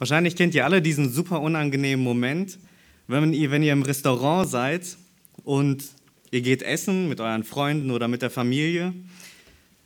Wahrscheinlich 0.00 0.34
kennt 0.34 0.54
ihr 0.54 0.64
alle 0.64 0.80
diesen 0.80 1.12
super 1.12 1.42
unangenehmen 1.42 2.02
Moment, 2.02 2.58
wenn 3.06 3.34
ihr, 3.34 3.50
wenn 3.50 3.62
ihr 3.62 3.74
im 3.74 3.82
Restaurant 3.82 4.48
seid 4.48 4.96
und 5.44 5.84
ihr 6.30 6.40
geht 6.40 6.62
essen 6.62 7.10
mit 7.10 7.20
euren 7.20 7.44
Freunden 7.44 7.90
oder 7.90 8.08
mit 8.08 8.22
der 8.22 8.30
Familie. 8.30 8.94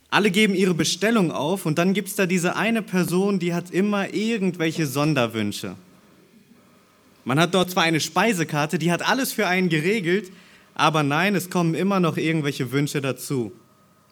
Alle 0.09 0.31
geben 0.31 0.55
ihre 0.55 0.73
Bestellung 0.73 1.31
auf 1.31 1.65
und 1.65 1.77
dann 1.77 1.93
gibt 1.93 2.07
es 2.07 2.15
da 2.15 2.27
diese 2.27 2.55
eine 2.55 2.81
Person, 2.81 3.39
die 3.39 3.53
hat 3.53 3.71
immer 3.71 4.13
irgendwelche 4.13 4.87
Sonderwünsche. 4.87 5.75
Man 7.25 7.37
hat 7.37 7.53
dort 7.53 7.71
zwar 7.71 7.83
eine 7.83 7.99
Speisekarte, 7.99 8.79
die 8.79 8.93
hat 8.93 9.05
alles 9.05 9.33
für 9.33 9.47
einen 9.47 9.67
geregelt, 9.67 10.31
aber 10.75 11.03
nein, 11.03 11.35
es 11.35 11.49
kommen 11.49 11.75
immer 11.75 11.99
noch 11.99 12.15
irgendwelche 12.15 12.71
Wünsche 12.71 13.01
dazu. 13.01 13.51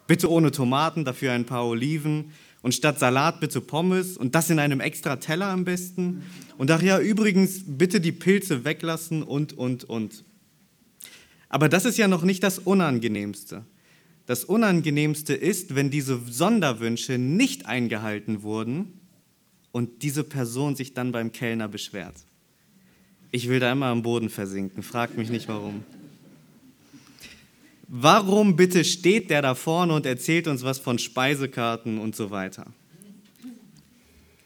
Bitte 0.05 0.29
ohne 0.29 0.51
Tomaten, 0.51 1.05
dafür 1.05 1.31
ein 1.31 1.45
paar 1.45 1.65
Oliven 1.65 2.33
und 2.63 2.73
statt 2.73 2.97
Salat 2.97 3.39
bitte 3.41 3.61
Pommes 3.61 4.17
und 4.17 4.33
das 4.33 4.49
in 4.49 4.57
einem 4.57 4.79
extra 4.79 5.17
Teller 5.17 5.47
am 5.47 5.65
besten. 5.65 6.23
Und 6.57 6.71
ach 6.71 6.81
ja, 6.81 6.99
übrigens 6.99 7.63
bitte 7.67 8.01
die 8.01 8.13
Pilze 8.13 8.65
weglassen 8.65 9.21
und, 9.21 9.53
und, 9.53 9.83
und. 9.83 10.23
Aber 11.49 11.69
das 11.69 11.85
ist 11.85 11.97
ja 11.97 12.07
noch 12.07 12.23
nicht 12.23 12.41
das 12.41 12.57
Unangenehmste. 12.57 13.65
Das 14.25 14.45
Unangenehmste 14.45 15.33
ist, 15.33 15.75
wenn 15.75 15.91
diese 15.91 16.19
Sonderwünsche 16.25 17.17
nicht 17.17 17.65
eingehalten 17.65 18.41
wurden 18.41 19.01
und 19.73 20.01
diese 20.01 20.23
Person 20.23 20.77
sich 20.77 20.93
dann 20.93 21.11
beim 21.11 21.33
Kellner 21.33 21.67
beschwert. 21.67 22.15
Ich 23.31 23.49
will 23.49 23.59
da 23.59 23.73
immer 23.73 23.87
am 23.87 24.03
Boden 24.03 24.29
versinken, 24.29 24.83
fragt 24.83 25.17
mich 25.17 25.29
nicht 25.29 25.49
warum. 25.49 25.83
Warum 27.95 28.55
bitte 28.55 28.83
steht 28.85 29.29
der 29.29 29.43
da 29.43 29.53
vorne 29.53 29.93
und 29.93 30.07
erzählt 30.07 30.47
uns 30.47 30.63
was 30.63 30.79
von 30.79 30.97
Speisekarten 30.97 31.99
und 31.99 32.15
so 32.15 32.31
weiter? 32.31 32.65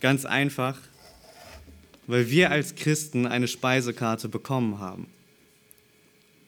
Ganz 0.02 0.26
einfach, 0.26 0.78
weil 2.08 2.30
wir 2.30 2.52
als 2.52 2.76
Christen 2.76 3.26
eine 3.26 3.48
Speisekarte 3.48 4.28
bekommen 4.28 4.80
haben. 4.80 5.08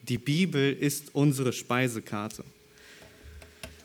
Die 0.09 0.17
Bibel 0.17 0.73
ist 0.73 1.16
unsere 1.16 1.53
Speisekarte. 1.53 2.44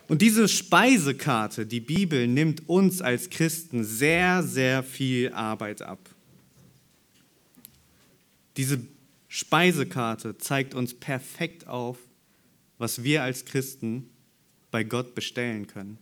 Und 0.09 0.20
diese 0.20 0.48
Speisekarte, 0.48 1.67
die 1.67 1.79
Bibel, 1.79 2.27
nimmt 2.27 2.69
uns 2.69 3.01
als 3.01 3.31
Christen 3.31 3.85
sehr, 3.85 4.42
sehr 4.42 4.83
viel 4.83 5.33
Arbeit 5.33 5.83
ab. 5.83 6.01
Diese 8.57 8.81
Speisekarte 9.29 10.37
zeigt 10.37 10.75
uns 10.75 10.95
perfekt 10.95 11.69
auf, 11.69 11.97
was 12.85 13.03
wir 13.03 13.23
als 13.23 13.47
Christen 13.47 14.11
bei 14.71 14.85
Gott 14.85 15.15
bestellen 15.15 15.67
können. 15.67 15.97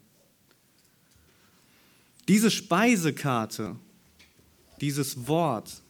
Diese 2.27 2.51
Speisekarte, 2.51 3.77
dieses 4.81 5.29
Wort 5.29 5.81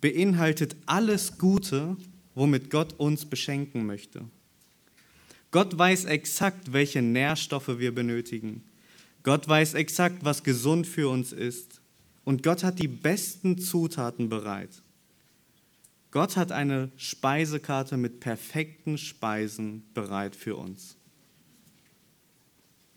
beinhaltet 0.00 0.76
alles 0.86 1.36
Gute, 1.36 1.98
womit 2.34 2.70
Gott 2.70 2.94
uns 2.94 3.26
beschenken 3.26 3.84
möchte. 3.84 4.24
Gott 5.50 5.76
weiß 5.76 6.06
exakt, 6.06 6.72
welche 6.72 7.02
Nährstoffe 7.02 7.78
wir 7.78 7.94
benötigen. 7.94 8.62
Gott 9.22 9.46
weiß 9.46 9.74
exakt, 9.74 10.24
was 10.24 10.42
gesund 10.42 10.86
für 10.86 11.10
uns 11.10 11.32
ist. 11.32 11.82
Und 12.24 12.42
Gott 12.42 12.64
hat 12.64 12.78
die 12.78 12.88
besten 12.88 13.58
Zutaten 13.58 14.30
bereit. 14.30 14.70
Gott 16.10 16.36
hat 16.36 16.50
eine 16.50 16.90
Speisekarte 16.96 17.96
mit 17.96 18.20
perfekten 18.20 18.98
Speisen 18.98 19.84
bereit 19.94 20.34
für 20.34 20.56
uns. 20.56 20.96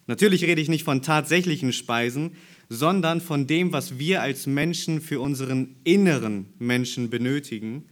Natürlich 0.08 0.44
rede 0.44 0.61
ich 0.61 0.69
nicht 0.69 0.83
von 0.83 1.02
tatsächlichen 1.02 1.72
Speisen, 1.72 2.36
sondern 2.69 3.22
von 3.22 3.47
dem, 3.47 3.72
was 3.72 4.00
wir 4.00 4.22
als 4.22 4.47
Menschen 4.47 5.00
für 5.00 5.19
unseren 5.22 5.75
inneren 5.84 6.47
Menschen 6.59 7.09
benötigen. 7.09 7.86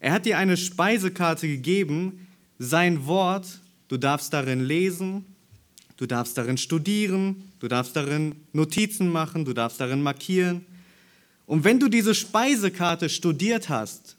Er 0.00 0.12
hat 0.12 0.26
dir 0.26 0.36
eine 0.36 0.56
Speisekarte 0.56 1.46
gegeben, 1.46 2.26
sein 2.58 3.06
Wort, 3.06 3.60
du 3.88 3.96
darfst 3.96 4.32
darin 4.32 4.64
lesen, 4.64 5.24
du 5.96 6.06
darfst 6.06 6.36
darin 6.36 6.58
studieren, 6.58 7.50
du 7.60 7.68
darfst 7.68 7.96
darin 7.96 8.34
Notizen 8.52 9.10
machen, 9.10 9.44
du 9.44 9.52
darfst 9.52 9.80
darin 9.80 10.02
markieren. 10.02 10.66
Und 11.46 11.64
wenn 11.64 11.78
du 11.78 11.88
diese 11.88 12.14
Speisekarte 12.14 13.08
studiert 13.08 13.68
hast, 13.68 14.15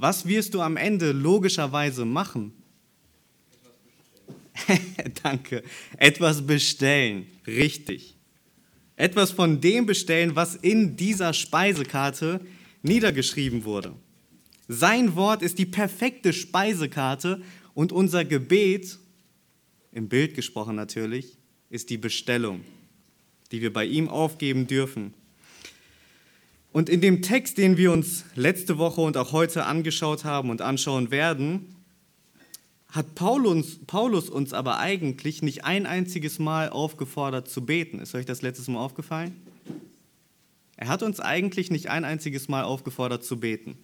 was 0.00 0.26
wirst 0.26 0.54
du 0.54 0.60
am 0.60 0.76
Ende 0.76 1.12
logischerweise 1.12 2.04
machen? 2.04 2.52
Danke. 5.22 5.62
Etwas 5.96 6.46
bestellen. 6.46 7.26
Richtig. 7.46 8.16
Etwas 8.96 9.30
von 9.30 9.60
dem 9.60 9.86
bestellen, 9.86 10.36
was 10.36 10.56
in 10.56 10.96
dieser 10.96 11.32
Speisekarte 11.32 12.40
niedergeschrieben 12.82 13.64
wurde. 13.64 13.94
Sein 14.68 15.16
Wort 15.16 15.42
ist 15.42 15.58
die 15.58 15.66
perfekte 15.66 16.32
Speisekarte 16.32 17.42
und 17.74 17.92
unser 17.92 18.24
Gebet, 18.24 18.98
im 19.92 20.08
Bild 20.08 20.34
gesprochen 20.34 20.76
natürlich, 20.76 21.38
ist 21.70 21.90
die 21.90 21.98
Bestellung, 21.98 22.60
die 23.52 23.60
wir 23.60 23.72
bei 23.72 23.84
ihm 23.84 24.08
aufgeben 24.08 24.66
dürfen. 24.66 25.14
Und 26.72 26.88
in 26.88 27.00
dem 27.00 27.22
Text, 27.22 27.58
den 27.58 27.76
wir 27.76 27.90
uns 27.92 28.24
letzte 28.36 28.78
Woche 28.78 29.00
und 29.00 29.16
auch 29.16 29.32
heute 29.32 29.66
angeschaut 29.66 30.24
haben 30.24 30.50
und 30.50 30.62
anschauen 30.62 31.10
werden, 31.10 31.74
hat 32.88 33.14
Paulus, 33.14 33.78
Paulus 33.86 34.28
uns 34.28 34.52
aber 34.52 34.78
eigentlich 34.78 35.42
nicht 35.42 35.64
ein 35.64 35.86
einziges 35.86 36.38
Mal 36.38 36.70
aufgefordert 36.70 37.48
zu 37.48 37.64
beten. 37.64 38.00
Ist 38.00 38.14
euch 38.14 38.26
das 38.26 38.42
letztes 38.42 38.68
Mal 38.68 38.80
aufgefallen? 38.80 39.34
Er 40.76 40.88
hat 40.88 41.02
uns 41.02 41.20
eigentlich 41.20 41.70
nicht 41.70 41.88
ein 41.88 42.04
einziges 42.04 42.48
Mal 42.48 42.64
aufgefordert 42.64 43.24
zu 43.24 43.38
beten. 43.38 43.76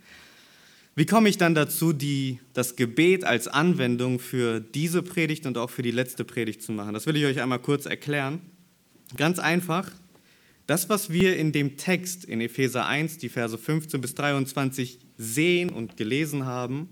Wie 0.94 1.04
komme 1.04 1.28
ich 1.28 1.36
dann 1.36 1.54
dazu, 1.54 1.92
die, 1.92 2.40
das 2.54 2.74
Gebet 2.74 3.22
als 3.22 3.48
Anwendung 3.48 4.18
für 4.18 4.60
diese 4.60 5.02
Predigt 5.02 5.44
und 5.44 5.58
auch 5.58 5.68
für 5.68 5.82
die 5.82 5.90
letzte 5.90 6.24
Predigt 6.24 6.62
zu 6.62 6.72
machen? 6.72 6.94
Das 6.94 7.06
will 7.06 7.16
ich 7.16 7.26
euch 7.26 7.40
einmal 7.42 7.58
kurz 7.58 7.84
erklären. 7.84 8.40
Ganz 9.16 9.38
einfach, 9.38 9.90
das, 10.66 10.88
was 10.88 11.10
wir 11.10 11.36
in 11.36 11.52
dem 11.52 11.76
Text 11.76 12.24
in 12.24 12.40
Epheser 12.40 12.86
1, 12.86 13.18
die 13.18 13.28
Verse 13.28 13.56
15 13.56 14.00
bis 14.00 14.14
23 14.14 14.98
sehen 15.16 15.70
und 15.70 15.96
gelesen 15.96 16.44
haben, 16.44 16.88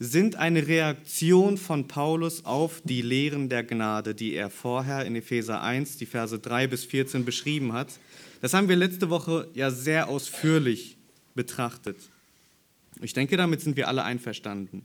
sind 0.00 0.34
eine 0.34 0.66
Reaktion 0.66 1.56
von 1.58 1.86
Paulus 1.86 2.44
auf 2.44 2.82
die 2.84 3.02
Lehren 3.02 3.48
der 3.48 3.62
Gnade, 3.62 4.16
die 4.16 4.34
er 4.34 4.50
vorher 4.50 5.06
in 5.06 5.14
Epheser 5.14 5.62
1, 5.62 5.96
die 5.98 6.06
Verse 6.06 6.36
3 6.36 6.66
bis 6.66 6.84
14 6.84 7.24
beschrieben 7.24 7.72
hat. 7.72 7.88
Das 8.40 8.52
haben 8.52 8.68
wir 8.68 8.74
letzte 8.74 9.10
Woche 9.10 9.48
ja 9.54 9.70
sehr 9.70 10.08
ausführlich 10.08 10.96
betrachtet. 11.36 11.96
Ich 13.00 13.12
denke, 13.12 13.36
damit 13.36 13.60
sind 13.60 13.76
wir 13.76 13.86
alle 13.86 14.02
einverstanden. 14.02 14.84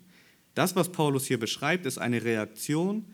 Das, 0.54 0.76
was 0.76 0.92
Paulus 0.92 1.26
hier 1.26 1.40
beschreibt, 1.40 1.88
ist 1.88 1.98
eine 1.98 2.24
Reaktion 2.24 3.06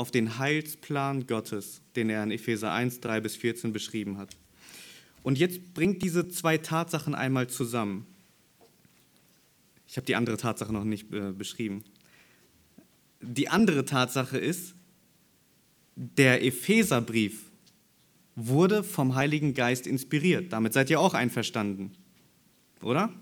auf 0.00 0.10
den 0.10 0.38
Heilsplan 0.38 1.26
Gottes, 1.26 1.82
den 1.94 2.08
er 2.08 2.22
in 2.22 2.30
Epheser 2.30 2.72
1, 2.72 3.00
3 3.00 3.20
bis 3.20 3.36
14 3.36 3.74
beschrieben 3.74 4.16
hat. 4.16 4.34
Und 5.22 5.36
jetzt 5.36 5.74
bringt 5.74 6.00
diese 6.00 6.26
zwei 6.28 6.56
Tatsachen 6.56 7.14
einmal 7.14 7.50
zusammen. 7.50 8.06
Ich 9.86 9.98
habe 9.98 10.06
die 10.06 10.16
andere 10.16 10.38
Tatsache 10.38 10.72
noch 10.72 10.84
nicht 10.84 11.12
äh, 11.12 11.32
beschrieben. 11.32 11.84
Die 13.20 13.50
andere 13.50 13.84
Tatsache 13.84 14.38
ist, 14.38 14.74
der 15.96 16.42
Epheserbrief 16.46 17.50
wurde 18.36 18.82
vom 18.82 19.16
Heiligen 19.16 19.52
Geist 19.52 19.86
inspiriert. 19.86 20.50
Damit 20.50 20.72
seid 20.72 20.88
ihr 20.88 20.98
auch 20.98 21.12
einverstanden, 21.12 21.92
oder? 22.80 23.12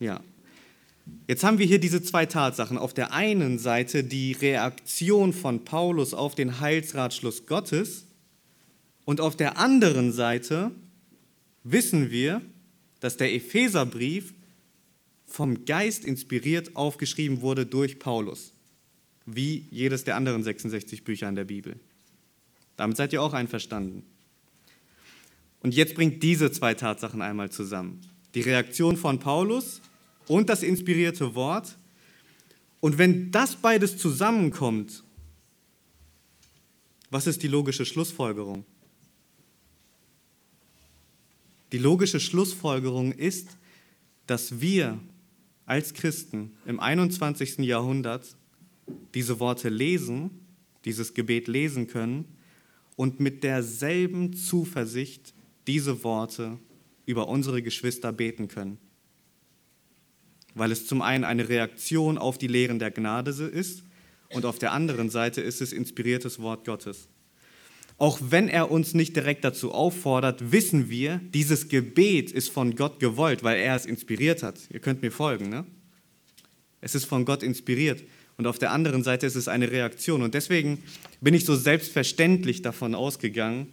Ja. 0.00 0.20
Jetzt 1.26 1.44
haben 1.44 1.58
wir 1.58 1.66
hier 1.66 1.78
diese 1.78 2.02
zwei 2.02 2.26
Tatsachen. 2.26 2.76
Auf 2.76 2.92
der 2.92 3.12
einen 3.12 3.58
Seite 3.58 4.02
die 4.02 4.32
Reaktion 4.32 5.32
von 5.32 5.64
Paulus 5.64 6.14
auf 6.14 6.34
den 6.34 6.60
Heilsratschluss 6.60 7.46
Gottes 7.46 8.06
und 9.04 9.20
auf 9.20 9.36
der 9.36 9.58
anderen 9.58 10.12
Seite 10.12 10.72
wissen 11.64 12.10
wir, 12.10 12.42
dass 13.00 13.16
der 13.16 13.34
Epheserbrief 13.34 14.34
vom 15.26 15.64
Geist 15.64 16.04
inspiriert 16.04 16.74
aufgeschrieben 16.76 17.40
wurde 17.40 17.64
durch 17.64 17.98
Paulus, 17.98 18.52
wie 19.26 19.66
jedes 19.70 20.04
der 20.04 20.16
anderen 20.16 20.42
66 20.42 21.04
Bücher 21.04 21.28
in 21.28 21.36
der 21.36 21.44
Bibel. 21.44 21.76
Damit 22.76 22.96
seid 22.96 23.12
ihr 23.12 23.22
auch 23.22 23.32
einverstanden. 23.32 24.02
Und 25.60 25.74
jetzt 25.74 25.94
bringt 25.94 26.22
diese 26.22 26.50
zwei 26.50 26.74
Tatsachen 26.74 27.22
einmal 27.22 27.50
zusammen. 27.50 28.00
Die 28.34 28.40
Reaktion 28.40 28.96
von 28.96 29.18
Paulus 29.18 29.79
und 30.30 30.48
das 30.48 30.62
inspirierte 30.62 31.34
Wort. 31.34 31.76
Und 32.78 32.98
wenn 32.98 33.32
das 33.32 33.56
beides 33.56 33.96
zusammenkommt, 33.96 35.02
was 37.10 37.26
ist 37.26 37.42
die 37.42 37.48
logische 37.48 37.84
Schlussfolgerung? 37.84 38.64
Die 41.72 41.78
logische 41.78 42.20
Schlussfolgerung 42.20 43.10
ist, 43.10 43.58
dass 44.28 44.60
wir 44.60 45.00
als 45.66 45.94
Christen 45.94 46.52
im 46.64 46.78
21. 46.78 47.58
Jahrhundert 47.58 48.36
diese 49.14 49.40
Worte 49.40 49.68
lesen, 49.68 50.30
dieses 50.84 51.12
Gebet 51.12 51.48
lesen 51.48 51.88
können 51.88 52.36
und 52.94 53.18
mit 53.18 53.42
derselben 53.42 54.32
Zuversicht 54.34 55.34
diese 55.66 56.04
Worte 56.04 56.56
über 57.04 57.26
unsere 57.26 57.62
Geschwister 57.62 58.12
beten 58.12 58.46
können. 58.46 58.78
Weil 60.54 60.72
es 60.72 60.86
zum 60.86 61.02
einen 61.02 61.24
eine 61.24 61.48
Reaktion 61.48 62.18
auf 62.18 62.38
die 62.38 62.46
Lehren 62.46 62.78
der 62.78 62.90
Gnade 62.90 63.30
ist 63.30 63.82
und 64.30 64.44
auf 64.44 64.58
der 64.58 64.72
anderen 64.72 65.10
Seite 65.10 65.40
ist 65.40 65.60
es 65.60 65.72
inspiriertes 65.72 66.40
Wort 66.40 66.64
Gottes. 66.64 67.08
Auch 67.98 68.18
wenn 68.22 68.48
er 68.48 68.70
uns 68.70 68.94
nicht 68.94 69.14
direkt 69.14 69.44
dazu 69.44 69.72
auffordert, 69.72 70.52
wissen 70.52 70.88
wir, 70.88 71.20
dieses 71.34 71.68
Gebet 71.68 72.32
ist 72.32 72.48
von 72.48 72.74
Gott 72.74 72.98
gewollt, 72.98 73.42
weil 73.42 73.58
er 73.58 73.76
es 73.76 73.84
inspiriert 73.84 74.42
hat. 74.42 74.58
Ihr 74.70 74.80
könnt 74.80 75.02
mir 75.02 75.12
folgen, 75.12 75.50
ne? 75.50 75.66
Es 76.80 76.94
ist 76.94 77.04
von 77.04 77.26
Gott 77.26 77.42
inspiriert. 77.42 78.02
Und 78.38 78.46
auf 78.46 78.58
der 78.58 78.70
anderen 78.70 79.02
Seite 79.02 79.26
ist 79.26 79.34
es 79.34 79.48
eine 79.48 79.70
Reaktion. 79.70 80.22
Und 80.22 80.32
deswegen 80.32 80.82
bin 81.20 81.34
ich 81.34 81.44
so 81.44 81.54
selbstverständlich 81.54 82.62
davon 82.62 82.94
ausgegangen, 82.94 83.66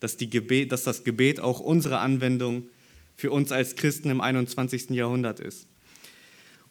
dass, 0.00 0.16
Gebet, 0.18 0.72
dass 0.72 0.82
das 0.82 1.04
Gebet 1.04 1.38
auch 1.38 1.60
unsere 1.60 2.00
Anwendung 2.00 2.64
für 3.14 3.30
uns 3.30 3.52
als 3.52 3.76
Christen 3.76 4.10
im 4.10 4.20
21. 4.20 4.90
Jahrhundert 4.90 5.38
ist. 5.38 5.68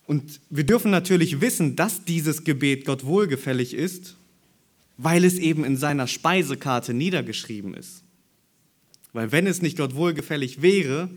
Und 0.08 0.40
wir 0.50 0.64
dürfen 0.64 0.90
natürlich 0.90 1.42
wissen, 1.42 1.76
dass 1.76 2.06
dieses 2.06 2.46
Gebet 2.46 2.86
Gott 2.86 3.06
wohlgefällig 3.06 3.74
ist, 3.74 4.16
weil 4.96 5.26
es 5.26 5.38
eben 5.38 5.66
in 5.66 5.76
seiner 5.76 6.08
Speisekarte 6.08 6.94
niedergeschrieben 6.94 7.74
ist. 7.74 8.04
Weil 9.12 9.34
wenn 9.34 9.46
es 9.46 9.62
nicht 9.62 9.78
Gott 9.78 9.96
wohlgefällig 9.96 10.62
wäre, 10.62 11.10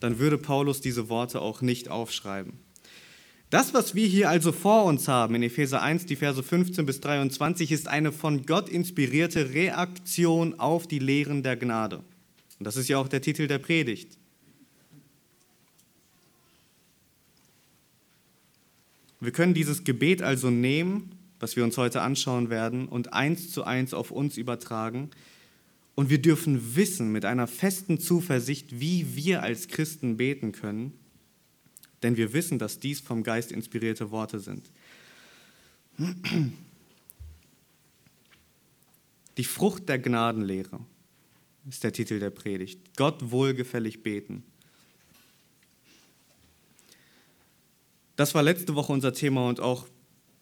dann 0.00 0.18
würde 0.18 0.38
Paulus 0.38 0.80
diese 0.80 1.10
Worte 1.10 1.42
auch 1.42 1.60
nicht 1.60 1.90
aufschreiben. 1.90 2.54
Das, 3.50 3.74
was 3.74 3.94
wir 3.94 4.06
hier 4.06 4.30
also 4.30 4.52
vor 4.52 4.84
uns 4.84 5.08
haben 5.08 5.34
in 5.34 5.42
Epheser 5.42 5.82
1, 5.82 6.06
die 6.06 6.16
Verse 6.16 6.42
15 6.42 6.86
bis 6.86 7.00
23, 7.00 7.70
ist 7.70 7.86
eine 7.86 8.12
von 8.12 8.46
Gott 8.46 8.70
inspirierte 8.70 9.52
Reaktion 9.52 10.58
auf 10.58 10.86
die 10.86 10.98
Lehren 10.98 11.42
der 11.42 11.56
Gnade. 11.56 11.98
Und 12.58 12.66
das 12.66 12.76
ist 12.76 12.88
ja 12.88 12.98
auch 12.98 13.08
der 13.08 13.20
Titel 13.20 13.46
der 13.46 13.58
Predigt. 13.58 14.16
Wir 19.20 19.32
können 19.32 19.54
dieses 19.54 19.84
Gebet 19.84 20.22
also 20.22 20.50
nehmen, 20.50 21.12
was 21.40 21.56
wir 21.56 21.64
uns 21.64 21.76
heute 21.76 22.02
anschauen 22.02 22.50
werden, 22.50 22.88
und 22.88 23.12
eins 23.12 23.50
zu 23.50 23.64
eins 23.64 23.94
auf 23.94 24.10
uns 24.10 24.36
übertragen. 24.36 25.10
Und 25.94 26.10
wir 26.10 26.22
dürfen 26.22 26.76
wissen 26.76 27.10
mit 27.10 27.24
einer 27.24 27.46
festen 27.46 27.98
Zuversicht, 27.98 28.80
wie 28.80 29.16
wir 29.16 29.42
als 29.42 29.68
Christen 29.68 30.16
beten 30.16 30.52
können 30.52 30.92
denn 32.02 32.16
wir 32.16 32.32
wissen, 32.32 32.58
dass 32.58 32.80
dies 32.80 33.00
vom 33.00 33.22
Geist 33.22 33.52
inspirierte 33.52 34.10
Worte 34.10 34.38
sind. 34.40 34.70
Die 39.36 39.44
Frucht 39.44 39.88
der 39.88 39.98
Gnadenlehre 39.98 40.80
ist 41.68 41.84
der 41.84 41.92
Titel 41.92 42.18
der 42.18 42.30
Predigt. 42.30 42.96
Gott 42.96 43.30
wohlgefällig 43.30 44.02
beten. 44.02 44.44
Das 48.18 48.34
war 48.34 48.42
letzte 48.42 48.74
Woche 48.74 48.92
unser 48.92 49.12
Thema 49.12 49.48
und 49.48 49.60
auch 49.60 49.86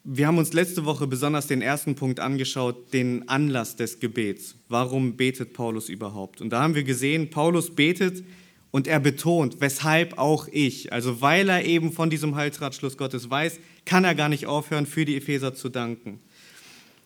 wir 0.02 0.26
haben 0.26 0.38
uns 0.38 0.54
letzte 0.54 0.86
Woche 0.86 1.06
besonders 1.06 1.46
den 1.46 1.60
ersten 1.60 1.94
Punkt 1.94 2.20
angeschaut, 2.20 2.94
den 2.94 3.28
Anlass 3.28 3.76
des 3.76 4.00
Gebets. 4.00 4.56
Warum 4.70 5.18
betet 5.18 5.52
Paulus 5.52 5.90
überhaupt? 5.90 6.40
Und 6.40 6.48
da 6.54 6.62
haben 6.62 6.74
wir 6.74 6.84
gesehen, 6.84 7.28
Paulus 7.28 7.74
betet 7.74 8.24
und 8.70 8.86
er 8.86 8.98
betont, 8.98 9.60
weshalb 9.60 10.16
auch 10.16 10.48
ich, 10.50 10.90
also 10.90 11.20
weil 11.20 11.50
er 11.50 11.66
eben 11.66 11.92
von 11.92 12.08
diesem 12.08 12.34
Heilsratschluss 12.34 12.96
Gottes 12.96 13.28
weiß, 13.28 13.60
kann 13.84 14.04
er 14.04 14.14
gar 14.14 14.30
nicht 14.30 14.46
aufhören, 14.46 14.86
für 14.86 15.04
die 15.04 15.16
Epheser 15.18 15.52
zu 15.52 15.68
danken. 15.68 16.20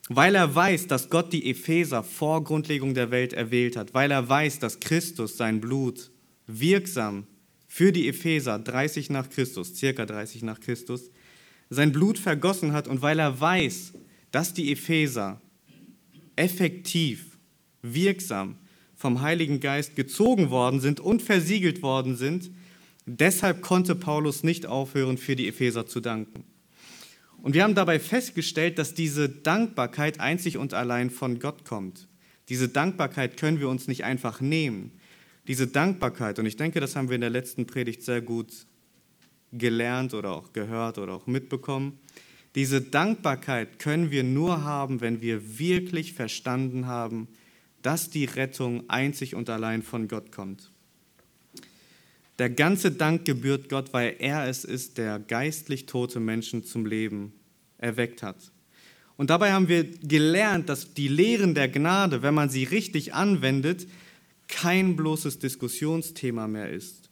Weil 0.08 0.36
er 0.36 0.54
weiß, 0.54 0.86
dass 0.86 1.10
Gott 1.10 1.32
die 1.32 1.50
Epheser 1.50 2.04
vor 2.04 2.44
Grundlegung 2.44 2.94
der 2.94 3.10
Welt 3.10 3.32
erwählt 3.32 3.74
hat, 3.74 3.92
weil 3.92 4.12
er 4.12 4.28
weiß, 4.28 4.60
dass 4.60 4.78
Christus 4.78 5.36
sein 5.36 5.60
Blut 5.60 6.12
wirksam 6.46 7.26
für 7.72 7.92
die 7.92 8.08
Epheser 8.08 8.58
30 8.58 9.10
nach 9.10 9.30
Christus, 9.30 9.76
circa 9.76 10.04
30 10.04 10.42
nach 10.42 10.58
Christus, 10.58 11.12
sein 11.70 11.92
Blut 11.92 12.18
vergossen 12.18 12.72
hat 12.72 12.88
und 12.88 13.00
weil 13.00 13.20
er 13.20 13.40
weiß, 13.40 13.92
dass 14.32 14.52
die 14.52 14.72
Epheser 14.72 15.40
effektiv, 16.34 17.38
wirksam 17.80 18.56
vom 18.96 19.22
Heiligen 19.22 19.60
Geist 19.60 19.94
gezogen 19.94 20.50
worden 20.50 20.80
sind 20.80 20.98
und 20.98 21.22
versiegelt 21.22 21.80
worden 21.80 22.16
sind. 22.16 22.50
Deshalb 23.06 23.62
konnte 23.62 23.94
Paulus 23.94 24.42
nicht 24.42 24.66
aufhören, 24.66 25.16
für 25.16 25.36
die 25.36 25.46
Epheser 25.46 25.86
zu 25.86 26.00
danken. 26.00 26.42
Und 27.40 27.54
wir 27.54 27.62
haben 27.62 27.76
dabei 27.76 28.00
festgestellt, 28.00 28.80
dass 28.80 28.94
diese 28.94 29.28
Dankbarkeit 29.28 30.18
einzig 30.18 30.58
und 30.58 30.74
allein 30.74 31.08
von 31.08 31.38
Gott 31.38 31.64
kommt. 31.64 32.08
Diese 32.48 32.68
Dankbarkeit 32.68 33.36
können 33.36 33.60
wir 33.60 33.68
uns 33.68 33.86
nicht 33.86 34.02
einfach 34.02 34.40
nehmen. 34.40 34.90
Diese 35.50 35.66
Dankbarkeit, 35.66 36.38
und 36.38 36.46
ich 36.46 36.56
denke, 36.56 36.78
das 36.78 36.94
haben 36.94 37.08
wir 37.08 37.16
in 37.16 37.22
der 37.22 37.28
letzten 37.28 37.66
Predigt 37.66 38.04
sehr 38.04 38.20
gut 38.20 38.66
gelernt 39.50 40.14
oder 40.14 40.30
auch 40.30 40.52
gehört 40.52 40.96
oder 40.96 41.12
auch 41.12 41.26
mitbekommen, 41.26 41.98
diese 42.54 42.80
Dankbarkeit 42.80 43.80
können 43.80 44.12
wir 44.12 44.22
nur 44.22 44.62
haben, 44.62 45.00
wenn 45.00 45.22
wir 45.22 45.58
wirklich 45.58 46.12
verstanden 46.12 46.86
haben, 46.86 47.26
dass 47.82 48.10
die 48.10 48.26
Rettung 48.26 48.88
einzig 48.88 49.34
und 49.34 49.50
allein 49.50 49.82
von 49.82 50.06
Gott 50.06 50.30
kommt. 50.30 50.70
Der 52.38 52.50
ganze 52.50 52.92
Dank 52.92 53.24
gebührt 53.24 53.68
Gott, 53.68 53.92
weil 53.92 54.14
er 54.20 54.46
es 54.46 54.64
ist, 54.64 54.98
der 54.98 55.18
geistlich 55.18 55.86
tote 55.86 56.20
Menschen 56.20 56.62
zum 56.62 56.86
Leben 56.86 57.32
erweckt 57.76 58.22
hat. 58.22 58.52
Und 59.16 59.30
dabei 59.30 59.50
haben 59.50 59.66
wir 59.66 59.82
gelernt, 59.82 60.68
dass 60.68 60.94
die 60.94 61.08
Lehren 61.08 61.56
der 61.56 61.66
Gnade, 61.68 62.22
wenn 62.22 62.34
man 62.34 62.50
sie 62.50 62.62
richtig 62.62 63.14
anwendet, 63.14 63.88
kein 64.50 64.96
bloßes 64.96 65.38
Diskussionsthema 65.38 66.46
mehr 66.46 66.70
ist. 66.70 67.08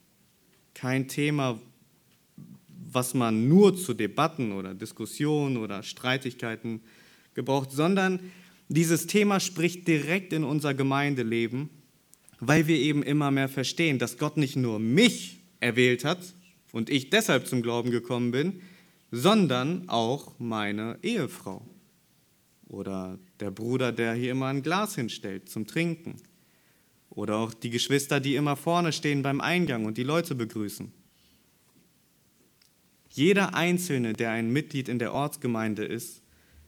Kein 0.75 1.09
Thema, 1.09 1.59
was 2.93 3.15
man 3.15 3.49
nur 3.49 3.77
zu 3.77 3.95
Debatten 3.95 4.53
oder 4.53 4.75
Diskussionen 4.75 5.57
oder 5.57 5.83
Streitigkeiten 5.83 6.81
gebraucht, 7.35 7.71
sondern 7.73 8.21
dieses 8.69 9.07
Thema 9.07 9.41
spricht 9.41 9.89
direkt 9.89 10.33
in 10.33 10.45
unser 10.45 10.75
Gemeindeleben, 10.75 11.71
weil 12.41 12.67
wir 12.67 12.77
eben 12.77 13.03
immer 13.03 13.31
mehr 13.31 13.49
verstehen, 13.49 13.99
dass 13.99 14.19
Gott 14.19 14.37
nicht 14.37 14.57
nur 14.57 14.79
mich 14.79 15.39
erwählt 15.61 16.05
hat 16.05 16.35
und 16.73 16.91
ich 16.91 17.11
deshalb 17.11 17.47
zum 17.47 17.63
Glauben 17.63 17.91
gekommen 17.91 18.31
bin, 18.31 18.61
sondern 19.11 19.89
auch 19.89 20.39
meine 20.39 20.99
Ehefrau 21.03 21.67
oder 22.69 23.19
der 23.41 23.51
Bruder, 23.51 23.93
der 23.93 24.13
hier 24.15 24.33
immer 24.33 24.47
ein 24.47 24.63
Glas 24.63 24.95
hinstellt 24.95 25.49
zum 25.49 25.67
Trinken 25.67 26.17
oder 27.19 27.35
auch 27.37 27.53
die 27.53 27.71
Geschwister, 27.71 28.21
die 28.21 28.37
immer 28.37 28.55
vorne 28.55 28.93
stehen 28.93 29.23
beim 29.23 29.41
Eingang 29.41 29.87
und 29.87 29.99
die 29.99 30.05
Leute 30.05 30.37
begrüßen. 30.37 30.93
Jeder 33.11 33.57
Einzelne, 33.57 34.13
der 34.13 34.31
ein 34.31 34.53
Mitglied 34.53 34.89
in 34.89 35.01
der 35.01 35.13
Ortsgemeinde 35.13 35.85
ist, 35.85 36.23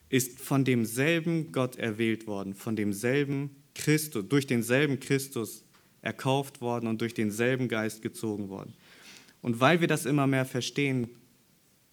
ist 0.08 0.40
von 0.40 0.64
demselben 0.64 1.52
Gott 1.52 1.76
erwählt 1.76 2.26
worden, 2.26 2.54
von 2.54 2.74
demselben 2.74 3.50
Christus, 3.76 4.24
durch 4.28 4.48
denselben 4.48 4.98
Christus 4.98 5.62
erkauft 6.02 6.60
worden 6.60 6.88
und 6.88 7.00
durch 7.00 7.14
denselben 7.14 7.68
Geist 7.68 8.02
gezogen 8.02 8.48
worden. 8.48 8.74
Und 9.42 9.60
weil 9.60 9.80
wir 9.80 9.86
das 9.86 10.04
immer 10.04 10.26
mehr 10.26 10.46
verstehen 10.46 11.10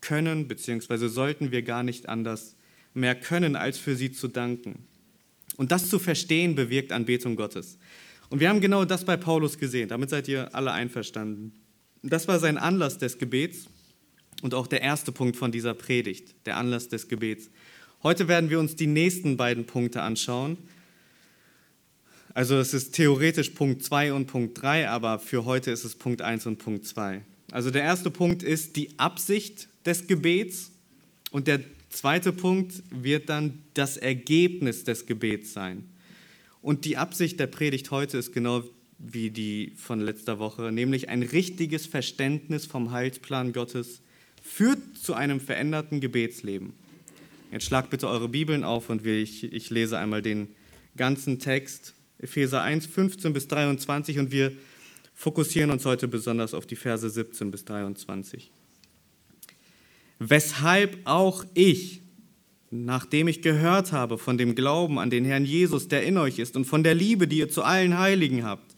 können, 0.02 0.48
beziehungsweise 0.48 1.10
sollten 1.10 1.52
wir 1.52 1.62
gar 1.62 1.84
nicht 1.84 2.10
anders 2.10 2.56
mehr 2.96 3.14
können, 3.14 3.56
als 3.56 3.78
für 3.78 3.96
sie 3.96 4.12
zu 4.12 4.28
danken. 4.28 4.88
Und 5.58 5.72
das 5.72 5.92
zu 5.92 6.00
verstehen 6.00 6.56
bewirkt 6.56 6.92
Anbetung 6.92 7.36
Gottes. 7.36 7.78
Und 8.29 8.39
wir 8.39 8.50
haben 8.50 8.62
genau 8.62 8.86
das 8.86 9.05
bei 9.05 9.17
Paulus 9.17 9.57
gesehen. 9.57 9.89
Damit 9.89 10.10
seid 10.10 10.27
ihr 10.27 10.53
alle 10.53 10.72
einverstanden. 10.72 11.53
Das 12.03 12.27
war 12.27 12.39
sein 12.39 12.57
Anlass 12.57 12.98
des 12.98 13.17
Gebets 13.17 13.67
und 14.41 14.53
auch 14.53 14.67
der 14.67 14.81
erste 14.81 15.12
Punkt 15.12 15.38
von 15.38 15.51
dieser 15.51 15.74
Predigt, 15.74 16.36
der 16.46 16.57
Anlass 16.57 16.89
des 16.89 17.07
Gebets. 17.07 17.50
Heute 18.03 18.27
werden 18.27 18.50
wir 18.50 18.60
uns 18.60 18.75
die 18.75 18.88
nächsten 18.88 19.38
beiden 19.38 19.65
Punkte 19.65 20.01
anschauen. 20.01 20.57
Also 22.34 22.55
es 22.57 22.74
ist 22.74 22.93
theoretisch 22.93 23.50
Punkt 23.51 23.84
2 23.84 24.13
und 24.13 24.27
Punkt 24.27 24.62
3, 24.62 24.89
aber 24.89 25.17
für 25.17 25.46
heute 25.46 25.72
ist 25.72 25.84
es 25.84 25.96
Punkt 25.96 26.22
1 26.22 26.46
und 26.46 26.57
Punkt 26.57 26.86
2. 26.86 27.24
Also 27.51 27.72
der 27.72 27.81
erste 27.81 28.12
Punkt 28.12 28.43
ist 28.43 28.75
die 28.75 29.00
Absicht 29.00 29.69
des 29.86 30.05
Gebets 30.05 30.72
und 31.31 31.48
der 31.48 31.62
zweite 31.89 32.31
Punkt 32.31 32.84
wird 32.91 33.29
dann 33.29 33.63
das 33.74 33.98
Ergebnis 33.98 34.84
des 34.84 35.07
Gebets 35.07 35.53
sein. 35.53 35.89
Und 36.68 36.84
die 36.84 36.98
Absicht 36.98 37.40
der 37.40 37.48
Predigt 37.48 37.92
heute 37.92 38.18
ist 38.18 38.34
genau 38.34 38.62
wie 39.00 39.30
die 39.30 39.72
von 39.78 40.02
letzter 40.02 40.38
Woche, 40.38 40.70
nämlich 40.74 41.08
ein 41.08 41.24
richtiges 41.24 41.86
Verständnis 41.86 42.66
vom 42.66 42.92
Heilsplan 42.92 43.54
Gottes 43.54 44.02
führt 44.44 44.98
zu 44.98 45.14
einem 45.14 45.40
veränderten 45.40 46.02
Gebetsleben. 46.02 46.74
Jetzt 47.54 47.68
schlagt 47.68 47.90
bitte 47.90 48.10
eure 48.10 48.28
Bibeln 48.28 48.66
auf 48.66 48.90
und 48.90 49.08
ich, 49.08 49.46
ich 49.46 49.70
lese 49.70 49.98
einmal 49.98 50.22
den 50.22 50.50
ganzen 50.98 51.40
Text, 51.40 51.94
Epheser 52.18 52.64
1, 52.64 52.86
15 52.86 53.32
bis 53.32 53.48
23 53.48 54.20
und 54.20 54.34
wir 54.34 54.52
fokussieren 55.16 55.72
uns 55.72 55.86
heute 55.86 56.10
besonders 56.10 56.54
auf 56.54 56.66
die 56.66 56.76
Verse 56.76 57.10
17 57.10 57.50
bis 57.50 57.64
23. 57.64 58.52
Weshalb 60.20 60.98
auch 61.06 61.46
ich, 61.54 62.02
nachdem 62.70 63.28
ich 63.28 63.42
gehört 63.42 63.92
habe 63.92 64.18
von 64.18 64.38
dem 64.38 64.56
Glauben 64.56 65.00
an 65.00 65.10
den 65.10 65.26
Herrn 65.26 65.46
Jesus, 65.46 65.88
der 65.88 66.04
in 66.04 66.18
euch 66.18 66.40
ist, 66.40 66.56
und 66.56 66.66
von 66.66 66.84
der 66.84 66.96
Liebe, 66.96 67.28
die 67.28 67.38
ihr 67.38 67.50
zu 67.50 67.64
allen 67.64 67.98
Heiligen 67.98 68.44
habt, 68.44 68.76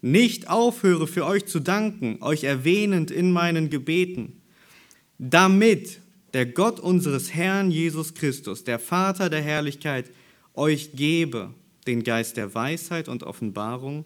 nicht 0.00 0.48
aufhöre 0.48 1.06
für 1.06 1.26
euch 1.26 1.46
zu 1.46 1.60
danken, 1.60 2.18
euch 2.22 2.44
erwähnend 2.44 3.10
in 3.10 3.32
meinen 3.32 3.70
Gebeten, 3.70 4.40
damit 5.18 6.00
der 6.34 6.46
Gott 6.46 6.80
unseres 6.80 7.34
Herrn 7.34 7.70
Jesus 7.70 8.14
Christus, 8.14 8.64
der 8.64 8.78
Vater 8.78 9.30
der 9.30 9.42
Herrlichkeit, 9.42 10.10
euch 10.54 10.92
gebe 10.92 11.54
den 11.86 12.02
Geist 12.02 12.36
der 12.36 12.54
Weisheit 12.54 13.08
und 13.08 13.22
Offenbarung 13.22 14.04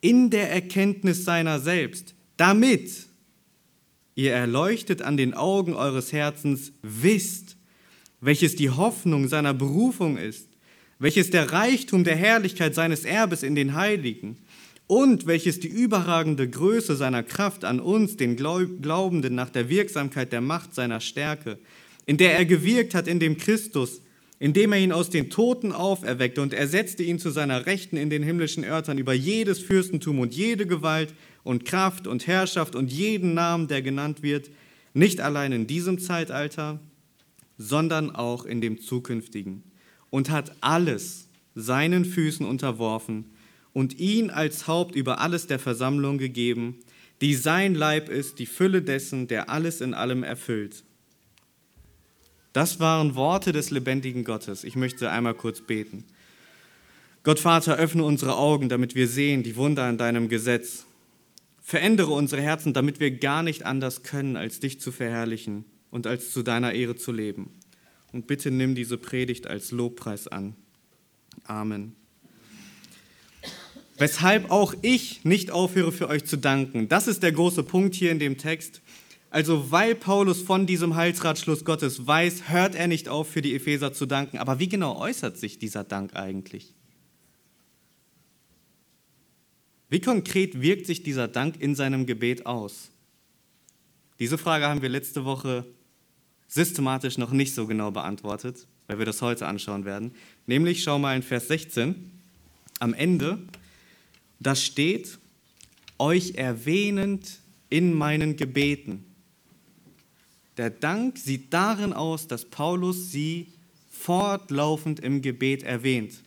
in 0.00 0.30
der 0.30 0.50
Erkenntnis 0.50 1.24
seiner 1.24 1.58
selbst, 1.58 2.14
damit 2.36 3.06
ihr 4.14 4.32
erleuchtet 4.32 5.02
an 5.02 5.16
den 5.16 5.34
Augen 5.34 5.74
eures 5.74 6.12
Herzens 6.12 6.72
wisst, 6.82 7.55
welches 8.26 8.56
die 8.56 8.70
Hoffnung 8.70 9.28
seiner 9.28 9.54
Berufung 9.54 10.18
ist, 10.18 10.48
welches 10.98 11.30
der 11.30 11.52
Reichtum 11.52 12.02
der 12.02 12.16
Herrlichkeit 12.16 12.74
seines 12.74 13.04
Erbes 13.04 13.44
in 13.44 13.54
den 13.54 13.76
Heiligen 13.76 14.38
und 14.88 15.26
welches 15.28 15.60
die 15.60 15.68
überragende 15.68 16.50
Größe 16.50 16.96
seiner 16.96 17.22
Kraft 17.22 17.64
an 17.64 17.78
uns, 17.78 18.16
den 18.16 18.34
Glaubenden, 18.34 19.36
nach 19.36 19.50
der 19.50 19.68
Wirksamkeit 19.68 20.32
der 20.32 20.40
Macht 20.40 20.74
seiner 20.74 20.98
Stärke, 20.98 21.60
in 22.04 22.16
der 22.16 22.36
er 22.36 22.44
gewirkt 22.44 22.96
hat 22.96 23.06
in 23.06 23.20
dem 23.20 23.36
Christus, 23.36 24.02
indem 24.40 24.72
er 24.72 24.80
ihn 24.80 24.90
aus 24.90 25.08
den 25.08 25.30
Toten 25.30 25.70
auferweckte 25.70 26.42
und 26.42 26.52
ersetzte 26.52 27.04
ihn 27.04 27.20
zu 27.20 27.30
seiner 27.30 27.66
Rechten 27.66 27.96
in 27.96 28.10
den 28.10 28.24
himmlischen 28.24 28.64
Örtern 28.64 28.98
über 28.98 29.12
jedes 29.12 29.60
Fürstentum 29.60 30.18
und 30.18 30.34
jede 30.34 30.66
Gewalt 30.66 31.14
und 31.44 31.64
Kraft 31.64 32.08
und 32.08 32.26
Herrschaft 32.26 32.74
und 32.74 32.92
jeden 32.92 33.34
Namen, 33.34 33.68
der 33.68 33.82
genannt 33.82 34.24
wird, 34.24 34.50
nicht 34.94 35.20
allein 35.20 35.52
in 35.52 35.68
diesem 35.68 36.00
Zeitalter, 36.00 36.80
sondern 37.58 38.14
auch 38.14 38.44
in 38.44 38.60
dem 38.60 38.80
zukünftigen, 38.80 39.62
und 40.10 40.30
hat 40.30 40.52
alles 40.60 41.28
seinen 41.54 42.04
Füßen 42.04 42.46
unterworfen 42.46 43.32
und 43.72 43.98
ihn 43.98 44.30
als 44.30 44.66
Haupt 44.66 44.94
über 44.94 45.20
alles 45.20 45.46
der 45.46 45.58
Versammlung 45.58 46.18
gegeben, 46.18 46.78
die 47.20 47.34
sein 47.34 47.74
Leib 47.74 48.08
ist, 48.08 48.38
die 48.38 48.46
Fülle 48.46 48.82
dessen, 48.82 49.26
der 49.26 49.50
alles 49.50 49.80
in 49.80 49.94
allem 49.94 50.22
erfüllt. 50.22 50.84
Das 52.52 52.80
waren 52.80 53.14
Worte 53.14 53.52
des 53.52 53.70
lebendigen 53.70 54.24
Gottes. 54.24 54.64
Ich 54.64 54.76
möchte 54.76 55.10
einmal 55.10 55.34
kurz 55.34 55.60
beten. 55.60 56.04
Gott 57.22 57.38
Vater, 57.38 57.76
öffne 57.76 58.04
unsere 58.04 58.36
Augen, 58.36 58.68
damit 58.68 58.94
wir 58.94 59.08
sehen 59.08 59.42
die 59.42 59.56
Wunder 59.56 59.88
in 59.90 59.98
deinem 59.98 60.28
Gesetz. 60.28 60.86
Verändere 61.60 62.12
unsere 62.12 62.40
Herzen, 62.40 62.72
damit 62.72 63.00
wir 63.00 63.10
gar 63.10 63.42
nicht 63.42 63.66
anders 63.66 64.02
können, 64.04 64.36
als 64.36 64.60
dich 64.60 64.80
zu 64.80 64.92
verherrlichen 64.92 65.64
und 65.96 66.06
als 66.06 66.30
zu 66.30 66.42
deiner 66.42 66.74
Ehre 66.74 66.94
zu 66.94 67.10
leben. 67.10 67.48
Und 68.12 68.26
bitte 68.26 68.50
nimm 68.50 68.74
diese 68.74 68.98
Predigt 68.98 69.46
als 69.46 69.70
Lobpreis 69.70 70.28
an. 70.28 70.54
Amen. 71.44 71.96
Weshalb 73.96 74.50
auch 74.50 74.74
ich 74.82 75.24
nicht 75.24 75.50
aufhöre 75.50 75.92
für 75.92 76.08
euch 76.08 76.26
zu 76.26 76.36
danken. 76.36 76.90
Das 76.90 77.08
ist 77.08 77.22
der 77.22 77.32
große 77.32 77.62
Punkt 77.62 77.94
hier 77.94 78.12
in 78.12 78.18
dem 78.18 78.36
Text. 78.36 78.82
Also 79.30 79.70
weil 79.70 79.94
Paulus 79.94 80.42
von 80.42 80.66
diesem 80.66 80.96
Heilsratschluss 80.96 81.64
Gottes 81.64 82.06
weiß, 82.06 82.50
hört 82.50 82.74
er 82.74 82.88
nicht 82.88 83.08
auf, 83.08 83.30
für 83.30 83.40
die 83.40 83.54
Epheser 83.54 83.94
zu 83.94 84.04
danken. 84.04 84.36
Aber 84.36 84.58
wie 84.58 84.68
genau 84.68 84.98
äußert 84.98 85.38
sich 85.38 85.58
dieser 85.58 85.82
Dank 85.82 86.14
eigentlich? 86.14 86.74
Wie 89.88 90.00
konkret 90.00 90.60
wirkt 90.60 90.84
sich 90.84 91.02
dieser 91.02 91.26
Dank 91.26 91.58
in 91.58 91.74
seinem 91.74 92.04
Gebet 92.04 92.44
aus? 92.44 92.90
Diese 94.18 94.36
Frage 94.36 94.66
haben 94.66 94.82
wir 94.82 94.90
letzte 94.90 95.24
Woche 95.24 95.64
systematisch 96.48 97.18
noch 97.18 97.32
nicht 97.32 97.54
so 97.54 97.66
genau 97.66 97.90
beantwortet, 97.90 98.66
weil 98.86 98.98
wir 98.98 99.06
das 99.06 99.22
heute 99.22 99.46
anschauen 99.46 99.84
werden. 99.84 100.12
Nämlich, 100.46 100.82
schau 100.82 100.98
mal 100.98 101.16
in 101.16 101.22
Vers 101.22 101.48
16, 101.48 102.10
am 102.78 102.94
Ende, 102.94 103.38
da 104.38 104.54
steht, 104.54 105.18
euch 105.98 106.34
erwähnend 106.34 107.40
in 107.70 107.94
meinen 107.94 108.36
Gebeten. 108.36 109.04
Der 110.56 110.70
Dank 110.70 111.18
sieht 111.18 111.52
darin 111.52 111.92
aus, 111.92 112.28
dass 112.28 112.44
Paulus 112.44 113.10
sie 113.10 113.52
fortlaufend 113.90 115.00
im 115.00 115.22
Gebet 115.22 115.62
erwähnt. 115.62 116.22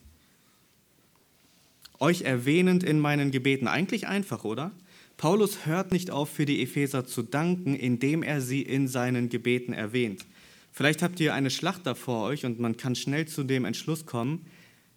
Euch 1.99 2.21
erwähnend 2.21 2.83
in 2.83 2.99
meinen 2.99 3.31
Gebeten. 3.31 3.67
Eigentlich 3.67 4.07
einfach, 4.07 4.43
oder? 4.43 4.71
Paulus 5.19 5.65
hört 5.65 5.91
nicht 5.91 6.11
auf, 6.11 6.29
für 6.29 6.45
die 6.45 6.63
Epheser 6.63 7.05
zu 7.05 7.23
danken, 7.23 7.75
indem 7.75 8.23
er 8.23 8.39
sie 8.39 8.61
in 8.61 8.87
seinen 8.87 9.27
Gebeten 9.27 9.73
erwähnt. 9.73 10.25
Vielleicht 10.71 11.03
habt 11.03 11.19
ihr 11.19 11.33
eine 11.33 11.49
Schlacht 11.49 11.85
da 11.85 11.93
vor 11.93 12.23
euch 12.23 12.45
und 12.45 12.61
man 12.61 12.77
kann 12.77 12.95
schnell 12.95 13.27
zu 13.27 13.43
dem 13.43 13.65
Entschluss 13.65 14.05
kommen, 14.05 14.45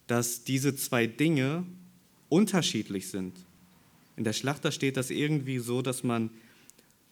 dass 0.07 0.45
diese 0.45 0.76
zwei 0.76 1.09
Dinge 1.09 1.67
unterschiedlich 2.29 3.09
sind. 3.09 3.35
In 4.17 4.23
der 4.23 4.33
Schlacht 4.33 4.64
da 4.64 4.71
steht 4.71 4.97
das 4.97 5.11
irgendwie 5.11 5.59
so, 5.59 5.83
dass 5.83 6.05
man 6.05 6.31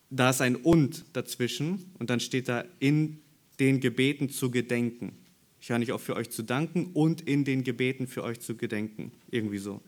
da 0.08 0.30
ist 0.30 0.40
ein 0.40 0.54
und 0.54 1.04
dazwischen 1.12 1.90
und 1.98 2.10
dann 2.10 2.20
steht 2.20 2.48
da 2.48 2.64
in 2.78 3.18
den 3.58 3.80
Gebeten 3.80 4.30
zu 4.30 4.52
gedenken. 4.52 5.14
Ich 5.60 5.70
höre 5.70 5.80
nicht 5.80 5.90
auf, 5.90 6.02
für 6.04 6.14
euch 6.14 6.30
zu 6.30 6.44
danken 6.44 6.90
und 6.94 7.22
in 7.22 7.44
den 7.44 7.64
Gebeten 7.64 8.06
für 8.06 8.22
euch 8.22 8.38
zu 8.38 8.54
gedenken. 8.54 9.10
Irgendwie 9.32 9.58
so. 9.58 9.82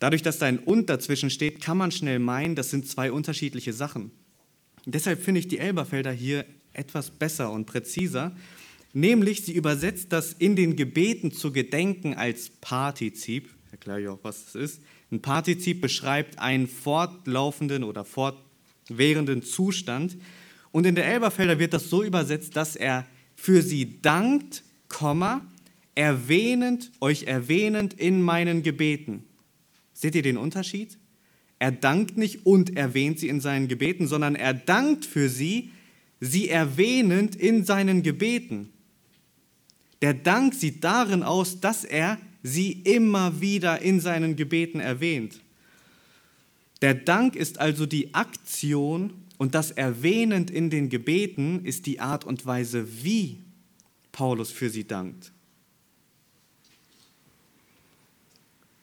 Dadurch, 0.00 0.22
dass 0.22 0.38
da 0.38 0.46
ein 0.46 0.58
und 0.58 0.90
dazwischen 0.90 1.30
steht, 1.30 1.60
kann 1.60 1.78
man 1.78 1.92
schnell 1.92 2.18
meinen, 2.18 2.56
das 2.56 2.70
sind 2.70 2.88
zwei 2.88 3.12
unterschiedliche 3.12 3.72
Sachen. 3.72 4.10
Deshalb 4.86 5.22
finde 5.22 5.38
ich 5.38 5.46
die 5.46 5.58
Elberfelder 5.58 6.10
hier 6.10 6.44
etwas 6.72 7.10
besser 7.10 7.52
und 7.52 7.66
präziser. 7.66 8.34
Nämlich, 8.92 9.44
sie 9.44 9.52
übersetzt 9.52 10.12
das 10.12 10.32
in 10.32 10.56
den 10.56 10.74
Gebeten 10.74 11.30
zu 11.30 11.52
gedenken 11.52 12.14
als 12.14 12.50
Partizip. 12.60 13.48
Erkläre 13.70 14.00
ich 14.00 14.08
auch, 14.08 14.18
was 14.22 14.46
das 14.46 14.54
ist. 14.56 14.82
Ein 15.12 15.22
Partizip 15.22 15.80
beschreibt 15.80 16.40
einen 16.40 16.66
fortlaufenden 16.66 17.84
oder 17.84 18.04
fortlaufenden 18.04 18.50
währenden 18.90 19.42
Zustand. 19.42 20.16
Und 20.72 20.86
in 20.86 20.94
der 20.94 21.06
Elberfelder 21.06 21.58
wird 21.58 21.72
das 21.72 21.88
so 21.88 22.02
übersetzt, 22.02 22.56
dass 22.56 22.76
er 22.76 23.06
für 23.36 23.62
sie 23.62 24.00
dankt, 24.02 24.62
erwähnend, 25.94 26.90
euch 27.00 27.24
erwähnend 27.24 27.94
in 27.94 28.22
meinen 28.22 28.62
Gebeten. 28.62 29.24
Seht 30.00 30.14
ihr 30.14 30.22
den 30.22 30.38
Unterschied? 30.38 30.96
Er 31.58 31.72
dankt 31.72 32.16
nicht 32.16 32.46
und 32.46 32.74
erwähnt 32.74 33.18
sie 33.18 33.28
in 33.28 33.42
seinen 33.42 33.68
Gebeten, 33.68 34.06
sondern 34.06 34.34
er 34.34 34.54
dankt 34.54 35.04
für 35.04 35.28
sie, 35.28 35.72
sie 36.20 36.48
erwähnend 36.48 37.36
in 37.36 37.66
seinen 37.66 38.02
Gebeten. 38.02 38.70
Der 40.00 40.14
Dank 40.14 40.54
sieht 40.54 40.82
darin 40.82 41.22
aus, 41.22 41.60
dass 41.60 41.84
er 41.84 42.16
sie 42.42 42.72
immer 42.72 43.42
wieder 43.42 43.82
in 43.82 44.00
seinen 44.00 44.36
Gebeten 44.36 44.80
erwähnt. 44.80 45.42
Der 46.80 46.94
Dank 46.94 47.36
ist 47.36 47.60
also 47.60 47.84
die 47.84 48.14
Aktion 48.14 49.12
und 49.36 49.54
das 49.54 49.70
Erwähnend 49.70 50.50
in 50.50 50.70
den 50.70 50.88
Gebeten 50.88 51.62
ist 51.66 51.84
die 51.84 52.00
Art 52.00 52.24
und 52.24 52.46
Weise, 52.46 53.04
wie 53.04 53.42
Paulus 54.12 54.50
für 54.50 54.70
sie 54.70 54.86
dankt. 54.86 55.30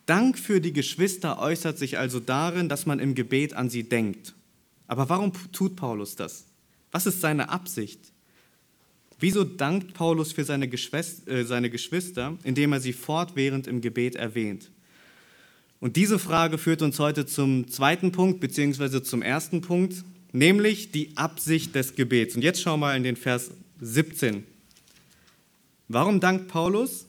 Dank 0.07 0.39
für 0.39 0.61
die 0.61 0.73
Geschwister 0.73 1.37
äußert 1.37 1.77
sich 1.77 1.99
also 1.99 2.19
darin, 2.21 2.69
dass 2.69 2.85
man 2.85 2.99
im 2.99 3.13
Gebet 3.13 3.53
an 3.53 3.69
sie 3.69 3.83
denkt. 3.83 4.33
Aber 4.87 5.09
warum 5.09 5.33
tut 5.51 5.75
Paulus 5.75 6.15
das? 6.15 6.45
Was 6.91 7.05
ist 7.05 7.19
seine 7.19 7.49
Absicht? 7.49 7.99
Wieso 9.19 9.43
dankt 9.43 9.93
Paulus 9.93 10.31
für 10.31 10.45
seine, 10.45 10.69
Geschwister, 10.69 11.29
äh, 11.29 11.43
seine 11.43 11.69
Geschwister, 11.69 12.37
indem 12.43 12.71
er 12.71 12.79
sie 12.79 12.93
fortwährend 12.93 13.67
im 13.67 13.81
Gebet 13.81 14.15
erwähnt? 14.15 14.71
Und 15.81 15.97
diese 15.97 16.19
Frage 16.19 16.57
führt 16.57 16.81
uns 16.81 16.99
heute 16.99 17.25
zum 17.25 17.67
zweiten 17.67 18.13
Punkt, 18.13 18.39
beziehungsweise 18.39 19.03
zum 19.03 19.21
ersten 19.21 19.59
Punkt, 19.59 20.05
nämlich 20.31 20.91
die 20.93 21.17
Absicht 21.17 21.75
des 21.75 21.95
Gebets. 21.95 22.35
Und 22.35 22.43
jetzt 22.43 22.61
schau 22.61 22.77
mal 22.77 22.95
in 22.95 23.03
den 23.03 23.17
Vers 23.17 23.51
17. 23.81 24.43
Warum 25.89 26.21
dankt 26.21 26.47
Paulus, 26.47 27.07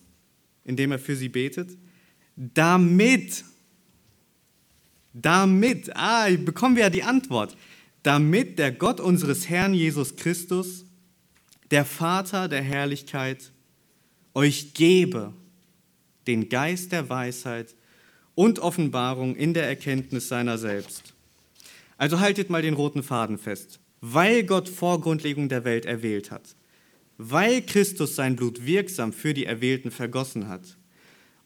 indem 0.65 0.91
er 0.91 0.99
für 0.99 1.15
sie 1.15 1.29
betet? 1.29 1.71
Damit, 2.41 3.45
damit, 5.13 5.91
ah, 5.97 6.29
bekommen 6.37 6.77
wir 6.77 6.85
ja 6.85 6.91
die 6.91 7.03
Antwort, 7.03 7.57
damit 8.05 8.61
der 8.61 8.71
Gott 8.71 9.01
unseres 9.01 9.49
Herrn 9.49 9.75
Jesus 9.75 10.15
Christus, 10.15 10.85
der 11.73 11.85
Vater 11.85 12.47
der 12.47 12.63
Herrlichkeit, 12.63 13.51
euch 14.35 14.73
gebe 14.73 15.35
den 16.29 16.49
Geist 16.49 16.93
der 16.93 17.09
Weisheit 17.09 17.75
und 18.37 18.61
Offenbarung 18.61 19.35
in 19.35 19.53
der 19.53 19.67
Erkenntnis 19.67 20.29
seiner 20.29 20.59
selbst. 20.59 21.15
Also 21.97 22.21
haltet 22.21 22.51
mal 22.51 22.63
den 22.63 22.75
roten 22.75 23.03
Faden 23.03 23.39
fest. 23.39 23.81
Weil 24.01 24.45
Gott 24.45 24.69
vor 24.69 25.01
Grundlegung 25.01 25.49
der 25.49 25.65
Welt 25.65 25.87
erwählt 25.87 26.31
hat, 26.31 26.55
weil 27.17 27.63
Christus 27.63 28.15
sein 28.15 28.37
Blut 28.37 28.65
wirksam 28.65 29.13
für 29.13 29.35
die 29.35 29.45
Erwählten 29.45 29.91
vergossen 29.91 30.47
hat 30.47 30.78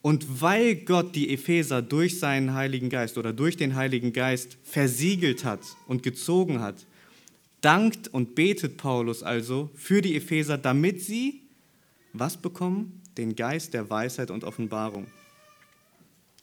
und 0.02 0.42
weil 0.42 0.74
Gott 0.74 1.14
die 1.14 1.32
Epheser 1.32 1.80
durch 1.80 2.18
seinen 2.18 2.54
Heiligen 2.54 2.90
Geist 2.90 3.16
oder 3.16 3.32
durch 3.32 3.56
den 3.56 3.76
Heiligen 3.76 4.12
Geist 4.12 4.58
versiegelt 4.64 5.44
hat 5.44 5.60
und 5.86 6.02
gezogen 6.02 6.60
hat, 6.60 6.84
dankt 7.60 8.08
und 8.08 8.34
betet 8.34 8.76
Paulus 8.76 9.22
also 9.22 9.70
für 9.74 10.02
die 10.02 10.16
Epheser, 10.16 10.58
damit 10.58 11.00
sie 11.00 11.42
was 12.12 12.36
bekommen? 12.36 13.00
Den 13.16 13.36
Geist 13.36 13.74
der 13.74 13.88
Weisheit 13.88 14.30
und 14.30 14.42
Offenbarung. 14.42 15.06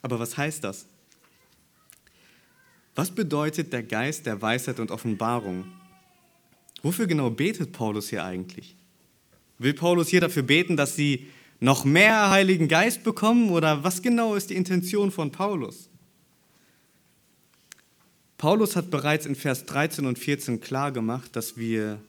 Aber 0.02 0.20
was 0.20 0.38
heißt 0.38 0.64
das? 0.64 0.86
Was 2.96 3.12
bedeutet 3.12 3.74
der 3.74 3.84
Geist 3.84 4.26
der 4.26 4.42
Weisheit 4.42 4.80
und 4.80 4.92
Offenbarung? 4.92 5.66
Wofür 6.82 7.08
genau 7.08 7.30
betet 7.30 7.74
Paulus 7.74 8.10
hier 8.10 8.24
eigentlich? 8.24 8.76
Will 9.58 9.74
Paulus 9.74 10.08
hier 10.08 10.22
dafür 10.22 10.44
beten, 10.44 10.78
dass 10.78 10.96
sie 10.96 11.28
noch 11.60 11.86
mehr 11.86 12.30
Heiligen 12.30 12.68
Geist 12.68 13.04
bekommen 13.04 13.50
oder 13.50 13.84
was 13.84 14.02
genau 14.02 14.36
ist 14.36 14.50
die 14.50 14.56
Intention 14.56 15.12
von 15.12 15.32
Paulus? 15.32 15.90
Paulus 18.38 18.78
hat 18.78 18.90
bereits 18.90 19.26
in 19.26 19.36
Vers 19.36 19.66
13 19.66 20.06
und 20.06 20.18
14 20.18 20.62
klar 20.62 20.94
gemacht, 20.94 21.36
dass 21.36 21.58
wir, 21.58 22.00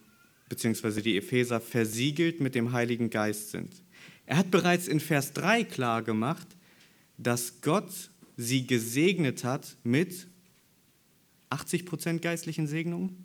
beziehungsweise 0.48 1.02
die 1.02 1.16
Epheser, 1.16 1.60
versiegelt 1.60 2.40
mit 2.40 2.54
dem 2.54 2.72
Heiligen 2.72 3.10
Geist 3.10 3.50
sind. 3.50 3.82
Er 4.26 4.36
hat 4.36 4.52
bereits 4.52 4.86
in 4.86 5.00
Vers 5.00 5.32
3 5.32 5.64
klar 5.64 6.02
gemacht, 6.02 6.46
dass 7.18 7.60
Gott 7.62 7.90
sie 8.36 8.64
gesegnet 8.64 9.42
hat 9.42 9.76
mit 9.82 10.28
80% 11.50 12.20
geistlichen 12.20 12.68
Segnungen? 12.68 13.24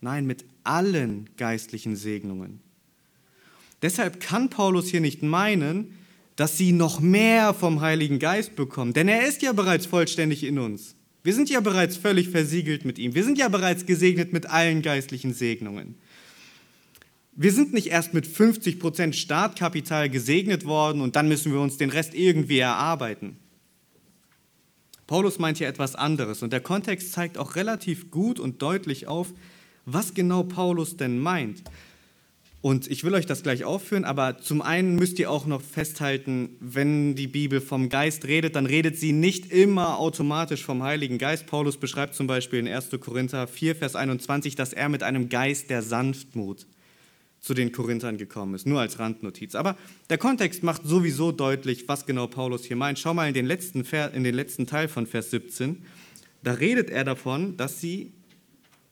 Nein, 0.00 0.24
mit 0.24 0.44
allen 0.62 1.28
geistlichen 1.36 1.96
Segnungen. 1.96 2.60
Deshalb 3.82 4.20
kann 4.20 4.50
Paulus 4.50 4.88
hier 4.88 5.00
nicht 5.00 5.22
meinen, 5.22 5.94
dass 6.36 6.56
sie 6.56 6.72
noch 6.72 7.00
mehr 7.00 7.54
vom 7.54 7.80
Heiligen 7.80 8.18
Geist 8.18 8.56
bekommen, 8.56 8.92
denn 8.92 9.08
er 9.08 9.26
ist 9.26 9.42
ja 9.42 9.52
bereits 9.52 9.86
vollständig 9.86 10.44
in 10.44 10.58
uns. 10.58 10.94
Wir 11.24 11.34
sind 11.34 11.50
ja 11.50 11.60
bereits 11.60 11.96
völlig 11.96 12.28
versiegelt 12.30 12.84
mit 12.84 12.98
ihm. 12.98 13.14
Wir 13.14 13.24
sind 13.24 13.38
ja 13.38 13.48
bereits 13.48 13.86
gesegnet 13.86 14.32
mit 14.32 14.46
allen 14.46 14.82
geistlichen 14.82 15.34
Segnungen. 15.34 15.96
Wir 17.40 17.52
sind 17.52 17.72
nicht 17.72 17.88
erst 17.88 18.14
mit 18.14 18.26
50% 18.26 19.12
Startkapital 19.12 20.10
gesegnet 20.10 20.64
worden 20.64 21.00
und 21.00 21.16
dann 21.16 21.28
müssen 21.28 21.52
wir 21.52 21.60
uns 21.60 21.76
den 21.76 21.90
Rest 21.90 22.14
irgendwie 22.14 22.58
erarbeiten. 22.58 23.36
Paulus 25.06 25.38
meint 25.38 25.58
hier 25.58 25.68
etwas 25.68 25.94
anderes 25.94 26.42
und 26.42 26.52
der 26.52 26.60
Kontext 26.60 27.12
zeigt 27.12 27.38
auch 27.38 27.56
relativ 27.56 28.10
gut 28.10 28.38
und 28.38 28.60
deutlich 28.60 29.06
auf, 29.06 29.32
was 29.86 30.14
genau 30.14 30.42
Paulus 30.42 30.96
denn 30.96 31.18
meint. 31.18 31.62
Und 32.60 32.90
ich 32.90 33.04
will 33.04 33.14
euch 33.14 33.26
das 33.26 33.44
gleich 33.44 33.64
aufführen, 33.64 34.04
aber 34.04 34.38
zum 34.38 34.62
einen 34.62 34.96
müsst 34.96 35.20
ihr 35.20 35.30
auch 35.30 35.46
noch 35.46 35.62
festhalten, 35.62 36.56
wenn 36.58 37.14
die 37.14 37.28
Bibel 37.28 37.60
vom 37.60 37.88
Geist 37.88 38.24
redet, 38.24 38.56
dann 38.56 38.66
redet 38.66 38.96
sie 38.96 39.12
nicht 39.12 39.52
immer 39.52 39.98
automatisch 39.98 40.64
vom 40.64 40.82
Heiligen 40.82 41.18
Geist. 41.18 41.46
Paulus 41.46 41.76
beschreibt 41.76 42.16
zum 42.16 42.26
Beispiel 42.26 42.58
in 42.58 42.66
1. 42.66 42.90
Korinther 43.00 43.46
4, 43.46 43.76
Vers 43.76 43.94
21, 43.94 44.56
dass 44.56 44.72
er 44.72 44.88
mit 44.88 45.04
einem 45.04 45.28
Geist 45.28 45.70
der 45.70 45.82
Sanftmut 45.82 46.66
zu 47.40 47.54
den 47.54 47.70
Korinthern 47.70 48.18
gekommen 48.18 48.54
ist, 48.54 48.66
nur 48.66 48.80
als 48.80 48.98
Randnotiz. 48.98 49.54
Aber 49.54 49.76
der 50.10 50.18
Kontext 50.18 50.64
macht 50.64 50.82
sowieso 50.84 51.30
deutlich, 51.30 51.86
was 51.86 52.06
genau 52.06 52.26
Paulus 52.26 52.64
hier 52.64 52.76
meint. 52.76 52.98
Schau 52.98 53.14
mal 53.14 53.28
in 53.28 53.34
den 53.34 53.46
letzten, 53.46 53.82
in 54.12 54.24
den 54.24 54.34
letzten 54.34 54.66
Teil 54.66 54.88
von 54.88 55.06
Vers 55.06 55.30
17. 55.30 55.84
Da 56.42 56.52
redet 56.54 56.90
er 56.90 57.04
davon, 57.04 57.56
dass 57.56 57.80
sie 57.80 58.12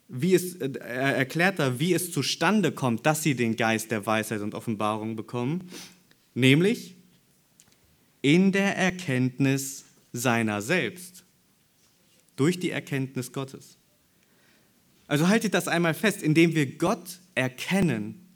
wie 0.08 0.34
es, 0.34 0.54
er 0.56 1.16
erklärt 1.16 1.58
da, 1.58 1.80
wie 1.80 1.92
es 1.92 2.12
zustande 2.12 2.72
kommt, 2.72 3.06
dass 3.06 3.22
sie 3.22 3.34
den 3.34 3.56
Geist 3.56 3.90
der 3.90 4.06
Weisheit 4.06 4.40
und 4.40 4.54
Offenbarung 4.54 5.16
bekommen, 5.16 5.68
nämlich 6.34 6.96
in 8.22 8.52
der 8.52 8.76
Erkenntnis 8.76 9.84
seiner 10.12 10.62
selbst, 10.62 11.24
durch 12.36 12.58
die 12.58 12.70
Erkenntnis 12.70 13.32
Gottes. 13.32 13.76
Also 15.06 15.28
haltet 15.28 15.54
das 15.54 15.68
einmal 15.68 15.94
fest, 15.94 16.22
indem 16.22 16.54
wir 16.54 16.76
Gott 16.76 17.20
erkennen, 17.34 18.26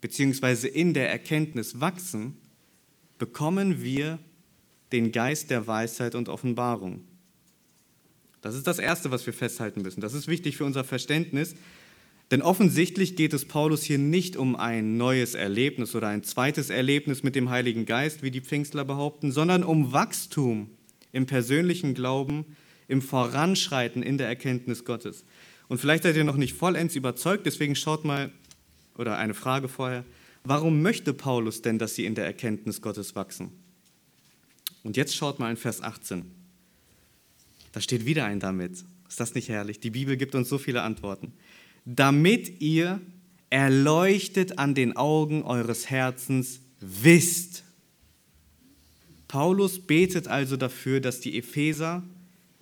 beziehungsweise 0.00 0.68
in 0.68 0.94
der 0.94 1.10
Erkenntnis 1.10 1.80
wachsen, 1.80 2.36
bekommen 3.18 3.82
wir 3.82 4.18
den 4.90 5.12
Geist 5.12 5.50
der 5.50 5.66
Weisheit 5.66 6.14
und 6.14 6.28
Offenbarung. 6.28 7.04
Das 8.42 8.54
ist 8.54 8.66
das 8.66 8.78
Erste, 8.78 9.10
was 9.10 9.24
wir 9.24 9.32
festhalten 9.32 9.82
müssen. 9.82 10.00
Das 10.00 10.14
ist 10.14 10.28
wichtig 10.28 10.56
für 10.56 10.64
unser 10.64 10.84
Verständnis. 10.84 11.54
Denn 12.30 12.42
offensichtlich 12.42 13.14
geht 13.14 13.34
es 13.34 13.44
Paulus 13.44 13.82
hier 13.82 13.98
nicht 13.98 14.36
um 14.36 14.56
ein 14.56 14.96
neues 14.96 15.34
Erlebnis 15.34 15.94
oder 15.94 16.08
ein 16.08 16.24
zweites 16.24 16.70
Erlebnis 16.70 17.22
mit 17.22 17.36
dem 17.36 17.50
Heiligen 17.50 17.86
Geist, 17.86 18.22
wie 18.22 18.30
die 18.30 18.40
Pfingstler 18.40 18.84
behaupten, 18.84 19.32
sondern 19.32 19.62
um 19.62 19.92
Wachstum 19.92 20.70
im 21.12 21.26
persönlichen 21.26 21.94
Glauben, 21.94 22.56
im 22.88 23.00
Voranschreiten 23.02 24.02
in 24.02 24.18
der 24.18 24.28
Erkenntnis 24.28 24.84
Gottes. 24.84 25.24
Und 25.68 25.78
vielleicht 25.78 26.02
seid 26.02 26.16
ihr 26.16 26.24
noch 26.24 26.36
nicht 26.36 26.54
vollends 26.54 26.96
überzeugt, 26.96 27.46
deswegen 27.46 27.76
schaut 27.76 28.04
mal, 28.04 28.32
oder 28.96 29.18
eine 29.18 29.34
Frage 29.34 29.68
vorher, 29.68 30.04
warum 30.42 30.82
möchte 30.82 31.14
Paulus 31.14 31.62
denn, 31.62 31.78
dass 31.78 31.94
sie 31.94 32.06
in 32.06 32.14
der 32.14 32.24
Erkenntnis 32.24 32.80
Gottes 32.80 33.14
wachsen? 33.14 33.50
Und 34.82 34.96
jetzt 34.96 35.14
schaut 35.14 35.38
mal 35.38 35.50
in 35.50 35.56
Vers 35.56 35.82
18. 35.82 36.41
Da 37.72 37.80
steht 37.80 38.06
wieder 38.06 38.24
ein 38.24 38.40
damit. 38.40 38.84
Ist 39.08 39.20
das 39.20 39.34
nicht 39.34 39.48
herrlich? 39.48 39.80
Die 39.80 39.90
Bibel 39.90 40.16
gibt 40.16 40.34
uns 40.34 40.48
so 40.48 40.58
viele 40.58 40.82
Antworten. 40.82 41.32
Damit 41.84 42.60
ihr 42.60 43.00
erleuchtet 43.50 44.58
an 44.58 44.74
den 44.74 44.96
Augen 44.96 45.42
eures 45.42 45.90
Herzens 45.90 46.60
wisst. 46.80 47.64
Paulus 49.28 49.78
betet 49.78 50.28
also 50.28 50.56
dafür, 50.56 51.00
dass 51.00 51.20
die 51.20 51.36
Epheser 51.38 52.02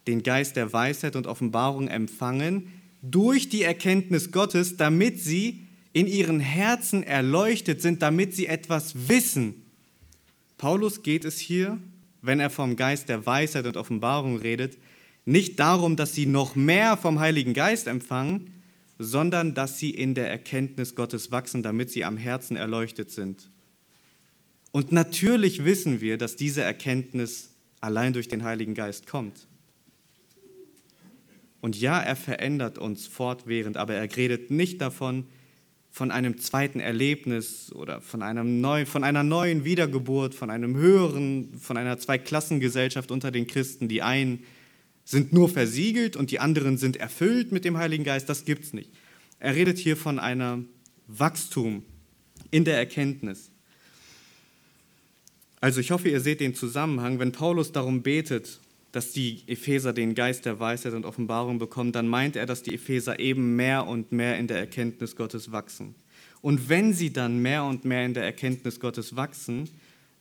den 0.07 0.23
Geist 0.23 0.57
der 0.57 0.73
Weisheit 0.73 1.17
und 1.17 1.27
Offenbarung 1.27 1.89
empfangen 1.89 2.73
durch 3.03 3.49
die 3.49 3.63
Erkenntnis 3.63 4.31
Gottes, 4.31 4.77
damit 4.77 5.21
sie 5.21 5.67
in 5.93 6.07
ihren 6.07 6.41
Herzen 6.41 7.03
erleuchtet 7.03 7.83
sind, 7.83 8.03
damit 8.03 8.35
sie 8.35 8.47
etwas 8.47 9.09
wissen. 9.09 9.55
Paulus 10.59 11.03
geht 11.03 11.25
es 11.25 11.39
hier, 11.39 11.79
wenn 12.23 12.41
er 12.41 12.51
vom 12.51 12.77
Geist 12.77 13.09
der 13.09 13.25
Weisheit 13.27 13.67
und 13.67 13.77
Offenbarung 13.77 14.37
redet, 14.37 14.77
nicht 15.25 15.59
darum, 15.61 15.97
dass 15.97 16.15
sie 16.15 16.27
noch 16.27 16.57
mehr 16.57 16.97
vom 16.97 17.21
Heiligen 17.21 17.55
Geist 17.55 17.87
empfangen, 17.87 18.63
sondern 18.99 19.55
dass 19.55 19.79
sie 19.79 19.91
in 19.91 20.15
der 20.15 20.31
Erkenntnis 20.31 20.95
Gottes 20.95 21.31
wachsen, 21.31 21.63
damit 21.63 21.91
sie 21.91 22.05
am 22.05 22.17
Herzen 22.17 22.57
erleuchtet 22.57 23.11
sind. 23.11 23.51
Und 24.73 24.93
natürlich 24.93 25.65
wissen 25.65 26.01
wir, 26.01 26.19
dass 26.19 26.37
diese 26.37 26.63
Erkenntnis 26.63 27.51
allein 27.81 28.13
durch 28.13 28.29
den 28.29 28.45
Heiligen 28.45 28.75
Geist 28.75 29.07
kommt. 29.07 29.49
Und 31.61 31.81
ja, 31.81 32.01
er 32.01 32.17
verändert 32.17 32.79
uns 32.79 33.07
fortwährend, 33.07 33.77
aber 33.77 33.95
er 33.95 34.17
redet 34.17 34.51
nicht 34.51 34.81
davon, 34.81 35.27
von 35.91 36.11
einem 36.11 36.39
zweiten 36.39 36.79
Erlebnis 36.79 37.73
oder 37.73 38.01
von, 38.01 38.23
einem 38.23 38.61
neuen, 38.61 38.87
von 38.87 39.03
einer 39.03 39.25
neuen 39.25 39.65
Wiedergeburt, 39.65 40.35
von 40.35 40.49
einem 40.49 40.77
höheren, 40.77 41.55
von 41.59 41.77
einer 41.77 41.99
Zweiklassengesellschaft 41.99 43.11
unter 43.11 43.33
den 43.33 43.47
Christen, 43.47 43.89
die 43.89 44.01
einen 44.01 44.45
sind 45.11 45.33
nur 45.33 45.49
versiegelt 45.49 46.15
und 46.15 46.31
die 46.31 46.39
anderen 46.39 46.79
sind 46.79 46.97
erfüllt 46.97 47.51
mit 47.51 47.65
dem 47.65 47.77
Heiligen 47.77 48.05
Geist. 48.05 48.29
Das 48.29 48.45
gibt 48.45 48.67
es 48.67 48.73
nicht. 48.73 48.91
Er 49.41 49.57
redet 49.57 49.77
hier 49.77 49.97
von 49.97 50.21
einem 50.21 50.69
Wachstum 51.09 51.83
in 52.53 52.65
der 52.65 52.77
Erkenntnis. 52.77 53.51
Also 55.61 55.81
ich 55.81 55.91
hoffe, 55.91 56.09
ihr 56.09 56.21
seht 56.21 56.39
den 56.39 56.55
Zusammenhang. 56.55 57.19
Wenn 57.19 57.33
Paulus 57.33 57.73
darum 57.73 58.03
betet, 58.03 58.61
dass 58.93 59.11
die 59.11 59.43
Epheser 59.49 59.93
den 59.93 60.15
Geist 60.15 60.45
der 60.45 60.61
Weisheit 60.61 60.93
und 60.93 61.05
Offenbarung 61.05 61.59
bekommen, 61.59 61.91
dann 61.91 62.07
meint 62.07 62.37
er, 62.37 62.47
dass 62.47 62.63
die 62.63 62.75
Epheser 62.75 63.19
eben 63.19 63.57
mehr 63.57 63.89
und 63.89 64.13
mehr 64.13 64.39
in 64.39 64.47
der 64.47 64.59
Erkenntnis 64.59 65.17
Gottes 65.17 65.51
wachsen. 65.51 65.97
Und 66.41 66.69
wenn 66.69 66.95
sie 66.95 67.13
dann 67.13 67.43
mehr 67.43 67.65
und 67.65 67.85
mehr 67.85 68.07
in 68.07 68.15
der 68.15 68.23
Erkenntnis 68.23 68.79
Gottes 68.79 69.17
wachsen, 69.17 69.69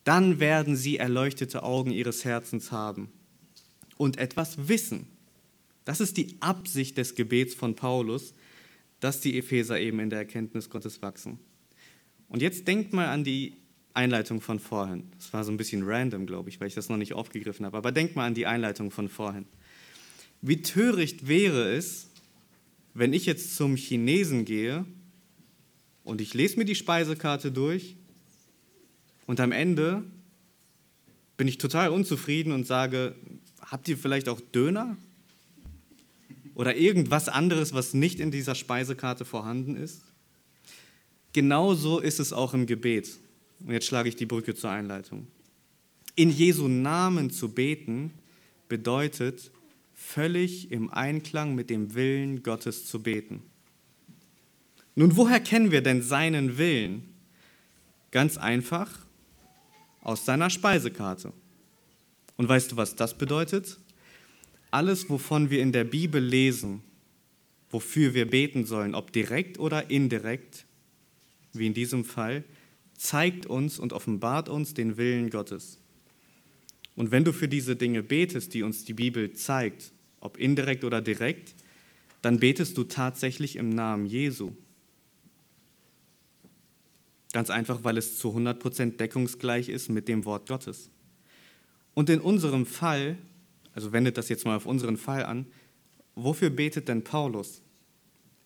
dann 0.03 0.39
werden 0.39 0.75
sie 0.75 0.97
erleuchtete 0.97 1.61
Augen 1.61 1.91
ihres 1.91 2.25
Herzens 2.25 2.71
haben 2.71 3.11
und 3.99 4.17
etwas 4.17 4.69
wissen. 4.69 5.07
Das 5.83 5.99
ist 5.99 6.15
die 6.15 6.37
Absicht 6.39 6.97
des 6.97 7.15
Gebets 7.15 7.53
von 7.53 7.75
Paulus, 7.75 8.33
dass 9.01 9.19
die 9.19 9.37
Epheser 9.37 9.77
eben 9.77 9.99
in 9.99 10.09
der 10.09 10.19
Erkenntnis 10.19 10.69
Gottes 10.69 11.01
wachsen. 11.01 11.37
Und 12.29 12.41
jetzt 12.41 12.65
denkt 12.65 12.93
mal 12.93 13.07
an 13.07 13.25
die 13.25 13.57
Einleitung 13.93 14.39
von 14.39 14.59
vorhin. 14.59 15.11
Das 15.17 15.33
war 15.33 15.43
so 15.43 15.51
ein 15.51 15.57
bisschen 15.57 15.83
random, 15.83 16.25
glaube 16.25 16.49
ich, 16.49 16.61
weil 16.61 16.69
ich 16.69 16.75
das 16.75 16.87
noch 16.87 16.95
nicht 16.95 17.11
aufgegriffen 17.11 17.65
habe. 17.65 17.75
Aber 17.75 17.91
denkt 17.91 18.15
mal 18.15 18.25
an 18.25 18.35
die 18.35 18.45
Einleitung 18.45 18.89
von 18.89 19.09
vorhin. 19.09 19.45
Wie 20.41 20.61
töricht 20.61 21.27
wäre 21.27 21.69
es, 21.75 22.09
wenn 22.93 23.11
ich 23.11 23.25
jetzt 23.25 23.57
zum 23.57 23.75
Chinesen 23.75 24.45
gehe 24.45 24.85
und 26.05 26.21
ich 26.21 26.33
lese 26.33 26.57
mir 26.57 26.65
die 26.65 26.75
Speisekarte 26.75 27.51
durch 27.51 27.97
und 29.27 29.41
am 29.41 29.51
Ende 29.51 30.05
bin 31.35 31.49
ich 31.49 31.57
total 31.57 31.89
unzufrieden 31.89 32.53
und 32.53 32.65
sage, 32.65 33.15
Habt 33.69 33.87
ihr 33.87 33.97
vielleicht 33.97 34.29
auch 34.29 34.41
Döner? 34.41 34.97
Oder 36.55 36.75
irgendwas 36.75 37.29
anderes, 37.29 37.73
was 37.73 37.93
nicht 37.93 38.19
in 38.19 38.31
dieser 38.31 38.55
Speisekarte 38.55 39.25
vorhanden 39.25 39.75
ist? 39.75 40.01
Genauso 41.33 41.99
ist 41.99 42.19
es 42.19 42.33
auch 42.33 42.53
im 42.53 42.65
Gebet. 42.65 43.17
Und 43.59 43.71
jetzt 43.71 43.85
schlage 43.85 44.09
ich 44.09 44.15
die 44.15 44.25
Brücke 44.25 44.55
zur 44.55 44.71
Einleitung. 44.71 45.27
In 46.15 46.31
Jesu 46.31 46.67
Namen 46.67 47.29
zu 47.29 47.49
beten 47.49 48.11
bedeutet, 48.67 49.51
völlig 49.93 50.71
im 50.71 50.91
Einklang 50.91 51.55
mit 51.55 51.69
dem 51.69 51.93
Willen 51.93 52.41
Gottes 52.41 52.85
zu 52.87 53.01
beten. 53.01 53.43
Nun, 54.95 55.15
woher 55.15 55.39
kennen 55.39 55.71
wir 55.71 55.81
denn 55.81 56.01
seinen 56.01 56.57
Willen? 56.57 57.03
Ganz 58.11 58.37
einfach 58.37 58.89
aus 60.01 60.25
seiner 60.25 60.49
Speisekarte. 60.49 61.31
Und 62.39 62.47
weißt 62.47 62.71
du, 62.71 62.77
was 62.77 62.95
das 62.95 63.17
bedeutet? 63.17 63.77
alles, 64.71 65.09
wovon 65.09 65.49
wir 65.49 65.61
in 65.61 65.71
der 65.71 65.83
Bibel 65.83 66.23
lesen, 66.23 66.81
wofür 67.69 68.13
wir 68.13 68.29
beten 68.29 68.65
sollen, 68.65 68.95
ob 68.95 69.11
direkt 69.11 69.59
oder 69.59 69.89
indirekt, 69.89 70.65
wie 71.53 71.67
in 71.67 71.73
diesem 71.73 72.05
Fall, 72.05 72.43
zeigt 72.95 73.45
uns 73.45 73.79
und 73.79 73.93
offenbart 73.93 74.49
uns 74.49 74.73
den 74.73 74.97
Willen 74.97 75.29
Gottes. 75.29 75.79
Und 76.95 77.11
wenn 77.11 77.23
du 77.23 77.31
für 77.31 77.47
diese 77.47 77.75
Dinge 77.75 78.03
betest, 78.03 78.53
die 78.53 78.63
uns 78.63 78.83
die 78.83 78.93
Bibel 78.93 79.31
zeigt, 79.33 79.91
ob 80.19 80.37
indirekt 80.37 80.83
oder 80.83 81.01
direkt, 81.01 81.55
dann 82.21 82.39
betest 82.39 82.77
du 82.77 82.83
tatsächlich 82.83 83.55
im 83.55 83.69
Namen 83.69 84.05
Jesu. 84.05 84.51
Ganz 87.31 87.49
einfach, 87.49 87.83
weil 87.83 87.97
es 87.97 88.17
zu 88.17 88.35
100% 88.35 88.97
deckungsgleich 88.97 89.69
ist 89.69 89.89
mit 89.89 90.07
dem 90.07 90.25
Wort 90.25 90.49
Gottes. 90.49 90.89
Und 91.99 92.09
in 92.09 92.21
unserem 92.21 92.65
Fall, 92.65 93.17
also 93.73 93.91
wendet 93.91 94.17
das 94.17 94.29
jetzt 94.29 94.45
mal 94.45 94.55
auf 94.55 94.65
unseren 94.65 94.95
Fall 94.95 95.25
an, 95.25 95.45
wofür 96.15 96.49
betet 96.49 96.87
denn 96.87 97.03
Paulus? 97.03 97.61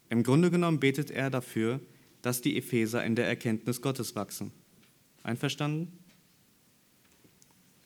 Im 0.09 0.23
Grunde 0.23 0.49
genommen 0.49 0.79
betet 0.79 1.11
er 1.11 1.29
dafür, 1.29 1.79
dass 2.23 2.41
die 2.41 2.57
Epheser 2.57 3.05
in 3.05 3.15
der 3.15 3.27
Erkenntnis 3.27 3.79
Gottes 3.83 4.15
wachsen. 4.15 4.51
Einverstanden? 5.21 5.99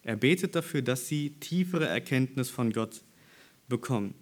Er 0.03 0.15
betet 0.15 0.55
dafür, 0.55 0.81
dass 0.81 1.09
sie 1.09 1.31
tiefere 1.31 1.85
Erkenntnis 1.85 2.49
von 2.49 2.71
Gott 2.71 3.03
bekommen. 3.67 4.13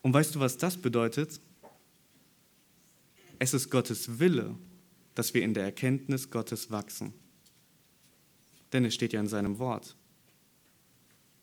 Und 0.00 0.12
weißt 0.12 0.34
du, 0.34 0.40
was 0.40 0.58
das 0.58 0.78
bedeutet? 0.78 1.40
Es 3.38 3.54
ist 3.54 3.70
Gottes 3.70 4.18
Wille, 4.18 4.56
dass 5.14 5.32
wir 5.32 5.42
in 5.42 5.54
der 5.54 5.62
Erkenntnis 5.62 6.28
Gottes 6.28 6.72
wachsen. 6.72 7.14
Denn 8.72 8.84
es 8.84 8.94
steht 8.94 9.12
ja 9.12 9.20
in 9.20 9.28
seinem 9.28 9.58
Wort. 9.58 9.96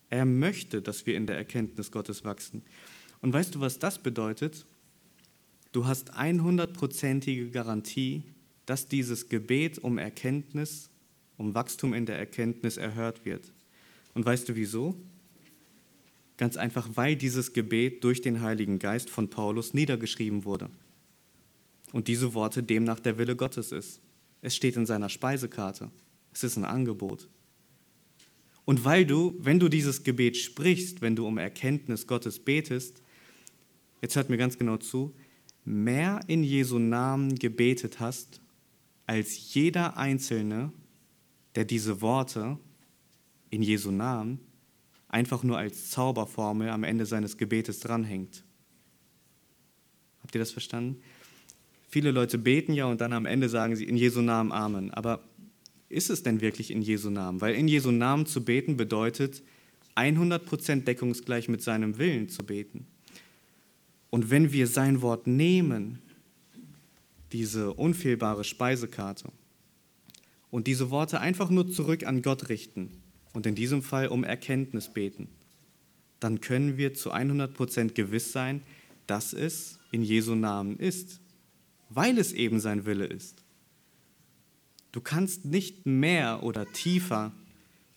Er 0.09 0.25
möchte, 0.25 0.81
dass 0.81 1.05
wir 1.05 1.15
in 1.15 1.27
der 1.27 1.37
Erkenntnis 1.37 1.91
Gottes 1.91 2.23
wachsen. 2.23 2.63
Und 3.21 3.33
weißt 3.33 3.55
du, 3.55 3.59
was 3.59 3.79
das 3.79 3.99
bedeutet? 3.99 4.65
Du 5.71 5.85
hast 5.85 6.15
100%ige 6.15 7.51
Garantie, 7.51 8.23
dass 8.65 8.87
dieses 8.87 9.29
Gebet 9.29 9.77
um 9.79 9.97
Erkenntnis, 9.97 10.89
um 11.37 11.53
Wachstum 11.53 11.93
in 11.93 12.05
der 12.05 12.17
Erkenntnis 12.17 12.77
erhört 12.77 13.25
wird. 13.25 13.51
Und 14.13 14.25
weißt 14.25 14.49
du 14.49 14.55
wieso? 14.55 14.95
Ganz 16.37 16.57
einfach, 16.57 16.89
weil 16.95 17.15
dieses 17.15 17.53
Gebet 17.53 18.03
durch 18.03 18.21
den 18.21 18.41
Heiligen 18.41 18.79
Geist 18.79 19.09
von 19.09 19.29
Paulus 19.29 19.73
niedergeschrieben 19.73 20.45
wurde 20.45 20.69
und 21.91 22.07
diese 22.07 22.33
Worte 22.33 22.63
demnach 22.63 22.99
der 22.99 23.17
Wille 23.17 23.35
Gottes 23.35 23.71
ist. 23.71 24.01
Es 24.41 24.55
steht 24.55 24.77
in 24.77 24.85
seiner 24.85 25.09
Speisekarte. 25.09 25.91
Es 26.39 26.51
ist 26.51 26.57
ein 26.57 26.63
Angebot. 26.63 27.27
Und 28.63 28.85
weil 28.85 29.05
du, 29.05 29.35
wenn 29.39 29.59
du 29.59 29.67
dieses 29.67 30.03
Gebet 30.03 30.37
sprichst, 30.37 31.01
wenn 31.01 31.15
du 31.15 31.27
um 31.27 31.37
Erkenntnis 31.37 32.07
Gottes 32.07 32.39
betest, 32.39 33.01
jetzt 34.01 34.15
hört 34.15 34.29
mir 34.29 34.37
ganz 34.37 34.57
genau 34.57 34.77
zu, 34.77 35.13
mehr 35.65 36.21
in 36.27 36.43
Jesu 36.43 36.79
Namen 36.79 37.35
gebetet 37.35 37.99
hast, 37.99 38.39
als 39.05 39.53
jeder 39.53 39.97
Einzelne, 39.97 40.71
der 41.55 41.65
diese 41.65 42.01
Worte 42.01 42.57
in 43.49 43.61
Jesu 43.61 43.91
Namen 43.91 44.39
einfach 45.09 45.43
nur 45.43 45.57
als 45.57 45.89
Zauberformel 45.89 46.69
am 46.69 46.85
Ende 46.85 47.05
seines 47.05 47.35
Gebetes 47.35 47.81
dranhängt. 47.81 48.45
Habt 50.21 50.35
ihr 50.35 50.39
das 50.39 50.51
verstanden? 50.51 51.01
Viele 51.89 52.11
Leute 52.11 52.37
beten 52.37 52.71
ja 52.71 52.85
und 52.85 53.01
dann 53.01 53.11
am 53.11 53.25
Ende 53.25 53.49
sagen 53.49 53.75
sie 53.75 53.85
in 53.85 53.97
Jesu 53.97 54.21
Namen 54.21 54.53
Amen. 54.53 54.93
Aber 54.93 55.27
ist 55.89 56.09
es 56.09 56.23
denn 56.23 56.41
wirklich 56.41 56.71
in 56.71 56.81
Jesu 56.81 57.09
Namen? 57.09 57.41
Weil 57.41 57.55
in 57.55 57.67
Jesu 57.67 57.91
Namen 57.91 58.25
zu 58.25 58.43
beten 58.43 58.77
bedeutet, 58.77 59.43
100% 59.95 60.83
deckungsgleich 60.83 61.49
mit 61.49 61.61
seinem 61.61 61.97
Willen 61.97 62.29
zu 62.29 62.43
beten. 62.43 62.87
Und 64.09 64.31
wenn 64.31 64.53
wir 64.53 64.67
sein 64.67 65.01
Wort 65.01 65.27
nehmen, 65.27 65.99
diese 67.31 67.73
unfehlbare 67.73 68.43
Speisekarte, 68.43 69.29
und 70.51 70.65
diese 70.65 70.89
Worte 70.89 71.19
einfach 71.19 71.51
nur 71.51 71.69
zurück 71.69 72.07
an 72.07 72.23
Gott 72.23 72.49
richten 72.49 72.89
und 73.33 73.45
in 73.45 73.53
diesem 73.53 73.83
Fall 73.83 74.07
um 74.07 74.23
Erkenntnis 74.23 74.91
beten, 74.91 75.27
dann 76.19 76.41
können 76.41 76.77
wir 76.77 76.95
zu 76.95 77.13
100% 77.13 77.93
gewiss 77.93 78.31
sein, 78.31 78.61
dass 79.05 79.33
es 79.33 79.77
in 79.91 80.01
Jesu 80.01 80.33
Namen 80.33 80.77
ist 80.77 81.19
weil 81.89 82.17
es 82.17 82.31
eben 82.33 82.59
sein 82.59 82.85
Wille 82.85 83.05
ist. 83.05 83.43
Du 84.91 85.01
kannst 85.01 85.45
nicht 85.45 85.85
mehr 85.85 86.43
oder 86.43 86.65
tiefer 86.71 87.31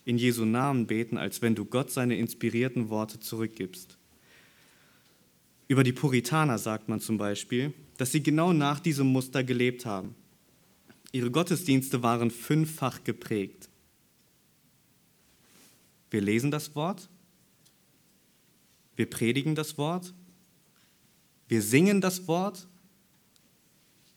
in 0.04 0.18
Jesu 0.18 0.44
Namen 0.44 0.86
beten, 0.86 1.16
als 1.16 1.42
wenn 1.42 1.54
du 1.54 1.64
Gott 1.64 1.90
seine 1.90 2.16
inspirierten 2.16 2.88
Worte 2.88 3.20
zurückgibst. 3.20 3.96
Über 5.68 5.84
die 5.84 5.92
Puritaner 5.92 6.58
sagt 6.58 6.88
man 6.88 7.00
zum 7.00 7.18
Beispiel, 7.18 7.72
dass 7.96 8.12
sie 8.12 8.22
genau 8.22 8.52
nach 8.52 8.80
diesem 8.80 9.06
Muster 9.06 9.44
gelebt 9.44 9.86
haben. 9.86 10.14
Ihre 11.12 11.30
Gottesdienste 11.30 12.02
waren 12.02 12.30
fünffach 12.30 13.04
geprägt. 13.04 13.68
Wir 16.10 16.20
lesen 16.20 16.50
das 16.50 16.74
Wort, 16.74 17.08
wir 18.96 19.08
predigen 19.08 19.54
das 19.54 19.78
Wort, 19.78 20.12
wir 21.48 21.62
singen 21.62 22.00
das 22.00 22.28
Wort 22.28 22.66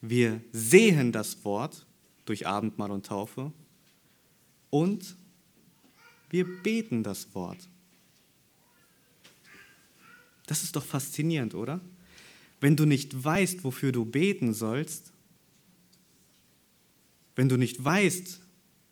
wir 0.10 0.42
sehen 0.52 1.12
das 1.12 1.44
Wort 1.46 1.86
durch 2.26 2.48
Abendmahl 2.48 2.92
und 2.92 3.06
Taufe 3.06 3.52
und 4.70 5.16
wir 6.30 6.46
beten 6.64 7.04
das 7.04 7.34
Wort. 7.34 7.70
Das 10.48 10.64
ist 10.64 10.76
doch 10.76 10.84
faszinierend, 10.84 11.56
oder? 11.56 11.80
Wenn 12.60 12.76
du 12.76 12.86
nicht 12.86 13.24
weißt, 13.24 13.64
wofür 13.64 13.92
du 13.92 14.06
beten 14.06 14.54
sollst, 14.54 15.12
wenn 17.36 17.50
du 17.50 17.58
nicht 17.58 17.84
weißt, 17.84 18.42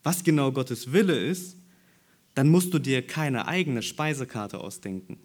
was 0.03 0.23
genau 0.23 0.51
Gottes 0.51 0.91
Wille 0.91 1.17
ist, 1.17 1.57
dann 2.35 2.49
musst 2.49 2.73
du 2.73 2.79
dir 2.79 3.05
keine 3.05 3.47
eigene 3.47 3.81
Speisekarte 3.81 4.59
ausdenken. 4.59 5.17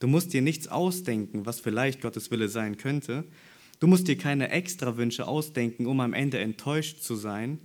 Du 0.00 0.06
musst 0.06 0.32
dir 0.32 0.42
nichts 0.42 0.68
ausdenken, 0.68 1.46
was 1.46 1.60
vielleicht 1.60 2.00
Gottes 2.00 2.30
Wille 2.30 2.48
sein 2.48 2.76
könnte, 2.76 3.24
Du 3.80 3.86
musst 3.86 4.08
dir 4.08 4.16
keine 4.16 4.50
Extrawünsche 4.50 5.26
ausdenken, 5.26 5.86
um 5.86 6.00
am 6.00 6.12
Ende 6.12 6.38
enttäuscht 6.38 7.00
zu 7.02 7.16
sein. 7.16 7.58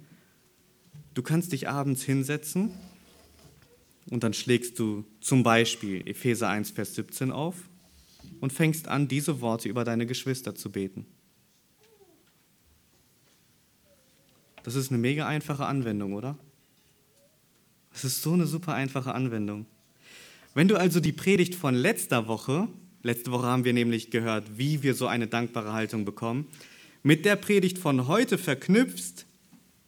Du 1.13 1.21
kannst 1.21 1.51
dich 1.51 1.69
abends 1.69 2.03
hinsetzen 2.03 2.71
und 4.09 4.23
dann 4.23 4.33
schlägst 4.33 4.79
du 4.79 5.05
zum 5.21 5.43
Beispiel 5.43 6.07
Epheser 6.07 6.49
1, 6.49 6.71
Vers 6.71 6.95
17 6.95 7.31
auf 7.31 7.55
und 8.39 8.53
fängst 8.53 8.87
an, 8.87 9.07
diese 9.07 9.41
Worte 9.41 9.69
über 9.69 9.83
deine 9.83 10.05
Geschwister 10.05 10.55
zu 10.55 10.71
beten. 10.71 11.05
Das 14.63 14.75
ist 14.75 14.91
eine 14.91 14.99
mega 14.99 15.27
einfache 15.27 15.65
Anwendung, 15.65 16.13
oder? 16.13 16.37
Das 17.91 18.03
ist 18.03 18.21
so 18.21 18.33
eine 18.33 18.45
super 18.45 18.73
einfache 18.73 19.13
Anwendung. 19.13 19.65
Wenn 20.53 20.67
du 20.67 20.77
also 20.77 20.99
die 20.99 21.11
Predigt 21.11 21.55
von 21.55 21.75
letzter 21.75 22.27
Woche 22.27 22.67
Letzte 23.01 23.31
Woche 23.31 23.45
haben 23.45 23.65
wir 23.65 23.73
nämlich 23.73 24.11
gehört, 24.11 24.57
wie 24.57 24.83
wir 24.83 24.93
so 24.93 25.07
eine 25.07 25.27
dankbare 25.27 25.73
Haltung 25.73 26.03
bekommen. 26.03 26.47
Mit 27.01 27.23
der 27.25 27.37
Predigt 27.37 27.77
von 27.77 28.07
heute 28.07 28.37
verknüpft, 28.37 29.25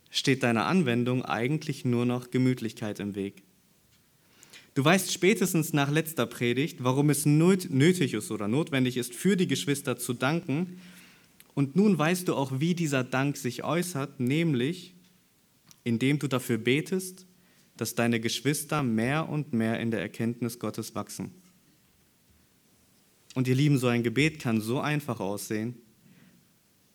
steht 0.10 0.43
deiner 0.43 0.65
Anwendung 0.65 1.24
eigentlich 1.26 1.84
nur 1.86 2.06
noch 2.06 2.32
Gemütlichkeit 2.32 3.00
im 3.00 3.15
Weg. 3.15 3.43
Du 4.74 4.86
weißt 4.86 5.12
spätestens 5.12 5.74
nach 5.74 5.91
letzter 5.91 6.26
Predigt, 6.26 6.84
warum 6.84 7.10
es 7.10 7.26
nötig 7.26 8.13
ist 8.13 8.32
oder 8.32 8.47
notwendig 8.47 8.95
ist, 8.95 9.13
für 9.13 9.36
die 9.36 9.47
Geschwister 9.47 9.97
zu 9.97 10.13
danken. 10.13 10.80
Und 11.54 11.76
nun 11.76 11.97
weißt 11.97 12.30
du 12.30 12.36
auch, 12.36 12.60
wie 12.60 12.76
dieser 12.76 13.04
Dank 13.04 13.36
sich 13.36 13.63
äußert, 13.65 14.19
nämlich 14.21 14.93
indem 15.84 16.19
du 16.19 16.28
dafür 16.28 16.58
betest, 16.58 17.26
dass 17.76 17.95
deine 17.95 18.19
Geschwister 18.19 18.84
mehr 18.84 19.28
und 19.28 19.52
mehr 19.52 19.80
in 19.80 19.91
der 19.91 20.02
Erkenntnis 20.02 20.60
Gottes 20.60 20.95
wachsen. 20.95 21.32
Und 23.34 23.48
ihr 23.48 23.56
Lieben, 23.56 23.78
so 23.78 23.88
ein 23.88 24.04
Gebet 24.04 24.39
kann 24.39 24.62
so 24.62 24.80
einfach 24.80 25.20
aussehen. 25.20 25.76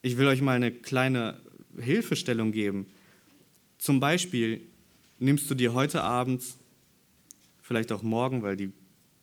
Ich 0.03 0.19
will 0.19 0.27
euch 0.27 0.43
mal 0.43 0.57
eine 0.57 0.71
kleine 0.71 1.41
Hilfestellung 1.79 2.53
geben. 2.53 2.87
Zum 3.79 4.01
Beispiel 4.01 4.61
nimmst 5.19 5.51
du 5.51 5.55
dir 5.55 5.73
heute 5.73 6.03
Abend, 6.03 6.43
vielleicht 7.63 7.91
auch 7.93 8.03
morgen, 8.03 8.43
weil 8.43 8.57
die 8.57 8.73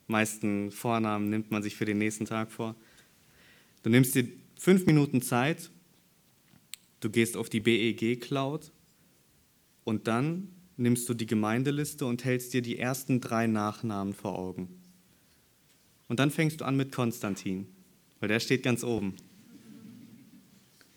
meisten 0.07 0.71
Vornamen 0.71 1.29
nimmt 1.29 1.51
man 1.51 1.63
sich 1.63 1.75
für 1.75 1.85
den 1.85 1.97
nächsten 1.97 2.25
Tag 2.25 2.51
vor. 2.51 2.75
Du 3.83 3.89
nimmst 3.89 4.15
dir 4.15 4.27
fünf 4.57 4.85
Minuten 4.85 5.21
Zeit, 5.21 5.69
du 6.99 7.09
gehst 7.09 7.37
auf 7.37 7.49
die 7.49 7.59
BEG 7.59 8.21
Cloud 8.21 8.71
und 9.83 10.07
dann 10.07 10.49
nimmst 10.77 11.07
du 11.07 11.13
die 11.13 11.25
Gemeindeliste 11.25 12.05
und 12.05 12.25
hältst 12.25 12.53
dir 12.53 12.61
die 12.61 12.79
ersten 12.79 13.21
drei 13.21 13.47
Nachnamen 13.47 14.13
vor 14.13 14.37
Augen. 14.37 14.82
Und 16.13 16.19
dann 16.19 16.29
fängst 16.29 16.61
du 16.61 16.65
an 16.65 16.77
mit 16.77 16.91
Konstantin, 16.91 17.65
weil 18.19 18.29
der 18.29 18.39
steht 18.39 18.61
ganz 18.61 18.83
oben. 18.83 19.15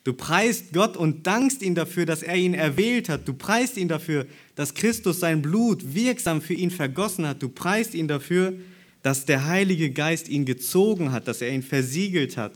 Du 0.05 0.13
preist 0.13 0.75
Gott 0.75 0.95
und 0.95 1.27
dankst 1.27 1.63
ihm 1.63 1.75
dafür, 1.75 2.05
dass 2.05 2.23
er 2.23 2.37
ihn 2.37 2.53
erwählt 2.53 3.09
hat. 3.09 3.27
Du 3.27 3.33
preist 3.33 3.79
ihn 3.79 3.89
dafür, 3.89 4.27
dass 4.57 4.75
Christus 4.75 5.21
sein 5.21 5.41
Blut 5.41 5.95
wirksam 5.95 6.43
für 6.43 6.53
ihn 6.53 6.71
vergossen 6.71 7.27
hat. 7.27 7.43
Du 7.43 7.49
preist 7.49 7.95
ihn 7.95 8.09
dafür, 8.09 8.59
dass 9.01 9.25
der 9.25 9.47
Heilige 9.47 9.91
Geist 9.91 10.29
ihn 10.29 10.45
gezogen 10.45 11.13
hat, 11.13 11.29
dass 11.29 11.41
er 11.41 11.49
ihn 11.49 11.63
versiegelt 11.63 12.37
hat. 12.37 12.53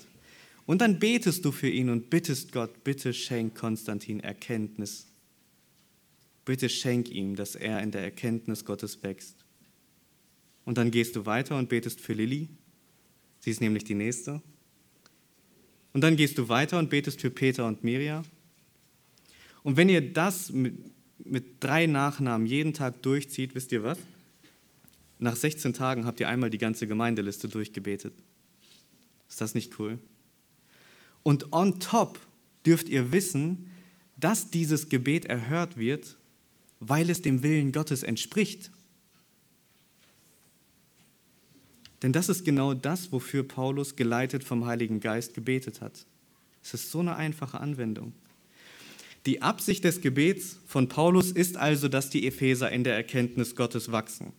Und 0.67 0.83
dann 0.83 0.99
betest 0.99 1.47
du 1.47 1.53
für 1.53 1.71
ihn 1.71 1.89
und 1.89 2.11
bittest 2.11 2.53
Gott, 2.53 2.85
bitte 2.85 3.15
schenk 3.15 3.55
Konstantin 3.55 4.21
Erkenntnis. 4.21 5.07
Bitte 6.45 6.69
schenk 6.69 7.11
ihm, 7.11 7.37
dass 7.37 7.55
er 7.55 7.83
in 7.83 7.91
der 7.91 8.03
Erkenntnis 8.03 8.67
Gottes 8.67 9.03
wächst. 9.03 9.47
Und 10.71 10.79
dann 10.79 10.93
gehst 10.93 11.17
du 11.17 11.27
weiter 11.27 11.59
und 11.59 11.69
betest 11.69 12.01
für 12.01 12.13
Lilly. 12.13 12.49
Sie 13.41 13.51
ist 13.51 13.61
nämlich 13.61 13.83
die 13.83 13.97
nächste. 13.97 14.41
Und 15.93 16.01
dann 16.03 16.15
gehst 16.15 16.39
du 16.39 16.49
weiter 16.49 16.79
und 16.79 16.91
betest 16.91 17.21
für 17.21 17.29
Peter 17.29 17.67
und 17.67 17.83
Mirja. 17.83 18.23
Und 19.65 19.77
wenn 19.77 19.89
ihr 19.89 20.13
das 20.13 20.53
mit, 20.53 20.79
mit 21.19 21.57
drei 21.59 21.87
Nachnamen 21.87 22.47
jeden 22.47 22.73
Tag 22.73 23.03
durchzieht, 23.03 23.57
wisst 23.57 23.73
ihr 23.73 23.83
was? 23.83 23.99
Nach 25.19 25.35
16 25.35 25.75
Tagen 25.75 26.07
habt 26.07 26.21
ihr 26.21 26.29
einmal 26.29 26.51
die 26.51 26.59
ganze 26.59 26.87
Gemeindeliste 26.87 27.49
durchgebetet. 27.49 28.15
Ist 29.29 29.41
das 29.41 29.57
nicht 29.57 29.77
cool? 29.81 29.99
Und 31.25 31.53
on 31.53 31.81
top 31.81 32.21
dürft 32.65 32.89
ihr 32.89 33.11
wissen, 33.11 33.73
dass 34.17 34.51
dieses 34.53 34.89
Gebet 34.89 35.25
erhört 35.25 35.77
wird, 35.77 36.17
weil 36.79 37.11
es 37.11 37.23
dem 37.23 37.43
Willen 37.43 37.73
Gottes 37.73 38.05
entspricht. 38.05 38.71
Denn 42.03 42.13
das 42.13 42.29
ist 42.29 42.45
genau 42.45 42.75
das, 42.75 43.13
wofür 43.13 43.43
Paulus 43.43 43.97
geleitet 43.97 44.45
vom 44.45 44.67
Heiligen 44.67 45.01
Geist 45.01 45.35
gebetet 45.35 45.81
hat. 45.81 46.07
Es 46.63 46.75
ist 46.75 46.91
so 46.91 47.01
eine 47.01 47.17
einfache 47.17 47.61
Anwendung. 47.61 48.13
Die 49.27 49.43
Absicht 49.43 49.85
des 49.85 50.01
Gebets 50.01 50.59
von 50.67 50.89
Paulus 50.89 51.31
ist 51.31 51.57
also, 51.57 51.89
dass 51.89 52.09
die 52.09 52.27
Epheser 52.27 52.71
in 52.71 52.85
der 52.85 52.95
Erkenntnis 52.95 53.55
Gottes 53.55 53.93
wachsen. 53.93 54.33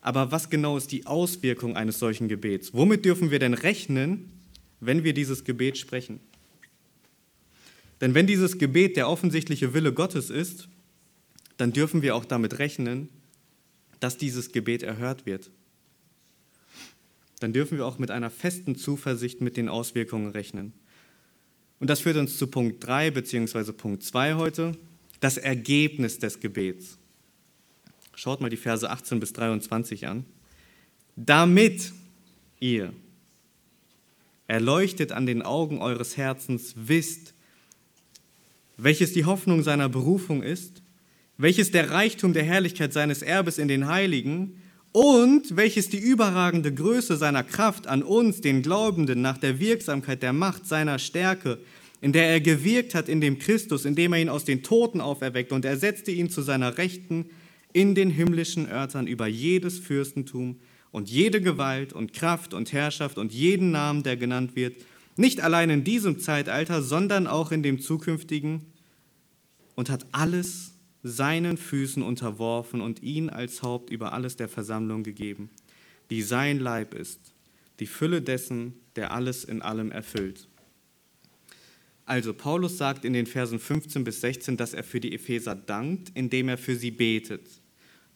Aber 0.00 0.32
was 0.32 0.50
genau 0.50 0.76
ist 0.76 0.90
die 0.90 1.06
Auswirkung 1.06 1.76
eines 1.76 1.98
solchen 1.98 2.28
Gebets? 2.28 2.74
Womit 2.74 3.04
dürfen 3.04 3.30
wir 3.30 3.38
denn 3.38 3.54
rechnen, 3.54 4.30
wenn 4.80 5.04
wir 5.04 5.14
dieses 5.14 5.44
Gebet 5.44 5.78
sprechen? 5.78 6.20
Denn 8.00 8.14
wenn 8.14 8.26
dieses 8.26 8.58
Gebet 8.58 8.96
der 8.96 9.08
offensichtliche 9.08 9.74
Wille 9.74 9.92
Gottes 9.92 10.30
ist, 10.30 10.68
dann 11.56 11.72
dürfen 11.72 12.02
wir 12.02 12.14
auch 12.14 12.24
damit 12.24 12.58
rechnen, 12.58 13.08
dass 14.00 14.18
dieses 14.18 14.52
Gebet 14.52 14.82
erhört 14.82 15.24
wird. 15.24 15.50
Dann 17.40 17.52
dürfen 17.52 17.78
wir 17.78 17.86
auch 17.86 17.98
mit 17.98 18.10
einer 18.10 18.30
festen 18.30 18.76
Zuversicht 18.76 19.40
mit 19.40 19.56
den 19.56 19.68
Auswirkungen 19.68 20.30
rechnen. 20.30 20.72
Und 21.78 21.90
das 21.90 22.00
führt 22.00 22.16
uns 22.16 22.38
zu 22.38 22.46
Punkt 22.46 22.86
3 22.86 23.10
bzw. 23.10 23.72
Punkt 23.72 24.02
2 24.02 24.34
heute, 24.34 24.72
das 25.20 25.36
Ergebnis 25.36 26.18
des 26.18 26.40
Gebets. 26.40 26.98
Schaut 28.14 28.40
mal 28.40 28.48
die 28.48 28.56
Verse 28.56 28.88
18 28.88 29.20
bis 29.20 29.34
23 29.34 30.06
an. 30.06 30.24
Damit 31.16 31.92
ihr 32.60 32.92
erleuchtet 34.46 35.12
an 35.12 35.26
den 35.26 35.42
Augen 35.42 35.80
eures 35.80 36.16
Herzens 36.16 36.74
wisst, 36.76 37.34
welches 38.78 39.12
die 39.12 39.24
Hoffnung 39.24 39.62
seiner 39.62 39.88
Berufung 39.88 40.42
ist, 40.42 40.82
welches 41.38 41.70
der 41.70 41.90
Reichtum 41.90 42.32
der 42.32 42.44
Herrlichkeit 42.44 42.92
seines 42.92 43.22
Erbes 43.22 43.58
in 43.58 43.68
den 43.68 43.86
Heiligen 43.86 44.62
und 44.96 45.58
welches 45.58 45.90
die 45.90 45.98
überragende 45.98 46.72
Größe 46.72 47.18
seiner 47.18 47.44
Kraft 47.44 47.86
an 47.86 48.02
uns, 48.02 48.40
den 48.40 48.62
Glaubenden, 48.62 49.20
nach 49.20 49.36
der 49.36 49.60
Wirksamkeit 49.60 50.22
der 50.22 50.32
Macht 50.32 50.66
seiner 50.66 50.98
Stärke, 50.98 51.58
in 52.00 52.14
der 52.14 52.30
er 52.30 52.40
gewirkt 52.40 52.94
hat 52.94 53.10
in 53.10 53.20
dem 53.20 53.38
Christus, 53.38 53.84
indem 53.84 54.14
er 54.14 54.22
ihn 54.22 54.30
aus 54.30 54.46
den 54.46 54.62
Toten 54.62 55.02
auferweckte 55.02 55.54
und 55.54 55.66
ersetzte 55.66 56.12
ihn 56.12 56.30
zu 56.30 56.40
seiner 56.40 56.78
Rechten 56.78 57.26
in 57.74 57.94
den 57.94 58.08
himmlischen 58.08 58.70
Örtern 58.70 59.06
über 59.06 59.26
jedes 59.26 59.78
Fürstentum 59.78 60.60
und 60.92 61.10
jede 61.10 61.42
Gewalt 61.42 61.92
und 61.92 62.14
Kraft 62.14 62.54
und 62.54 62.72
Herrschaft 62.72 63.18
und 63.18 63.34
jeden 63.34 63.72
Namen, 63.72 64.02
der 64.02 64.16
genannt 64.16 64.56
wird, 64.56 64.76
nicht 65.16 65.42
allein 65.42 65.68
in 65.68 65.84
diesem 65.84 66.20
Zeitalter, 66.20 66.80
sondern 66.80 67.26
auch 67.26 67.52
in 67.52 67.62
dem 67.62 67.82
zukünftigen, 67.82 68.62
und 69.74 69.90
hat 69.90 70.06
alles 70.12 70.72
seinen 71.06 71.56
Füßen 71.56 72.02
unterworfen 72.02 72.80
und 72.80 73.02
ihn 73.02 73.30
als 73.30 73.62
Haupt 73.62 73.90
über 73.90 74.12
alles 74.12 74.36
der 74.36 74.48
Versammlung 74.48 75.02
gegeben, 75.02 75.50
die 76.10 76.22
sein 76.22 76.58
Leib 76.58 76.94
ist, 76.94 77.20
die 77.78 77.86
Fülle 77.86 78.22
dessen, 78.22 78.74
der 78.96 79.12
alles 79.12 79.44
in 79.44 79.62
allem 79.62 79.92
erfüllt. 79.92 80.48
Also 82.04 82.32
Paulus 82.34 82.78
sagt 82.78 83.04
in 83.04 83.12
den 83.12 83.26
Versen 83.26 83.58
15 83.58 84.04
bis 84.04 84.20
16, 84.20 84.56
dass 84.56 84.74
er 84.74 84.84
für 84.84 85.00
die 85.00 85.12
Epheser 85.12 85.54
dankt, 85.54 86.10
indem 86.14 86.48
er 86.48 86.58
für 86.58 86.76
sie 86.76 86.92
betet. 86.92 87.60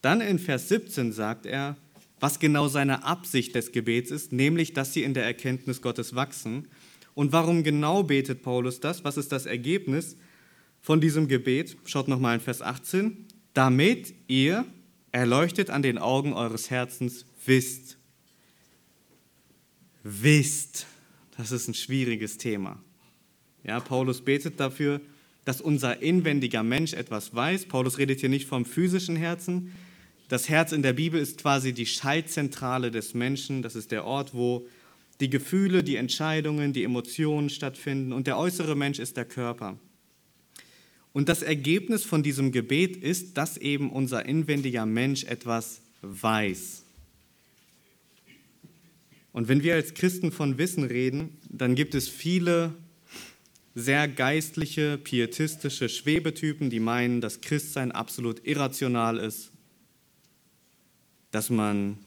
Dann 0.01 0.21
in 0.21 0.39
Vers 0.39 0.69
17 0.69 1.11
sagt 1.11 1.45
er, 1.45 1.77
was 2.19 2.39
genau 2.39 2.67
seine 2.67 3.03
Absicht 3.03 3.55
des 3.55 3.71
Gebets 3.71 4.11
ist, 4.11 4.31
nämlich, 4.31 4.73
dass 4.73 4.93
sie 4.93 5.03
in 5.03 5.13
der 5.13 5.25
Erkenntnis 5.25 5.81
Gottes 5.81 6.15
wachsen. 6.15 6.67
Und 7.15 7.31
warum 7.31 7.63
genau 7.63 8.03
betet 8.03 8.43
Paulus 8.43 8.79
das? 8.79 9.03
Was 9.03 9.17
ist 9.17 9.31
das 9.31 9.45
Ergebnis 9.45 10.15
von 10.81 11.01
diesem 11.01 11.27
Gebet? 11.27 11.77
Schaut 11.85 12.07
nochmal 12.07 12.35
in 12.35 12.41
Vers 12.41 12.61
18. 12.61 13.27
Damit 13.53 14.13
ihr 14.27 14.65
erleuchtet 15.11 15.69
an 15.69 15.81
den 15.81 15.97
Augen 15.97 16.33
eures 16.33 16.69
Herzens 16.69 17.25
wisst. 17.45 17.97
Wisst. 20.03 20.87
Das 21.37 21.51
ist 21.51 21.67
ein 21.67 21.73
schwieriges 21.73 22.37
Thema. 22.37 22.81
Ja, 23.63 23.79
Paulus 23.79 24.21
betet 24.21 24.59
dafür, 24.59 25.01
dass 25.45 25.61
unser 25.61 26.01
inwendiger 26.01 26.63
Mensch 26.63 26.93
etwas 26.93 27.33
weiß. 27.33 27.65
Paulus 27.65 27.97
redet 27.97 28.19
hier 28.19 28.29
nicht 28.29 28.47
vom 28.47 28.65
physischen 28.65 29.15
Herzen, 29.15 29.71
das 30.31 30.47
Herz 30.47 30.71
in 30.71 30.81
der 30.81 30.93
Bibel 30.93 31.19
ist 31.19 31.41
quasi 31.41 31.73
die 31.73 31.85
Schaltzentrale 31.85 32.89
des 32.89 33.13
Menschen. 33.13 33.61
Das 33.61 33.75
ist 33.75 33.91
der 33.91 34.05
Ort, 34.05 34.33
wo 34.33 34.65
die 35.19 35.29
Gefühle, 35.29 35.83
die 35.83 35.97
Entscheidungen, 35.97 36.71
die 36.71 36.85
Emotionen 36.85 37.49
stattfinden. 37.49 38.13
Und 38.13 38.27
der 38.27 38.37
äußere 38.37 38.77
Mensch 38.77 38.99
ist 38.99 39.17
der 39.17 39.25
Körper. 39.25 39.77
Und 41.13 41.29
das 41.29 41.41
Ergebnis 41.41 42.03
von 42.03 42.23
diesem 42.23 42.51
Gebet 42.51 42.95
ist, 42.95 43.37
dass 43.37 43.57
eben 43.57 43.91
unser 43.91 44.25
inwendiger 44.25 44.85
Mensch 44.85 45.25
etwas 45.25 45.81
weiß. 46.01 46.83
Und 49.33 49.47
wenn 49.47 49.63
wir 49.63 49.75
als 49.75 49.93
Christen 49.93 50.31
von 50.31 50.57
Wissen 50.57 50.83
reden, 50.83 51.37
dann 51.49 51.75
gibt 51.75 51.95
es 51.95 52.07
viele 52.07 52.73
sehr 53.75 54.07
geistliche, 54.07 54.97
pietistische 54.97 55.87
Schwebetypen, 55.87 56.69
die 56.69 56.79
meinen, 56.79 57.21
dass 57.21 57.41
Christsein 57.41 57.91
absolut 57.91 58.45
irrational 58.45 59.17
ist 59.17 59.51
dass 61.31 61.49
man 61.49 61.97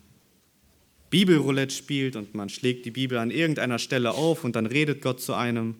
Bibelroulette 1.11 1.75
spielt 1.75 2.17
und 2.17 2.35
man 2.35 2.49
schlägt 2.49 2.87
die 2.87 2.91
Bibel 2.91 3.19
an 3.19 3.31
irgendeiner 3.31 3.79
Stelle 3.79 4.13
auf 4.13 4.45
und 4.45 4.55
dann 4.57 4.67
redet 4.67 5.03
Gott 5.03 5.21
zu 5.21 5.35
einem. 5.35 5.77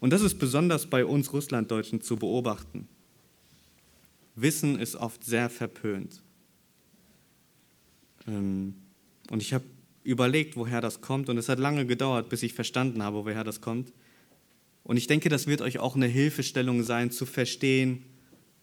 Und 0.00 0.10
das 0.10 0.22
ist 0.22 0.38
besonders 0.38 0.86
bei 0.86 1.04
uns 1.04 1.32
Russlanddeutschen 1.32 2.00
zu 2.00 2.16
beobachten. 2.16 2.88
Wissen 4.34 4.78
ist 4.78 4.96
oft 4.96 5.22
sehr 5.24 5.50
verpönt. 5.50 6.22
Ähm, 8.26 8.74
und 9.30 9.42
ich 9.42 9.52
habe 9.52 9.64
überlegt, 10.02 10.56
woher 10.56 10.80
das 10.80 11.00
kommt, 11.00 11.28
und 11.28 11.36
es 11.36 11.48
hat 11.48 11.58
lange 11.58 11.86
gedauert, 11.86 12.28
bis 12.28 12.42
ich 12.42 12.54
verstanden 12.54 13.02
habe, 13.02 13.24
woher 13.24 13.44
das 13.44 13.60
kommt. 13.60 13.92
Und 14.82 14.96
ich 14.96 15.06
denke, 15.06 15.28
das 15.28 15.46
wird 15.46 15.60
euch 15.60 15.78
auch 15.78 15.94
eine 15.94 16.06
Hilfestellung 16.06 16.82
sein, 16.82 17.10
zu 17.10 17.26
verstehen, 17.26 18.04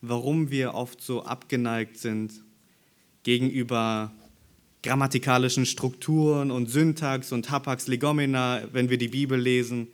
warum 0.02 0.50
wir 0.50 0.74
oft 0.74 1.02
so 1.02 1.24
abgeneigt 1.24 1.98
sind 1.98 2.44
gegenüber 3.24 4.12
grammatikalischen 4.84 5.66
Strukturen 5.66 6.50
und 6.52 6.70
Syntax 6.70 7.32
und 7.32 7.50
Hapax 7.50 7.88
Legomena, 7.88 8.64
wenn 8.72 8.90
wir 8.90 8.98
die 8.98 9.10
Bibel 9.10 9.40
lesen. 9.40 9.88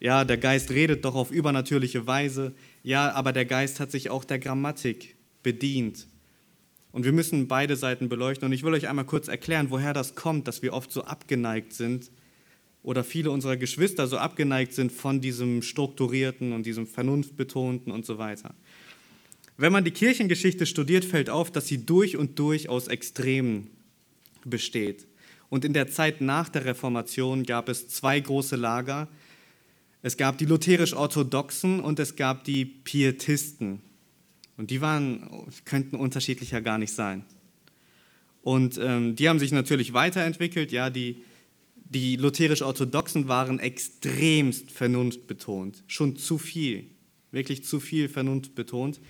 Ja, 0.00 0.24
der 0.24 0.38
Geist 0.38 0.70
redet 0.70 1.04
doch 1.04 1.14
auf 1.14 1.30
übernatürliche 1.30 2.06
Weise. 2.06 2.54
Ja, 2.82 3.12
aber 3.12 3.32
der 3.32 3.44
Geist 3.44 3.80
hat 3.80 3.90
sich 3.90 4.10
auch 4.10 4.24
der 4.24 4.38
Grammatik 4.38 5.16
bedient. 5.42 6.06
Und 6.92 7.04
wir 7.04 7.12
müssen 7.12 7.48
beide 7.48 7.76
Seiten 7.76 8.08
beleuchten. 8.08 8.46
Und 8.46 8.52
ich 8.52 8.62
will 8.62 8.72
euch 8.72 8.88
einmal 8.88 9.04
kurz 9.04 9.28
erklären, 9.28 9.70
woher 9.70 9.92
das 9.92 10.14
kommt, 10.14 10.48
dass 10.48 10.62
wir 10.62 10.72
oft 10.72 10.92
so 10.92 11.02
abgeneigt 11.02 11.72
sind 11.72 12.10
oder 12.82 13.04
viele 13.04 13.30
unserer 13.30 13.56
Geschwister 13.56 14.06
so 14.06 14.18
abgeneigt 14.18 14.72
sind 14.72 14.92
von 14.92 15.20
diesem 15.20 15.62
strukturierten 15.62 16.52
und 16.52 16.64
diesem 16.64 16.86
vernunftbetonten 16.86 17.92
und 17.92 18.06
so 18.06 18.18
weiter. 18.18 18.54
Wenn 19.56 19.72
man 19.72 19.84
die 19.84 19.90
Kirchengeschichte 19.90 20.66
studiert, 20.66 21.04
fällt 21.04 21.28
auf, 21.28 21.50
dass 21.50 21.66
sie 21.66 21.84
durch 21.84 22.16
und 22.16 22.38
durch 22.38 22.68
aus 22.68 22.86
Extremen 22.86 23.70
besteht. 24.44 25.06
Und 25.50 25.64
in 25.64 25.72
der 25.72 25.88
Zeit 25.88 26.20
nach 26.20 26.48
der 26.48 26.64
Reformation 26.64 27.42
gab 27.42 27.68
es 27.68 27.88
zwei 27.88 28.20
große 28.20 28.56
Lager. 28.56 29.08
Es 30.02 30.16
gab 30.16 30.38
die 30.38 30.44
lutherisch-orthodoxen 30.44 31.80
und 31.80 31.98
es 31.98 32.16
gab 32.16 32.44
die 32.44 32.64
Pietisten. 32.64 33.80
Und 34.56 34.70
die 34.70 34.80
waren, 34.80 35.28
könnten 35.64 35.96
unterschiedlicher 35.96 36.60
gar 36.60 36.78
nicht 36.78 36.92
sein. 36.92 37.24
Und 38.42 38.78
ähm, 38.82 39.16
die 39.16 39.28
haben 39.28 39.38
sich 39.38 39.52
natürlich 39.52 39.92
weiterentwickelt. 39.92 40.72
Ja, 40.72 40.90
die, 40.90 41.22
die 41.74 42.16
lutherisch-orthodoxen 42.16 43.28
waren 43.28 43.58
extremst 43.58 44.70
vernunftbetont. 44.70 45.82
Schon 45.86 46.16
zu 46.16 46.38
viel. 46.38 46.86
Wirklich 47.30 47.64
zu 47.64 47.80
viel 47.80 48.08
vernunftbetont. 48.08 49.00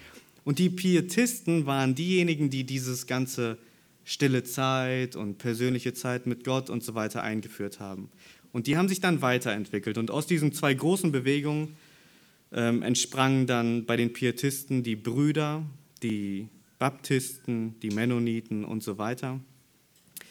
Und 0.45 0.59
die 0.59 0.71
Pietisten 0.71 1.67
waren 1.67 1.95
diejenigen, 1.95 2.51
die 2.51 2.65
dieses 2.65 3.07
ganze 3.07 3.59
stille 4.05 4.43
Zeit 4.43 5.17
und 5.17 5.37
persönliche 5.37 5.93
Zeit 5.93 6.27
mit 6.27 6.43
Gott 6.43 6.71
und 6.71 6.83
so 6.83 6.95
weiter 6.95 7.23
eingeführt 7.23 7.79
haben. 7.79 8.09
Und 8.53 8.67
die 8.67 8.77
haben 8.77 8.89
sich 8.89 9.01
dann 9.01 9.23
weiterentwickelt. 9.23 9.99
Und 9.99 10.11
aus 10.11 10.27
diesen 10.27 10.53
zwei 10.53 10.75
großen 10.75 11.13
Bewegungen 11.13 11.77
ähm, 12.53 12.83
entsprangen 12.83 13.47
dann 13.47 13.85
bei 13.85 13.97
den 13.97 14.13
Pietisten 14.13 14.83
die 14.83 14.97
Brüder, 14.97 15.65
die 16.03 16.49
Baptisten, 16.79 17.79
die 17.81 17.91
Mennoniten 17.91 18.65
und 18.65 18.83
so 18.83 18.99
weiter. 18.99 19.41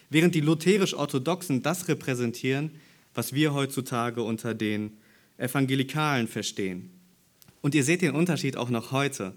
Während 0.10 0.36
die 0.36 0.42
lutherisch-orthodoxen 0.42 1.62
das 1.62 1.88
repräsentieren, 1.88 2.72
was 3.14 3.34
wir 3.34 3.54
heutzutage 3.54 4.22
unter 4.22 4.54
den 4.54 4.98
Evangelikalen 5.38 6.28
verstehen. 6.28 6.90
Und 7.62 7.76
ihr 7.76 7.84
seht 7.84 8.02
den 8.02 8.16
Unterschied 8.16 8.58
auch 8.58 8.70
noch 8.70 8.92
heute. 8.92 9.34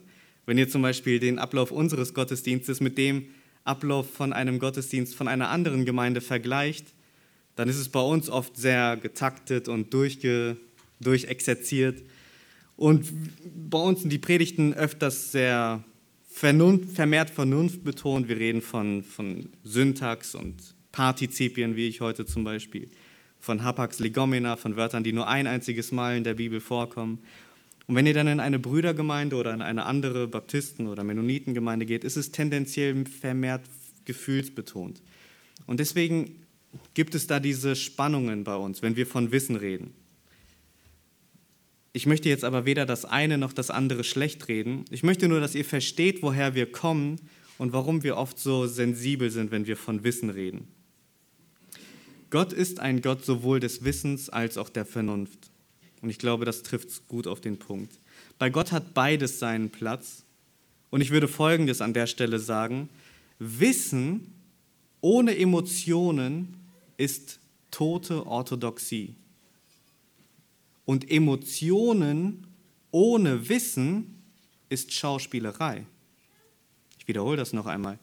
Wenn 0.47 0.59
ihr 0.59 0.69
zum 0.69 0.83
Beispiel 0.83 1.19
den 1.19 1.39
Ablauf 1.39 1.71
unseres 1.73 2.15
Gottesdienstes 2.15 2.81
mit 2.81 2.97
dem 2.99 3.27
Ablauf 3.65 4.11
von 4.11 4.33
einem 4.33 4.59
Gottesdienst 4.59 5.15
von 5.15 5.29
einer 5.29 5.51
anderen 5.51 5.85
Gemeinde 5.85 6.21
vergleicht, 6.21 6.87
dann 7.61 7.69
ist 7.69 7.77
es 7.77 7.91
bei 7.91 8.01
uns 8.01 8.31
oft 8.31 8.57
sehr 8.57 8.97
getaktet 8.97 9.69
und 9.69 9.93
durchge, 9.93 10.57
durchexerziert. 10.99 12.03
Und 12.75 13.07
bei 13.69 13.77
uns 13.77 14.01
sind 14.01 14.11
die 14.11 14.19
Predigten 14.19 14.73
öfters 14.73 15.31
sehr 15.31 15.85
Vernunft, 16.27 16.95
vermehrt 16.95 17.29
Vernunft 17.29 17.85
betont. 17.85 18.29
Wir 18.29 18.39
reden 18.39 18.63
von, 18.63 19.03
von 19.03 19.51
Syntax 19.63 20.35
und 20.35 20.75
Partizipien, 20.91 21.77
wie 21.77 21.87
ich 21.87 22.01
heute 22.01 22.25
zum 22.25 22.45
Beispiel, 22.45 22.89
von 23.41 23.63
Hapax 23.63 23.99
Legomena, 23.99 24.57
von 24.57 24.77
Wörtern, 24.77 25.05
die 25.05 25.13
nur 25.13 25.29
ein 25.29 25.47
einziges 25.47 25.93
Mal 25.93 26.17
in 26.17 26.25
der 26.25 26.33
Bibel 26.33 26.61
vorkommen. 26.61 27.19
Und 27.87 27.95
wenn 27.95 28.07
ihr 28.07 28.15
dann 28.15 28.29
in 28.29 28.41
eine 28.41 28.59
Brüdergemeinde 28.59 29.37
oder 29.37 29.53
in 29.53 29.61
eine 29.61 29.85
andere 29.85 30.29
Baptisten- 30.29 30.87
oder 30.87 31.05
Mennonitengemeinde 31.05 31.85
geht, 31.85 32.05
ist 32.05 32.17
es 32.17 32.33
tendenziell 32.33 33.05
vermehrt 33.05 33.65
gefühlsbetont. 34.07 35.03
Und 35.67 35.79
deswegen 35.79 36.40
gibt 36.95 37.15
es 37.15 37.27
da 37.27 37.41
diese 37.41 37.77
Spannungen 37.77 38.45
bei 38.45 38.57
uns, 38.57 38.83
wenn 38.83 38.97
wir 38.97 39.07
von 39.07 39.33
Wissen 39.33 39.57
reden. 39.57 39.95
Ich 41.93 42.07
möchte 42.07 42.29
jetzt 42.29 42.45
aber 42.45 42.67
weder 42.67 42.87
das 42.87 43.05
eine 43.05 43.37
noch 43.37 43.53
das 43.53 43.71
andere 43.71 44.05
schlecht 44.05 44.47
reden. 44.49 44.85
Ich 44.91 45.03
möchte 45.03 45.29
nur, 45.29 45.41
dass 45.41 45.57
ihr 45.57 45.65
versteht, 45.65 46.23
woher 46.23 46.55
wir 46.55 46.71
kommen 46.71 47.21
und 47.59 47.73
warum 47.73 48.05
wir 48.05 48.17
oft 48.17 48.39
so 48.39 48.67
sensibel 48.67 49.31
sind, 49.31 49.51
wenn 49.51 49.67
wir 49.67 49.77
von 49.77 50.05
Wissen 50.05 50.31
reden. 50.31 50.69
Gott 52.31 52.53
ist 52.53 52.79
ein 52.79 53.03
Gott 53.03 53.25
sowohl 53.25 53.59
des 53.59 53.83
Wissens 53.85 54.31
als 54.31 54.57
auch 54.57 54.69
der 54.69 54.85
Vernunft. 54.85 55.51
Und 56.01 56.11
ich 56.11 56.19
glaube, 56.19 56.45
das 56.45 56.63
trifft 56.63 57.09
gut 57.09 57.27
auf 57.27 57.41
den 57.41 57.59
Punkt. 57.59 57.99
Bei 58.39 58.51
Gott 58.51 58.71
hat 58.71 58.95
beides 58.95 59.41
seinen 59.41 59.71
Platz. 59.71 60.25
Und 60.91 61.01
ich 61.01 61.11
würde 61.11 61.29
Folgendes 61.29 61.81
an 61.81 61.93
der 61.93 62.07
Stelle 62.07 62.39
sagen. 62.39 62.89
Wissen 63.41 64.33
ohne 65.01 65.37
Emotionen 65.37 66.60
ist 67.01 67.41
tote 67.71 68.27
Orthodoxie. 68.27 69.15
Und 70.85 71.11
Emotionen 71.11 72.47
ohne 72.91 73.49
Wissen 73.49 74.23
ist 74.69 74.93
Schauspielerei. 74.93 75.87
Ich 76.99 77.09
wiederhole 77.09 77.39
das 77.39 77.55
noch 77.55 77.65
einmal. 77.65 77.99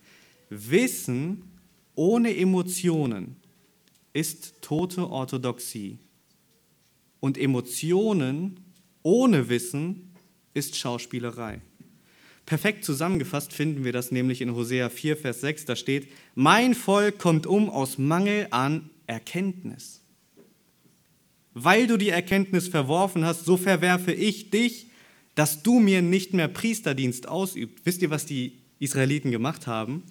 Wissen 0.49 1.43
ohne 1.93 2.36
Emotionen 2.36 3.36
ist 4.13 4.55
tote 4.62 5.07
Orthodoxie. 5.07 5.99
Und 7.19 7.38
Emotionen 7.38 8.60
ohne 9.03 9.47
Wissen 9.47 10.12
ist 10.55 10.75
Schauspielerei. 10.75 11.62
Perfekt 12.47 12.86
zusammengefasst 12.86 13.51
finden 13.51 13.83
wir 13.83 13.91
das 13.91 14.10
nämlich 14.10 14.39
in 14.39 14.55
Hosea 14.55 14.89
4, 14.89 15.17
Vers 15.17 15.41
6. 15.41 15.65
Da 15.65 15.75
steht, 15.75 16.07
mein 16.33 16.75
Volk 16.75 17.19
kommt 17.19 17.45
um 17.45 17.69
aus 17.69 17.97
Mangel 17.97 18.47
an 18.51 18.89
Erkenntnis. 19.05 20.01
Weil 21.53 21.88
du 21.88 21.97
die 21.97 22.07
Erkenntnis 22.07 22.69
verworfen 22.69 23.25
hast, 23.25 23.43
so 23.43 23.57
verwerfe 23.57 24.13
ich 24.13 24.49
dich, 24.49 24.88
dass 25.36 25.62
du 25.62 25.81
mir 25.81 26.01
nicht 26.01 26.33
mehr 26.33 26.47
Priesterdienst 26.47 27.27
ausübt. 27.27 27.81
Wisst 27.86 28.01
ihr, 28.01 28.12
was 28.12 28.25
die 28.25 28.60
Israeliten 28.79 29.31
gemacht 29.31 29.67
haben? 29.67 30.03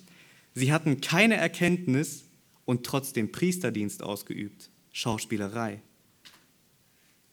Sie 0.53 0.75
hatten 0.75 1.01
keine 1.01 1.37
Erkenntnis 1.37 2.27
und 2.67 2.85
trotzdem 2.85 3.33
Priesterdienst 3.33 4.03
ausgeübt. 4.03 4.69
Schauspielerei. 4.93 5.81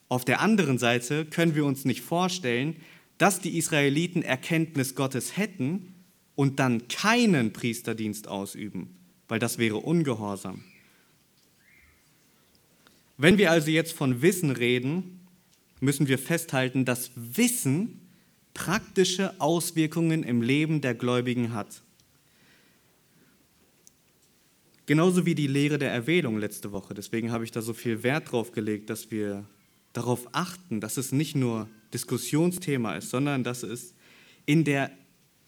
Auf 0.07 0.23
der 0.23 0.39
anderen 0.39 0.77
Seite 0.77 1.25
können 1.25 1.55
wir 1.55 1.65
uns 1.65 1.83
nicht 1.83 2.01
vorstellen, 2.03 2.77
dass 3.17 3.39
die 3.39 3.58
Israeliten 3.58 4.21
Erkenntnis 4.21 4.95
Gottes 4.95 5.38
hätten 5.38 5.93
und 6.36 6.60
dann 6.60 6.88
keinen 6.88 7.54
Priesterdienst 7.54 8.28
ausüben, 8.28 8.95
weil 9.28 9.39
das 9.39 9.58
wäre 9.58 9.78
ungehorsam. 9.78 10.63
Wenn 13.17 13.38
wir 13.38 13.52
also 13.52 13.69
jetzt 13.69 13.93
von 13.93 14.21
Wissen 14.21 14.52
reden, 14.52 15.21
müssen 15.80 16.08
wir 16.08 16.17
festhalten, 16.17 16.86
dass 16.86 17.12
Wissen 17.15 18.02
praktische 18.54 19.39
Auswirkungen 19.39 20.23
im 20.23 20.41
Leben 20.41 20.82
der 20.82 20.95
Gläubigen 20.95 21.54
hat. 21.54 21.82
Genauso 24.86 25.26
wie 25.26 25.36
die 25.36 25.47
Lehre 25.47 25.78
der 25.78 25.91
Erwählung 25.91 26.38
letzte 26.38 26.71
Woche. 26.71 26.93
Deswegen 26.93 27.32
habe 27.32 27.45
ich 27.45 27.52
da 27.52 27.62
so 27.62 27.73
viel 27.73 28.04
Wert 28.04 28.32
drauf 28.32 28.52
gelegt, 28.52 28.89
dass 28.89 29.12
wir 29.12 29.45
darauf 29.93 30.28
achten, 30.34 30.82
dass 30.82 30.97
es 30.97 31.12
nicht 31.12 31.36
nur 31.36 31.69
Diskussionsthema 31.93 32.95
ist, 32.95 33.10
sondern 33.10 33.43
dass 33.43 33.63
es 33.63 33.93
in 34.45 34.63
der, 34.63 34.91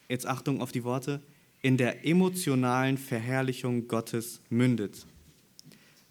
jetzt 0.10 0.26
Achtung 0.26 0.62
auf 0.62 0.72
die 0.72 0.84
Worte, 0.84 1.22
in 1.62 1.78
der 1.78 2.06
emotionalen 2.06 2.98
Verherrlichung 2.98 3.88
Gottes 3.88 4.42
mündet. 4.50 5.06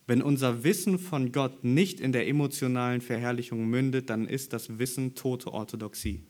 Wenn 0.07 0.21
unser 0.21 0.65
Wissen 0.65 0.99
von 0.99 1.33
Gott 1.33 1.65
nicht 1.65 2.01
in 2.01 2.13
der 2.13 2.29
emotionalen 2.29 3.01
Verherrlichung 3.01 3.67
mündet, 3.67 4.11
dann 4.11 4.27
ist 4.27 4.53
das 4.53 4.79
Wissen 4.79 5.15
tote 5.15 5.53
Orthodoxie. 5.53 6.23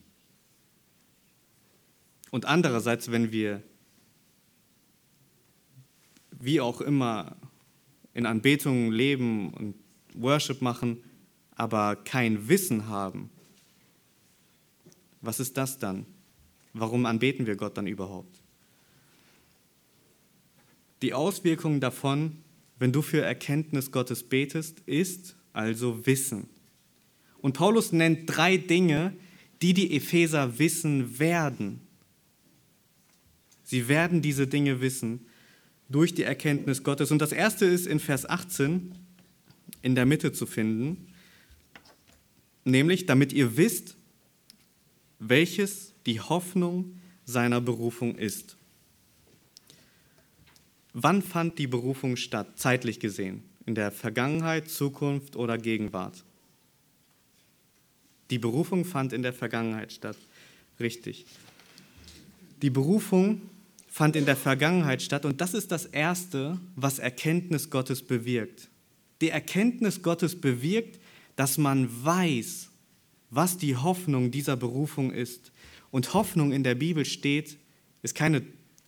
Und 2.31 2.45
andererseits, 2.45 3.11
wenn 3.11 3.33
wir 3.33 3.63
wie 6.39 6.61
auch 6.61 6.81
immer 6.81 7.37
in 8.13 8.27
Anbetung 8.27 8.93
leben 8.93 9.53
und 9.55 9.75
Worship 10.15 10.61
machen, 10.61 11.03
aber 11.57 11.97
kein 11.97 12.49
Wissen 12.49 12.89
haben, 12.89 13.31
was 15.25 15.41
ist 15.41 15.57
das 15.57 15.79
dann? 15.79 16.07
Warum 16.73 17.07
anbeten 17.07 17.47
wir 17.47 17.57
Gott 17.57 17.77
dann 17.77 17.87
überhaupt? 17.87 18.43
Die 21.03 21.15
Auswirkungen 21.15 21.81
davon 21.81 22.45
wenn 22.79 22.93
du 22.93 23.03
für 23.03 23.23
Erkenntnis 23.23 23.93
Gottes 23.93 24.23
betest, 24.25 24.81
ist 24.87 25.37
also 25.53 26.07
Wissen. 26.07 26.49
Und 27.41 27.55
Paulus 27.55 27.93
nennt 27.93 28.25
drei 28.27 28.57
Dinge, 28.57 29.15
die 29.63 29.75
die 29.75 29.97
Epheser 29.97 30.59
wissen 30.59 31.19
werden. 31.19 31.81
Sie 33.63 33.89
werden 33.89 34.23
diese 34.23 34.47
Dinge 34.47 34.81
wissen 34.81 35.27
durch 35.89 36.15
die 36.15 36.25
Erkenntnis 36.25 36.83
Gottes. 36.83 37.11
Und 37.11 37.21
das 37.21 37.33
erste 37.33 37.65
ist 37.65 37.87
in 37.87 38.01
Vers 38.01 38.29
18 38.29 38.95
in 39.83 39.95
der 39.95 40.07
Mitte 40.07 40.33
zu 40.33 40.47
finden, 40.47 41.09
nämlich 42.65 43.07
damit 43.07 43.33
ihr 43.33 43.57
wisst, 43.57 43.97
welches 45.29 45.93
die 46.07 46.21
Hoffnung 46.21 47.01
seiner 47.25 47.61
Berufung 47.61 48.17
ist. 48.17 48.57
Wann 50.93 51.23
fand 51.23 51.59
die 51.59 51.67
Berufung 51.67 52.17
statt, 52.17 52.59
zeitlich 52.59 53.01
gesehen? 53.01 53.43
In 53.67 53.75
der 53.75 53.91
Vergangenheit, 53.91 54.71
Zukunft 54.71 55.37
oder 55.37 55.59
Gegenwart? 55.59 56.23
Die 58.31 58.39
Berufung 58.39 58.85
fand 58.85 59.13
in 59.13 59.23
der 59.23 59.33
Vergangenheit 59.33 59.93
statt. 59.93 60.17
Richtig. 60.79 61.27
Die 62.63 62.71
Berufung 62.71 63.43
fand 63.89 64.17
in 64.17 64.25
der 64.25 64.37
Vergangenheit 64.37 65.03
statt 65.03 65.25
und 65.25 65.41
das 65.41 65.55
ist 65.55 65.71
das 65.71 65.87
Erste, 65.87 66.59
was 66.77 66.99
Erkenntnis 66.99 67.71
Gottes 67.71 68.03
bewirkt. 68.03 68.69
Die 69.21 69.31
Erkenntnis 69.31 70.03
Gottes 70.03 70.41
bewirkt, 70.41 71.01
dass 71.37 71.59
man 71.59 71.89
weiß, 72.05 72.71
was 73.35 73.59
die 73.59 73.77
Hoffnung 73.77 74.31
dieser 74.31 74.57
Berufung 74.57 75.11
ist. 75.11 75.53
Und 75.91 76.15
Hoffnung 76.15 76.53
in 76.53 76.63
der 76.63 76.75
Bibel 76.75 77.05
steht, 77.05 77.59
ist 78.03 78.15
keine, 78.15 78.43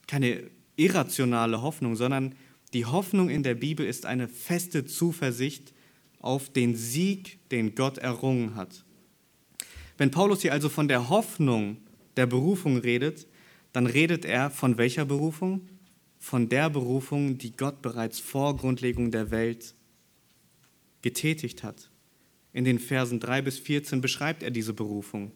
keine 0.07 0.51
irrationale 0.77 1.63
Hoffnung, 1.63 1.97
sondern 1.97 2.35
die 2.73 2.85
Hoffnung 2.85 3.31
in 3.31 3.43
der 3.43 3.55
Bibel 3.55 3.87
ist 3.87 4.07
eine 4.07 4.29
feste 4.29 4.85
Zuversicht 4.85 5.73
auf 6.21 6.51
den 6.53 6.77
Sieg, 6.77 7.39
den 7.51 7.75
Gott 7.75 7.99
errungen 7.99 8.55
hat. 8.55 8.85
Wenn 9.99 10.11
Paulus 10.11 10.43
hier 10.43 10.53
also 10.53 10.69
von 10.69 10.89
der 10.89 11.09
Hoffnung 11.09 11.79
der 12.17 12.27
Berufung 12.27 12.79
redet, 12.79 13.27
dann 13.73 13.87
redet 13.87 14.25
er 14.25 14.51
von 14.51 14.79
welcher 14.79 15.05
Berufung? 15.05 15.69
Von 16.19 16.49
der 16.49 16.71
Berufung, 16.71 17.39
die 17.39 17.57
Gott 17.57 17.83
bereits 17.83 18.19
vor 18.19 18.57
Grundlegung 18.57 19.11
der 19.11 19.31
Welt 19.31 19.75
getätigt 21.03 21.63
hat. 21.63 21.91
In 22.57 22.65
den 22.65 22.79
Versen 22.79 23.21
3 23.21 23.43
bis 23.43 23.59
14 23.59 24.01
beschreibt 24.01 24.43
er 24.43 24.51
diese 24.51 24.73
Berufung. 24.73 25.31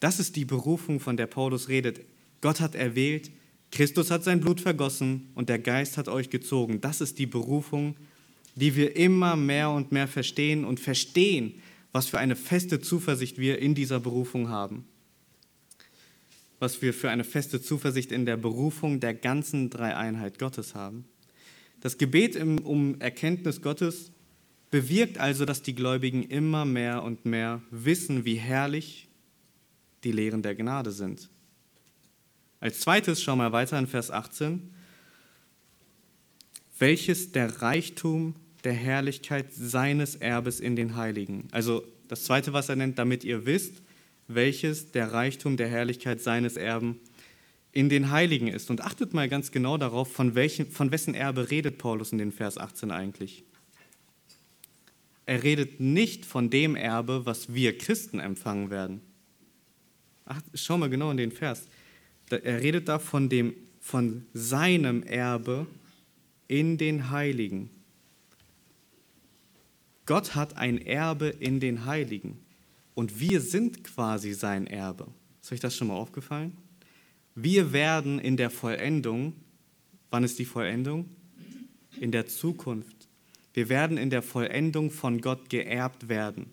Das 0.00 0.18
ist 0.18 0.34
die 0.34 0.44
Berufung, 0.44 0.98
von 0.98 1.16
der 1.16 1.28
Paulus 1.28 1.68
redet. 1.68 2.00
Gott 2.40 2.58
hat 2.58 2.74
erwählt, 2.74 3.30
Christus 3.70 4.10
hat 4.10 4.24
sein 4.24 4.40
Blut 4.40 4.60
vergossen 4.60 5.28
und 5.36 5.48
der 5.48 5.60
Geist 5.60 5.96
hat 5.96 6.08
euch 6.08 6.30
gezogen. 6.30 6.80
Das 6.80 7.00
ist 7.00 7.20
die 7.20 7.26
Berufung, 7.26 7.94
die 8.56 8.74
wir 8.74 8.96
immer 8.96 9.36
mehr 9.36 9.70
und 9.70 9.92
mehr 9.92 10.08
verstehen 10.08 10.64
und 10.64 10.80
verstehen, 10.80 11.62
was 11.92 12.08
für 12.08 12.18
eine 12.18 12.34
feste 12.34 12.80
Zuversicht 12.80 13.38
wir 13.38 13.60
in 13.60 13.76
dieser 13.76 14.00
Berufung 14.00 14.48
haben. 14.48 14.84
Was 16.58 16.82
wir 16.82 16.92
für 16.92 17.08
eine 17.08 17.22
feste 17.22 17.62
Zuversicht 17.62 18.10
in 18.10 18.26
der 18.26 18.36
Berufung 18.36 18.98
der 18.98 19.14
ganzen 19.14 19.70
Dreieinheit 19.70 20.40
Gottes 20.40 20.74
haben. 20.74 21.04
Das 21.80 21.98
Gebet 21.98 22.34
um 22.34 23.00
Erkenntnis 23.00 23.62
Gottes 23.62 24.10
bewirkt 24.70 25.18
also, 25.18 25.44
dass 25.44 25.62
die 25.62 25.74
Gläubigen 25.74 26.22
immer 26.22 26.64
mehr 26.64 27.02
und 27.02 27.24
mehr 27.24 27.62
wissen, 27.70 28.24
wie 28.24 28.36
herrlich 28.36 29.08
die 30.04 30.12
Lehren 30.12 30.42
der 30.42 30.54
Gnade 30.54 30.92
sind. 30.92 31.28
Als 32.60 32.80
zweites 32.80 33.22
schauen 33.22 33.38
wir 33.38 33.52
weiter 33.52 33.78
in 33.78 33.86
Vers 33.86 34.10
18. 34.10 34.74
Welches 36.78 37.32
der 37.32 37.62
Reichtum 37.62 38.34
der 38.64 38.72
Herrlichkeit 38.72 39.52
seines 39.52 40.16
Erbes 40.16 40.60
in 40.60 40.76
den 40.76 40.96
Heiligen. 40.96 41.48
Also 41.52 41.84
das 42.08 42.24
zweite, 42.24 42.52
was 42.52 42.68
er 42.68 42.76
nennt, 42.76 42.98
damit 42.98 43.24
ihr 43.24 43.46
wisst, 43.46 43.82
welches 44.26 44.90
der 44.90 45.12
Reichtum 45.12 45.56
der 45.56 45.68
Herrlichkeit 45.68 46.20
seines 46.20 46.56
Erben 46.56 47.00
in 47.72 47.88
den 47.88 48.10
Heiligen 48.10 48.48
ist. 48.48 48.70
Und 48.70 48.82
achtet 48.82 49.14
mal 49.14 49.28
ganz 49.28 49.52
genau 49.52 49.76
darauf, 49.76 50.12
von, 50.12 50.34
welchen, 50.34 50.70
von 50.70 50.90
wessen 50.90 51.14
Erbe 51.14 51.50
redet 51.50 51.78
Paulus 51.78 52.12
in 52.12 52.18
den 52.18 52.32
Vers 52.32 52.58
18 52.58 52.90
eigentlich. 52.90 53.44
Er 55.28 55.42
redet 55.42 55.78
nicht 55.78 56.24
von 56.24 56.48
dem 56.48 56.74
Erbe, 56.74 57.26
was 57.26 57.52
wir 57.52 57.76
Christen 57.76 58.18
empfangen 58.18 58.70
werden. 58.70 59.02
Ach, 60.24 60.40
schau 60.54 60.78
mal 60.78 60.88
genau 60.88 61.10
in 61.10 61.18
den 61.18 61.32
Vers. 61.32 61.68
Er 62.30 62.62
redet 62.62 62.88
da 62.88 62.98
von, 62.98 63.28
dem, 63.28 63.52
von 63.78 64.24
seinem 64.32 65.02
Erbe 65.02 65.66
in 66.46 66.78
den 66.78 67.10
Heiligen. 67.10 67.68
Gott 70.06 70.34
hat 70.34 70.56
ein 70.56 70.80
Erbe 70.80 71.26
in 71.28 71.60
den 71.60 71.84
Heiligen 71.84 72.38
und 72.94 73.20
wir 73.20 73.42
sind 73.42 73.84
quasi 73.84 74.32
sein 74.32 74.66
Erbe. 74.66 75.08
Ist 75.42 75.52
euch 75.52 75.60
das 75.60 75.76
schon 75.76 75.88
mal 75.88 75.96
aufgefallen? 75.96 76.56
Wir 77.34 77.74
werden 77.74 78.18
in 78.18 78.38
der 78.38 78.48
Vollendung, 78.48 79.34
wann 80.08 80.24
ist 80.24 80.38
die 80.38 80.46
Vollendung? 80.46 81.04
In 82.00 82.12
der 82.12 82.26
Zukunft. 82.26 82.97
Wir 83.58 83.68
werden 83.68 83.98
in 83.98 84.10
der 84.10 84.22
Vollendung 84.22 84.90
von 84.92 85.20
Gott 85.20 85.50
geerbt 85.50 86.08
werden 86.08 86.52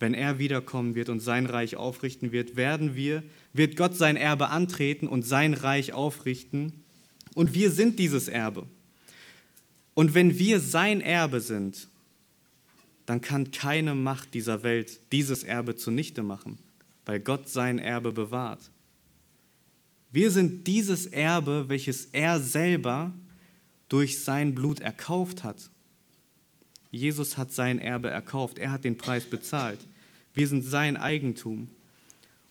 wenn 0.00 0.14
er 0.14 0.38
wiederkommen 0.38 0.94
wird 0.94 1.08
und 1.08 1.20
sein 1.20 1.46
Reich 1.46 1.76
aufrichten 1.76 2.30
wird, 2.30 2.56
werden 2.56 2.94
wir, 2.94 3.22
wird 3.52 3.76
Gott 3.76 3.96
sein 3.96 4.16
Erbe 4.16 4.48
antreten 4.50 5.08
und 5.08 5.26
sein 5.26 5.54
Reich 5.54 5.92
aufrichten. 5.92 6.84
Und 7.34 7.54
wir 7.54 7.70
sind 7.70 7.98
dieses 7.98 8.28
Erbe. 8.28 8.66
Und 9.94 10.14
wenn 10.14 10.38
wir 10.38 10.60
sein 10.60 11.00
Erbe 11.00 11.40
sind, 11.40 11.88
dann 13.06 13.20
kann 13.20 13.50
keine 13.50 13.94
Macht 13.94 14.34
dieser 14.34 14.62
Welt 14.62 15.00
dieses 15.12 15.42
Erbe 15.42 15.74
zunichte 15.74 16.22
machen, 16.22 16.58
weil 17.04 17.18
Gott 17.18 17.48
sein 17.48 17.78
Erbe 17.78 18.12
bewahrt. 18.12 18.70
Wir 20.12 20.30
sind 20.30 20.66
dieses 20.66 21.06
Erbe, 21.06 21.64
welches 21.68 22.06
er 22.06 22.38
selber 22.38 23.12
durch 23.88 24.22
sein 24.22 24.54
Blut 24.54 24.80
erkauft 24.80 25.42
hat. 25.42 25.70
Jesus 26.98 27.38
hat 27.38 27.52
sein 27.52 27.78
Erbe 27.78 28.10
erkauft, 28.10 28.58
er 28.58 28.72
hat 28.72 28.84
den 28.84 28.98
Preis 28.98 29.24
bezahlt. 29.24 29.78
Wir 30.34 30.46
sind 30.46 30.62
sein 30.62 30.96
Eigentum. 30.96 31.68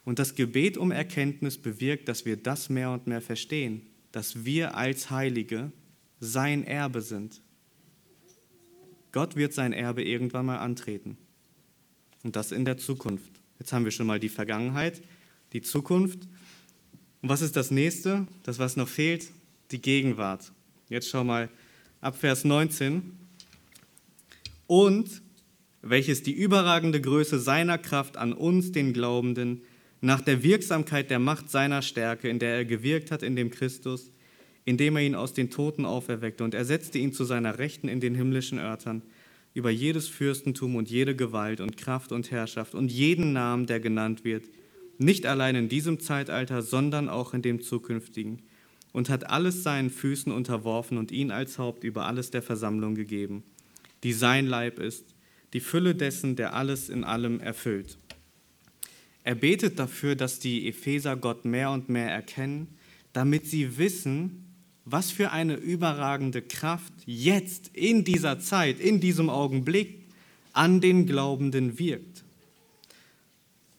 Und 0.05 0.19
das 0.19 0.35
Gebet 0.35 0.77
um 0.77 0.91
Erkenntnis 0.91 1.57
bewirkt, 1.57 2.07
dass 2.07 2.25
wir 2.25 2.37
das 2.37 2.69
mehr 2.69 2.91
und 2.91 3.07
mehr 3.07 3.21
verstehen, 3.21 3.81
dass 4.11 4.45
wir 4.45 4.75
als 4.75 5.09
Heilige 5.09 5.71
sein 6.19 6.63
Erbe 6.63 7.01
sind. 7.01 7.41
Gott 9.11 9.35
wird 9.35 9.53
sein 9.53 9.73
Erbe 9.73 10.03
irgendwann 10.03 10.45
mal 10.45 10.59
antreten. 10.59 11.17
Und 12.23 12.35
das 12.35 12.51
in 12.51 12.65
der 12.65 12.77
Zukunft. 12.77 13.31
Jetzt 13.59 13.73
haben 13.73 13.85
wir 13.85 13.91
schon 13.91 14.07
mal 14.07 14.19
die 14.19 14.29
Vergangenheit, 14.29 15.01
die 15.53 15.61
Zukunft. 15.61 16.19
Und 17.21 17.29
was 17.29 17.41
ist 17.41 17.55
das 17.55 17.71
nächste? 17.71 18.27
Das, 18.43 18.59
was 18.59 18.75
noch 18.75 18.87
fehlt? 18.87 19.27
Die 19.71 19.81
Gegenwart. 19.81 20.51
Jetzt 20.89 21.09
schau 21.09 21.23
mal 21.23 21.49
ab 21.99 22.17
Vers 22.17 22.43
19 22.43 23.26
und 24.67 25.21
welches 25.81 26.21
die 26.23 26.33
überragende 26.33 27.01
Größe 27.01 27.39
seiner 27.39 27.77
Kraft 27.77 28.17
an 28.17 28.33
uns, 28.33 28.71
den 28.71 28.93
Glaubenden, 28.93 29.61
nach 30.01 30.21
der 30.21 30.43
Wirksamkeit 30.43 31.09
der 31.09 31.19
Macht 31.19 31.49
seiner 31.49 31.81
Stärke, 31.81 32.29
in 32.29 32.39
der 32.39 32.55
er 32.55 32.65
gewirkt 32.65 33.09
hat 33.09 33.23
in 33.23 33.35
dem 33.35 33.49
Christus, 33.49 34.11
indem 34.65 34.97
er 34.97 35.03
ihn 35.03 35.15
aus 35.15 35.33
den 35.33 35.49
Toten 35.49 35.85
auferweckte 35.85 36.43
und 36.43 36.53
er 36.53 36.65
setzte 36.65 36.99
ihn 36.99 37.13
zu 37.13 37.23
seiner 37.23 37.57
Rechten 37.57 37.87
in 37.87 37.99
den 37.99 38.15
himmlischen 38.15 38.59
Örtern, 38.59 39.01
über 39.53 39.71
jedes 39.71 40.07
Fürstentum 40.07 40.75
und 40.75 40.89
jede 40.89 41.15
Gewalt 41.15 41.61
und 41.61 41.77
Kraft 41.77 42.11
und 42.11 42.29
Herrschaft 42.29 42.75
und 42.75 42.91
jeden 42.91 43.33
Namen, 43.33 43.65
der 43.65 43.79
genannt 43.79 44.23
wird, 44.23 44.43
nicht 44.99 45.25
allein 45.25 45.55
in 45.55 45.69
diesem 45.69 45.99
Zeitalter, 45.99 46.61
sondern 46.61 47.09
auch 47.09 47.33
in 47.33 47.41
dem 47.41 47.61
zukünftigen, 47.61 48.43
und 48.93 49.09
hat 49.09 49.29
alles 49.29 49.63
seinen 49.63 49.89
Füßen 49.89 50.31
unterworfen 50.31 50.97
und 50.97 51.11
ihn 51.11 51.31
als 51.31 51.57
Haupt 51.57 51.83
über 51.83 52.05
alles 52.05 52.31
der 52.31 52.41
Versammlung 52.41 52.95
gegeben 52.95 53.43
die 54.03 54.13
sein 54.13 54.47
Leib 54.47 54.79
ist, 54.79 55.15
die 55.53 55.59
Fülle 55.59 55.95
dessen, 55.95 56.35
der 56.35 56.53
alles 56.53 56.89
in 56.89 57.03
allem 57.03 57.39
erfüllt. 57.39 57.97
Er 59.23 59.35
betet 59.35 59.79
dafür, 59.79 60.15
dass 60.15 60.39
die 60.39 60.67
Epheser 60.67 61.15
Gott 61.17 61.45
mehr 61.45 61.71
und 61.71 61.89
mehr 61.89 62.09
erkennen, 62.09 62.77
damit 63.13 63.45
sie 63.45 63.77
wissen, 63.77 64.45
was 64.85 65.11
für 65.11 65.31
eine 65.31 65.55
überragende 65.55 66.41
Kraft 66.41 66.93
jetzt 67.05 67.71
in 67.73 68.03
dieser 68.05 68.39
Zeit, 68.39 68.79
in 68.79 69.01
diesem 69.01 69.29
Augenblick 69.29 70.05
an 70.53 70.79
den 70.79 71.05
Glaubenden 71.05 71.77
wirkt. 71.77 72.23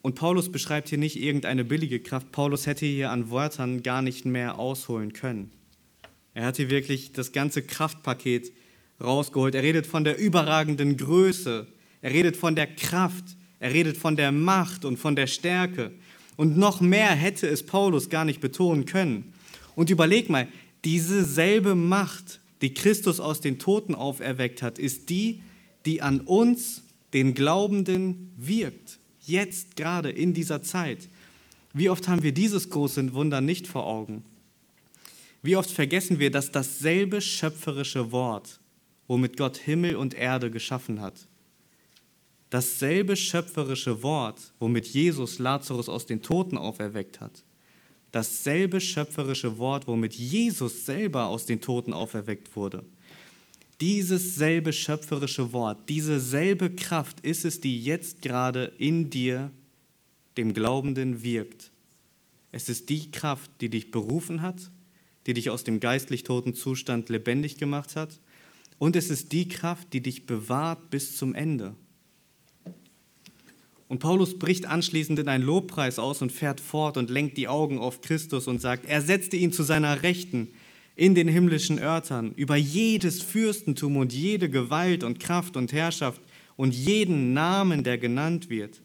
Und 0.03 0.15
Paulus 0.15 0.53
beschreibt 0.53 0.89
hier 0.89 0.99
nicht 0.99 1.21
irgendeine 1.21 1.65
billige 1.65 2.01
Kraft. 2.01 2.31
Paulus 2.31 2.67
hätte 2.67 2.87
hier 2.87 3.11
an 3.11 3.31
Wörtern 3.31 3.83
gar 3.83 4.03
nicht 4.03 4.25
mehr 4.27 4.59
ausholen 4.59 5.13
können. 5.13 5.51
Er 6.35 6.45
hat 6.45 6.57
hier 6.57 6.71
wirklich 6.71 7.13
das 7.13 7.33
ganze 7.33 7.63
Kraftpaket 7.63 8.53
rausgeholt. 9.03 9.55
Er 9.55 9.63
redet 9.63 9.87
von 9.87 10.05
der 10.05 10.19
überragenden 10.19 10.97
Größe. 10.97 11.67
Er 12.03 12.13
redet 12.13 12.37
von 12.37 12.55
der 12.55 12.67
Kraft. 12.67 13.25
Er 13.61 13.73
redet 13.73 13.97
von 13.97 14.17
der 14.17 14.33
Macht 14.33 14.85
und 14.85 14.99
von 14.99 15.17
der 15.17 15.27
Stärke. 15.27 15.93
Und 16.37 16.57
noch 16.57 16.81
mehr 16.81 17.11
hätte 17.11 17.49
es 17.49 17.67
Paulus 17.67 18.11
gar 18.11 18.25
nicht 18.25 18.41
betonen 18.41 18.85
können. 18.85 19.33
Und 19.75 19.91
überleg 19.91 20.31
mal, 20.31 20.49
diese 20.85 21.25
selbe 21.25 21.75
Macht, 21.75 22.41
die 22.63 22.75
Christus 22.75 23.21
aus 23.21 23.41
den 23.41 23.59
Toten 23.59 23.95
auferweckt 23.95 24.63
hat, 24.63 24.79
ist 24.79 25.11
die, 25.11 25.41
die 25.85 26.03
an 26.03 26.21
uns, 26.21 26.83
den 27.13 27.35
Glaubenden, 27.35 28.33
wirkt. 28.37 28.99
Jetzt 29.21 29.77
gerade 29.77 30.11
in 30.11 30.33
dieser 30.35 30.63
Zeit. 30.63 31.09
Wie 31.73 31.91
oft 31.91 32.09
haben 32.09 32.23
wir 32.23 32.33
dieses 32.33 32.71
große 32.71 33.13
Wunder 33.15 33.41
nicht 33.41 33.67
vor 33.67 33.87
Augen? 33.87 34.25
Wie 35.43 35.57
oft 35.57 35.71
vergessen 35.71 36.19
wir, 36.19 36.31
dass 36.31 36.51
dasselbe 36.51 37.21
schöpferische 37.21 38.11
Wort, 38.11 38.59
womit 39.09 39.37
Gott 39.37 39.57
Himmel 39.57 39.97
und 39.97 40.15
Erde 40.15 40.51
geschaffen 40.51 41.01
hat. 41.01 41.27
Dasselbe 42.51 43.17
schöpferische 43.17 44.03
Wort, 44.03 44.53
womit 44.59 44.87
Jesus 44.87 45.39
Lazarus 45.39 45.89
aus 45.89 46.07
den 46.07 46.23
Toten 46.23 46.57
auferweckt 46.57 47.21
hat. 47.21 47.43
Dasselbe 48.13 48.81
schöpferische 48.81 49.59
Wort, 49.59 49.87
womit 49.87 50.15
Jesus 50.15 50.87
selber 50.87 51.27
aus 51.27 51.45
den 51.45 51.61
Toten 51.61 51.93
auferweckt 51.93 52.55
wurde. 52.57 52.85
Dieses 53.81 54.35
selbe 54.35 54.73
schöpferische 54.73 55.53
Wort, 55.53 55.89
diese 55.89 56.21
selbe 56.21 56.71
Kraft 56.71 57.21
ist 57.21 57.45
es, 57.45 57.61
die 57.61 57.83
jetzt 57.83 58.23
gerade 58.23 58.73
in 58.79 59.11
dir, 59.11 59.51
dem 60.37 60.53
Glaubenden, 60.55 61.23
wirkt. 61.23 61.71
Es 62.51 62.69
ist 62.69 62.89
die 62.89 63.11
Kraft, 63.11 63.51
die 63.61 63.69
dich 63.69 63.91
berufen 63.91 64.41
hat, 64.43 64.71
die 65.27 65.35
dich 65.35 65.51
aus 65.51 65.65
dem 65.65 65.81
geistlich 65.81 66.25
toten 66.25 66.55
Zustand 66.55 67.09
lebendig 67.11 67.59
gemacht 67.59 67.95
hat 67.95 68.19
und 68.79 68.97
es 68.97 69.11
ist 69.11 69.33
die 69.33 69.49
Kraft, 69.49 69.93
die 69.93 70.01
dich 70.01 70.27
bewahrt 70.27 70.91
bis 70.91 71.17
zum 71.17 71.35
Ende. 71.35 71.75
Und 73.89 74.01
Paulus 74.01 74.39
bricht 74.39 74.67
anschließend 74.67 75.19
in 75.19 75.29
einen 75.29 75.45
Lobpreis 75.45 75.99
aus 75.99 76.21
und 76.21 76.31
fährt 76.31 76.61
fort 76.61 76.97
und 76.97 77.11
lenkt 77.11 77.39
die 77.39 77.49
Augen 77.49 77.79
auf 77.79 78.03
Christus 78.03 78.47
und 78.47 78.61
sagt, 78.61 78.85
er 78.85 79.01
setzte 79.01 79.37
ihn 79.37 79.51
zu 79.51 79.63
seiner 79.63 80.03
Rechten 80.03 80.49
in 80.95 81.15
den 81.15 81.27
himmlischen 81.27 81.79
Örtern, 81.79 82.33
über 82.35 82.57
jedes 82.57 83.23
Fürstentum 83.23 83.97
und 83.97 84.13
jede 84.13 84.51
Gewalt 84.51 85.05
und 85.05 85.21
Kraft 85.21 85.57
und 85.57 85.73
Herrschaft 85.73 86.21
und 86.57 86.75
jeden 86.75 87.33
Namen, 87.33 87.83
der 87.83 87.99
genannt 87.99 88.51
wird. 88.51 88.83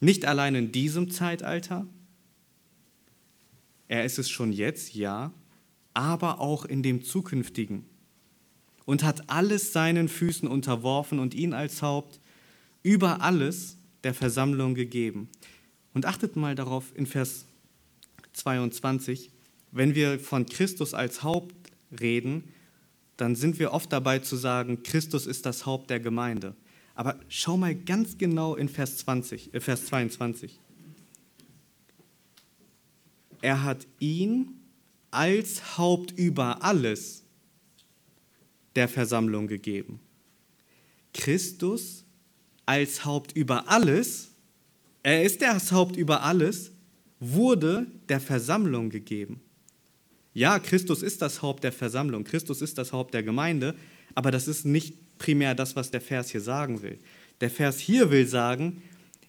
Nicht 0.00 0.24
allein 0.24 0.54
in 0.54 0.72
diesem 0.72 1.10
Zeitalter, 1.10 1.86
er 3.88 4.04
ist 4.04 4.18
es 4.18 4.30
schon 4.30 4.52
jetzt, 4.52 4.94
ja, 4.94 5.32
aber 5.92 6.40
auch 6.40 6.64
in 6.64 6.82
dem 6.82 7.04
zukünftigen 7.04 7.84
und 8.84 9.02
hat 9.02 9.30
alles 9.30 9.72
seinen 9.72 10.08
Füßen 10.08 10.48
unterworfen 10.48 11.18
und 11.18 11.34
ihn 11.34 11.52
als 11.54 11.82
Haupt 11.82 12.20
über 12.82 13.20
alles 13.20 13.76
der 14.04 14.14
Versammlung 14.14 14.74
gegeben. 14.74 15.28
Und 15.94 16.06
achtet 16.06 16.36
mal 16.36 16.54
darauf 16.54 16.92
in 16.96 17.06
Vers 17.06 17.46
22, 18.32 19.30
wenn 19.70 19.94
wir 19.94 20.18
von 20.18 20.46
Christus 20.46 20.94
als 20.94 21.22
Haupt 21.22 21.54
reden, 22.00 22.44
dann 23.16 23.36
sind 23.36 23.58
wir 23.58 23.72
oft 23.72 23.92
dabei 23.92 24.18
zu 24.18 24.36
sagen, 24.36 24.82
Christus 24.82 25.26
ist 25.26 25.46
das 25.46 25.66
Haupt 25.66 25.90
der 25.90 26.00
Gemeinde. 26.00 26.54
Aber 26.94 27.18
schau 27.28 27.56
mal 27.56 27.74
ganz 27.74 28.18
genau 28.18 28.54
in 28.54 28.68
Vers, 28.68 28.98
20, 28.98 29.54
äh 29.54 29.60
Vers 29.60 29.86
22. 29.86 30.58
Er 33.40 33.62
hat 33.62 33.86
ihn 33.98 34.60
als 35.10 35.76
Haupt 35.78 36.12
über 36.12 36.62
alles 36.64 37.24
der 38.76 38.88
Versammlung 38.88 39.46
gegeben. 39.46 40.00
Christus 41.12 42.04
als 42.66 43.04
Haupt 43.04 43.32
über 43.36 43.68
alles, 43.68 44.30
er 45.02 45.24
ist 45.24 45.42
das 45.42 45.72
Haupt 45.72 45.96
über 45.96 46.22
alles, 46.22 46.72
wurde 47.20 47.86
der 48.08 48.20
Versammlung 48.20 48.90
gegeben. 48.90 49.40
Ja, 50.34 50.58
Christus 50.58 51.02
ist 51.02 51.20
das 51.20 51.42
Haupt 51.42 51.64
der 51.64 51.72
Versammlung, 51.72 52.24
Christus 52.24 52.62
ist 52.62 52.78
das 52.78 52.92
Haupt 52.92 53.12
der 53.14 53.22
Gemeinde, 53.22 53.74
aber 54.14 54.30
das 54.30 54.48
ist 54.48 54.64
nicht 54.64 55.18
primär 55.18 55.54
das, 55.54 55.76
was 55.76 55.90
der 55.90 56.00
Vers 56.00 56.30
hier 56.30 56.40
sagen 56.40 56.82
will. 56.82 56.98
Der 57.40 57.50
Vers 57.50 57.78
hier 57.78 58.10
will 58.10 58.26
sagen, 58.26 58.82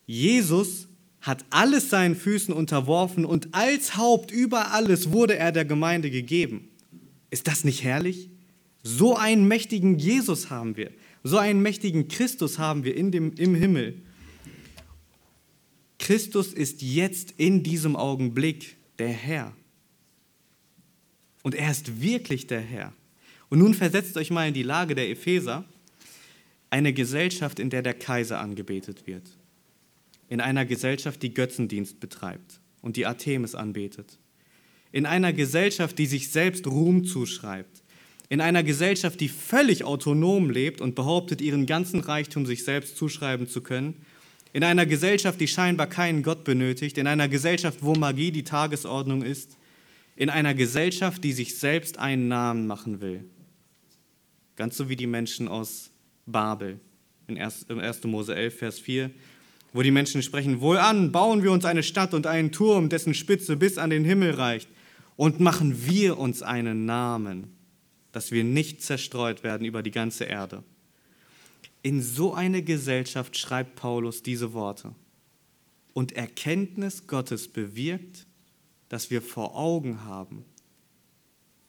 Jesus 0.05 0.87
hat 1.21 1.45
alles 1.49 1.89
seinen 1.89 2.15
Füßen 2.15 2.53
unterworfen 2.53 3.25
und 3.25 3.53
als 3.53 3.97
Haupt 3.97 4.31
über 4.31 4.71
alles 4.71 5.11
wurde 5.11 5.37
er 5.37 5.51
der 5.51 5.65
Gemeinde 5.65 6.11
gegeben. 6.11 6.69
Ist 7.29 7.47
das 7.47 7.63
nicht 7.63 7.83
herrlich? 7.83 8.29
So 8.83 9.15
einen 9.15 9.47
mächtigen 9.47 9.97
Jesus 9.97 10.49
haben 10.49 10.75
wir, 10.75 10.91
so 11.23 11.37
einen 11.37 11.61
mächtigen 11.61 12.09
Christus 12.09 12.59
haben 12.59 12.83
wir 12.83 12.95
in 12.95 13.11
dem, 13.11 13.33
im 13.35 13.55
Himmel. 13.55 14.01
Christus 15.99 16.51
ist 16.53 16.81
jetzt 16.81 17.31
in 17.37 17.63
diesem 17.63 17.95
Augenblick 17.95 18.75
der 18.99 19.09
Herr. 19.09 19.53
Und 21.43 21.55
er 21.55 21.71
ist 21.71 22.01
wirklich 22.01 22.45
der 22.47 22.59
Herr. 22.59 22.93
Und 23.49 23.59
nun 23.59 23.73
versetzt 23.73 24.17
euch 24.17 24.31
mal 24.31 24.47
in 24.47 24.53
die 24.53 24.63
Lage 24.63 24.95
der 24.95 25.09
Epheser, 25.09 25.63
eine 26.69 26.91
Gesellschaft, 26.91 27.59
in 27.59 27.69
der 27.69 27.83
der 27.83 27.93
Kaiser 27.93 28.39
angebetet 28.39 29.07
wird. 29.07 29.37
In 30.27 30.41
einer 30.41 30.65
Gesellschaft, 30.65 31.21
die 31.21 31.33
Götzendienst 31.33 31.99
betreibt 31.99 32.59
und 32.81 32.97
die 32.97 33.05
Artemis 33.05 33.55
anbetet. 33.55 34.17
In 34.91 35.05
einer 35.05 35.31
Gesellschaft, 35.31 35.97
die 35.99 36.05
sich 36.05 36.31
selbst 36.31 36.67
Ruhm 36.67 37.05
zuschreibt. 37.05 37.72
In 38.29 38.41
einer 38.41 38.63
Gesellschaft, 38.63 39.19
die 39.19 39.29
völlig 39.29 39.83
autonom 39.83 40.49
lebt 40.49 40.81
und 40.81 40.95
behauptet, 40.95 41.41
ihren 41.41 41.65
ganzen 41.65 41.99
Reichtum 41.99 42.45
sich 42.45 42.63
selbst 42.63 42.97
zuschreiben 42.97 43.47
zu 43.47 43.61
können. 43.61 44.01
In 44.53 44.63
einer 44.63 44.85
Gesellschaft, 44.85 45.39
die 45.39 45.47
scheinbar 45.47 45.87
keinen 45.87 46.23
Gott 46.23 46.43
benötigt. 46.43 46.97
In 46.97 47.07
einer 47.07 47.27
Gesellschaft, 47.27 47.79
wo 47.81 47.93
Magie 47.95 48.31
die 48.31 48.43
Tagesordnung 48.43 49.21
ist 49.21 49.57
in 50.15 50.29
einer 50.29 50.53
Gesellschaft, 50.53 51.23
die 51.23 51.33
sich 51.33 51.57
selbst 51.57 51.97
einen 51.97 52.27
Namen 52.27 52.67
machen 52.67 53.01
will. 53.01 53.25
Ganz 54.55 54.77
so 54.77 54.89
wie 54.89 54.95
die 54.95 55.07
Menschen 55.07 55.47
aus 55.47 55.89
Babel 56.25 56.79
in 57.27 57.37
1. 57.37 58.03
Mose 58.03 58.35
11, 58.35 58.57
Vers 58.57 58.79
4, 58.79 59.09
wo 59.71 59.81
die 59.81 59.91
Menschen 59.91 60.21
sprechen, 60.21 60.61
wohlan, 60.61 61.11
bauen 61.11 61.41
wir 61.41 61.51
uns 61.51 61.65
eine 61.65 61.81
Stadt 61.81 62.13
und 62.13 62.27
einen 62.27 62.51
Turm, 62.51 62.89
dessen 62.89 63.13
Spitze 63.13 63.57
bis 63.57 63.77
an 63.77 63.89
den 63.89 64.05
Himmel 64.05 64.31
reicht, 64.31 64.69
und 65.15 65.39
machen 65.39 65.85
wir 65.85 66.17
uns 66.17 66.41
einen 66.41 66.85
Namen, 66.85 67.55
dass 68.13 68.31
wir 68.31 68.45
nicht 68.45 68.81
zerstreut 68.81 69.43
werden 69.43 69.65
über 69.65 69.83
die 69.83 69.91
ganze 69.91 70.23
Erde. 70.23 70.63
In 71.81 72.01
so 72.01 72.33
eine 72.33 72.63
Gesellschaft 72.63 73.37
schreibt 73.37 73.75
Paulus 73.75 74.23
diese 74.23 74.53
Worte. 74.53 74.95
Und 75.93 76.13
Erkenntnis 76.13 77.07
Gottes 77.07 77.49
bewirkt, 77.49 78.25
dass 78.87 79.09
wir 79.09 79.21
vor 79.21 79.55
Augen 79.55 80.05
haben, 80.05 80.45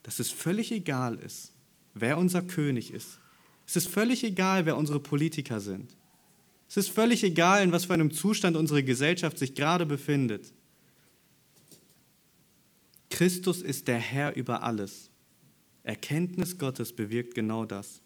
dass 0.03 0.21
es 0.21 0.31
völlig 0.31 0.71
egal 0.71 1.17
ist, 1.17 1.53
wer 1.95 2.19
unser 2.19 2.43
König 2.43 2.93
ist. 2.93 3.19
Es 3.67 3.77
ist 3.77 3.89
völlig 3.89 4.23
egal, 4.23 4.67
wer 4.67 4.77
unsere 4.77 5.01
Politiker 5.01 5.61
sind. 5.61 5.97
Es 6.69 6.77
ist 6.77 6.91
völlig 6.91 7.25
egal, 7.25 7.63
in 7.63 7.73
was 7.73 7.87
für 7.87 7.95
einem 7.95 8.11
Zustand 8.11 8.57
unsere 8.57 8.83
Gesellschaft 8.83 9.39
sich 9.39 9.55
gerade 9.55 9.87
befindet. 9.87 10.53
Christus 13.11 13.63
ist 13.63 13.89
der 13.89 13.99
Herr 13.99 14.37
über 14.37 14.63
alles. 14.63 15.11
Erkenntnis 15.85 16.59
Gottes 16.59 16.93
bewirkt 16.93 17.35
genau 17.35 17.65
das. 17.65 18.01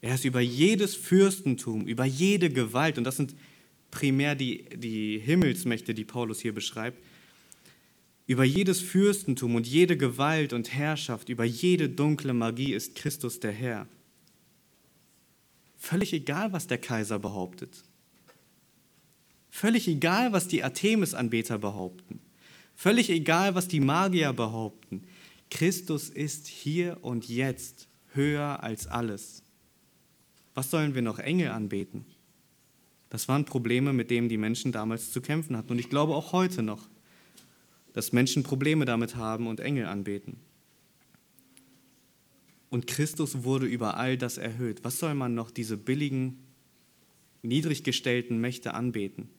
Er 0.00 0.14
ist 0.14 0.24
über 0.24 0.40
jedes 0.40 0.96
Fürstentum, 0.96 1.86
über 1.86 2.04
jede 2.04 2.50
Gewalt, 2.50 2.98
und 2.98 3.04
das 3.04 3.16
sind 3.16 3.34
primär 3.90 4.34
die, 4.34 4.64
die 4.74 5.18
Himmelsmächte, 5.18 5.94
die 5.94 6.04
Paulus 6.04 6.40
hier 6.40 6.52
beschreibt, 6.52 7.02
über 8.26 8.44
jedes 8.44 8.80
Fürstentum 8.80 9.54
und 9.54 9.66
jede 9.66 9.96
Gewalt 9.96 10.52
und 10.52 10.72
Herrschaft, 10.72 11.28
über 11.28 11.44
jede 11.44 11.88
dunkle 11.88 12.32
Magie 12.32 12.72
ist 12.72 12.94
Christus 12.94 13.38
der 13.38 13.52
Herr. 13.52 13.86
Völlig 15.76 16.14
egal, 16.14 16.52
was 16.52 16.66
der 16.66 16.78
Kaiser 16.78 17.18
behauptet. 17.18 17.82
Völlig 19.50 19.86
egal, 19.86 20.32
was 20.32 20.48
die 20.48 20.64
Artemis-Anbeter 20.64 21.58
behaupten. 21.58 22.20
Völlig 22.74 23.10
egal, 23.10 23.54
was 23.54 23.68
die 23.68 23.80
Magier 23.80 24.32
behaupten. 24.32 25.04
Christus 25.54 26.10
ist 26.10 26.46
hier 26.46 26.98
und 27.02 27.28
jetzt 27.28 27.88
höher 28.12 28.62
als 28.62 28.86
alles. 28.86 29.42
Was 30.52 30.70
sollen 30.70 30.94
wir 30.94 31.02
noch 31.02 31.18
Engel 31.18 31.48
anbeten? 31.48 32.04
Das 33.08 33.28
waren 33.28 33.46
Probleme, 33.46 33.92
mit 33.92 34.10
denen 34.10 34.28
die 34.28 34.36
Menschen 34.36 34.72
damals 34.72 35.12
zu 35.12 35.22
kämpfen 35.22 35.56
hatten 35.56 35.70
und 35.70 35.78
ich 35.78 35.88
glaube 35.88 36.14
auch 36.14 36.32
heute 36.32 36.62
noch 36.62 36.86
dass 37.94 38.12
Menschen 38.12 38.42
Probleme 38.42 38.84
damit 38.84 39.14
haben 39.16 39.46
und 39.46 39.60
Engel 39.60 39.86
anbeten. 39.86 40.36
Und 42.68 42.88
Christus 42.88 43.44
wurde 43.44 43.66
über 43.66 43.96
all 43.96 44.18
das 44.18 44.36
erhöht. 44.36 44.82
Was 44.82 44.98
soll 44.98 45.14
man 45.14 45.34
noch 45.34 45.52
diese 45.52 45.76
billigen, 45.76 46.40
niedrig 47.42 47.84
gestellten 47.84 48.40
Mächte 48.40 48.74
anbeten? 48.74 49.30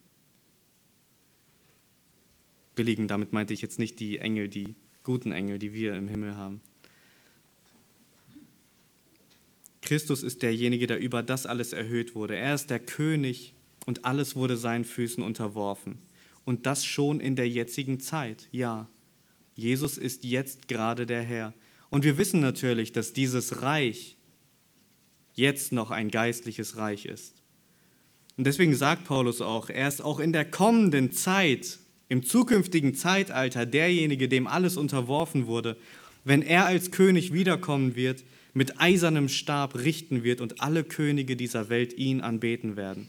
Billigen, 2.75 3.09
damit 3.09 3.33
meinte 3.33 3.53
ich 3.53 3.61
jetzt 3.61 3.77
nicht 3.77 3.99
die 3.99 4.19
Engel, 4.19 4.47
die 4.47 4.75
guten 5.05 5.31
Engel, 5.31 5.57
die 5.57 5.73
wir 5.73 5.95
im 5.95 6.09
Himmel 6.09 6.35
haben. 6.35 6.59
Christus 9.81 10.23
ist 10.23 10.41
derjenige, 10.41 10.87
der 10.87 10.99
über 10.99 11.23
das 11.23 11.45
alles 11.45 11.71
erhöht 11.71 12.15
wurde. 12.15 12.35
Er 12.35 12.55
ist 12.55 12.69
der 12.69 12.79
König 12.79 13.53
und 13.85 14.03
alles 14.03 14.35
wurde 14.35 14.57
seinen 14.57 14.83
Füßen 14.83 15.23
unterworfen. 15.23 15.99
Und 16.43 16.65
das 16.65 16.83
schon 16.83 17.19
in 17.19 17.35
der 17.35 17.47
jetzigen 17.47 17.99
Zeit. 17.99 18.49
Ja, 18.51 18.89
Jesus 19.55 19.97
ist 19.97 20.23
jetzt 20.23 20.67
gerade 20.67 21.05
der 21.05 21.21
Herr. 21.21 21.53
Und 21.89 22.03
wir 22.03 22.17
wissen 22.17 22.41
natürlich, 22.41 22.91
dass 22.91 23.13
dieses 23.13 23.61
Reich 23.61 24.17
jetzt 25.33 25.71
noch 25.71 25.91
ein 25.91 26.09
geistliches 26.09 26.77
Reich 26.77 27.05
ist. 27.05 27.35
Und 28.37 28.45
deswegen 28.45 28.75
sagt 28.75 29.05
Paulus 29.05 29.39
auch, 29.39 29.69
er 29.69 29.87
ist 29.87 30.01
auch 30.01 30.19
in 30.19 30.33
der 30.33 30.49
kommenden 30.49 31.11
Zeit, 31.11 31.79
im 32.09 32.23
zukünftigen 32.23 32.95
Zeitalter 32.95 33.65
derjenige, 33.65 34.27
dem 34.29 34.47
alles 34.47 34.77
unterworfen 34.77 35.47
wurde, 35.47 35.77
wenn 36.23 36.41
er 36.41 36.65
als 36.65 36.91
König 36.91 37.33
wiederkommen 37.33 37.95
wird, 37.95 38.23
mit 38.53 38.79
eisernem 38.79 39.27
Stab 39.27 39.75
richten 39.75 40.23
wird 40.23 40.41
und 40.41 40.61
alle 40.61 40.83
Könige 40.83 41.35
dieser 41.35 41.69
Welt 41.69 41.93
ihn 41.97 42.21
anbeten 42.21 42.77
werden. 42.77 43.07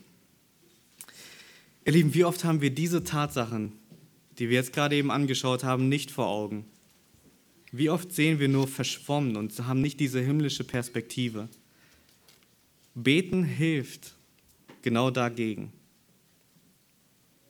Ihr 1.85 1.93
Lieben, 1.93 2.15
wie 2.15 2.25
oft 2.25 2.43
haben 2.43 2.61
wir 2.61 2.71
diese 2.71 3.05
Tatsachen, 3.05 3.73
die 4.39 4.49
wir 4.49 4.57
jetzt 4.57 4.73
gerade 4.73 4.97
eben 4.97 5.11
angeschaut 5.11 5.63
haben, 5.63 5.89
nicht 5.89 6.11
vor 6.11 6.27
Augen? 6.27 6.65
Wie 7.71 7.91
oft 7.91 8.13
sehen 8.13 8.41
wir 8.41 8.49
nur 8.49 8.67
verschwommen 8.67 9.37
und 9.37 9.57
haben 9.67 9.81
nicht 9.83 10.01
diese 10.01 10.21
himmlische 10.21 10.65
Perspektive? 10.65 11.49
Beten 12.95 13.45
hilft 13.45 14.15
genau 14.83 15.11
dagegen. 15.11 15.73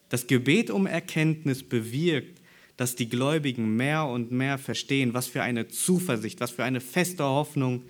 Das 0.09 0.26
Gebet 0.26 0.70
um 0.70 0.86
Erkenntnis 0.86 1.62
bewirkt, 1.62 2.40
dass 2.76 2.94
die 2.94 3.09
Gläubigen 3.09 3.76
mehr 3.76 4.07
und 4.07 4.30
mehr 4.30 4.59
verstehen, 4.59 5.14
was 5.14 5.26
für 5.26 5.42
eine 5.42 5.68
Zuversicht, 5.68 6.40
was 6.40 6.50
für 6.50 6.64
eine 6.64 6.80
feste 6.80 7.24
Hoffnung 7.24 7.82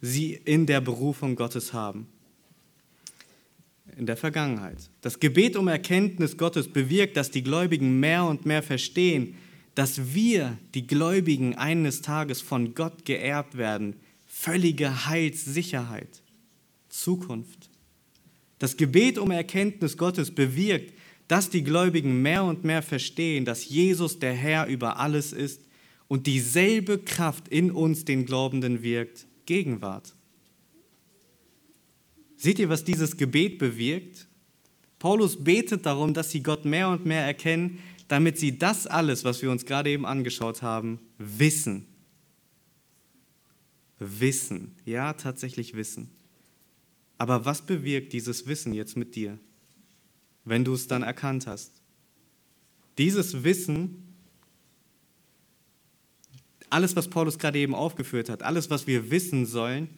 sie 0.00 0.34
in 0.44 0.66
der 0.66 0.80
Berufung 0.80 1.34
Gottes 1.34 1.72
haben 1.72 2.06
in 3.96 4.06
der 4.06 4.16
Vergangenheit. 4.16 4.90
Das 5.00 5.20
Gebet 5.20 5.56
um 5.56 5.68
Erkenntnis 5.68 6.36
Gottes 6.36 6.68
bewirkt, 6.68 7.16
dass 7.16 7.30
die 7.30 7.42
Gläubigen 7.42 8.00
mehr 8.00 8.24
und 8.24 8.46
mehr 8.46 8.62
verstehen, 8.62 9.36
dass 9.74 10.14
wir, 10.14 10.56
die 10.74 10.86
Gläubigen, 10.86 11.56
eines 11.56 12.02
Tages 12.02 12.40
von 12.40 12.74
Gott 12.74 13.04
geerbt 13.04 13.56
werden. 13.56 13.96
Völlige 14.26 15.06
Heilssicherheit, 15.06 16.22
Zukunft. 16.88 17.70
Das 18.58 18.76
Gebet 18.76 19.18
um 19.18 19.30
Erkenntnis 19.30 19.96
Gottes 19.96 20.30
bewirkt, 20.30 20.93
dass 21.28 21.50
die 21.50 21.62
Gläubigen 21.62 22.22
mehr 22.22 22.44
und 22.44 22.64
mehr 22.64 22.82
verstehen, 22.82 23.44
dass 23.44 23.68
Jesus 23.68 24.18
der 24.18 24.34
Herr 24.34 24.66
über 24.66 24.98
alles 24.98 25.32
ist 25.32 25.62
und 26.08 26.26
dieselbe 26.26 26.98
Kraft 26.98 27.48
in 27.48 27.70
uns, 27.70 28.04
den 28.04 28.26
Glaubenden, 28.26 28.82
wirkt, 28.82 29.26
Gegenwart. 29.46 30.14
Seht 32.36 32.58
ihr, 32.58 32.68
was 32.68 32.84
dieses 32.84 33.16
Gebet 33.16 33.58
bewirkt? 33.58 34.26
Paulus 34.98 35.42
betet 35.42 35.86
darum, 35.86 36.12
dass 36.14 36.30
sie 36.30 36.42
Gott 36.42 36.64
mehr 36.64 36.88
und 36.88 37.06
mehr 37.06 37.24
erkennen, 37.24 37.78
damit 38.08 38.38
sie 38.38 38.58
das 38.58 38.86
alles, 38.86 39.24
was 39.24 39.40
wir 39.40 39.50
uns 39.50 39.64
gerade 39.64 39.90
eben 39.90 40.04
angeschaut 40.04 40.62
haben, 40.62 40.98
wissen. 41.18 41.86
Wissen, 43.98 44.74
ja, 44.84 45.14
tatsächlich 45.14 45.74
wissen. 45.74 46.10
Aber 47.16 47.44
was 47.44 47.62
bewirkt 47.62 48.12
dieses 48.12 48.46
Wissen 48.46 48.74
jetzt 48.74 48.96
mit 48.96 49.14
dir, 49.14 49.38
wenn 50.44 50.64
du 50.64 50.74
es 50.74 50.86
dann 50.86 51.02
erkannt 51.02 51.46
hast? 51.46 51.72
Dieses 52.98 53.44
Wissen, 53.44 54.14
alles, 56.70 56.96
was 56.96 57.08
Paulus 57.08 57.38
gerade 57.38 57.58
eben 57.58 57.74
aufgeführt 57.74 58.28
hat, 58.28 58.42
alles, 58.42 58.70
was 58.70 58.86
wir 58.86 59.10
wissen 59.10 59.46
sollen, 59.46 59.88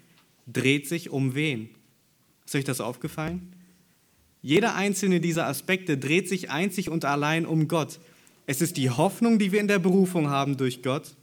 dreht 0.47 0.89
sich 0.89 1.11
um 1.11 1.35
wen? 1.35 1.71
Ist 2.45 2.55
euch 2.55 2.65
das 2.65 2.81
aufgefallen? 2.81 3.53
Jeder 4.43 4.77
einzelne 4.77 5.21
dieser 5.21 5.47
Aspekte 5.47 5.99
dreht 5.99 6.29
sich 6.29 6.51
einzig 6.51 6.89
und 6.89 7.05
allein 7.05 7.47
um 7.47 7.67
Gott. 7.67 7.99
Es 8.47 8.61
ist 8.61 8.77
die 8.77 8.91
Hoffnung, 8.91 9.39
die 9.39 9.51
wir 9.51 9.61
in 9.61 9.69
der 9.69 9.81
Berufung 9.81 10.31
haben 10.31 10.57
durch 10.57 10.83
Gott. 10.83 11.17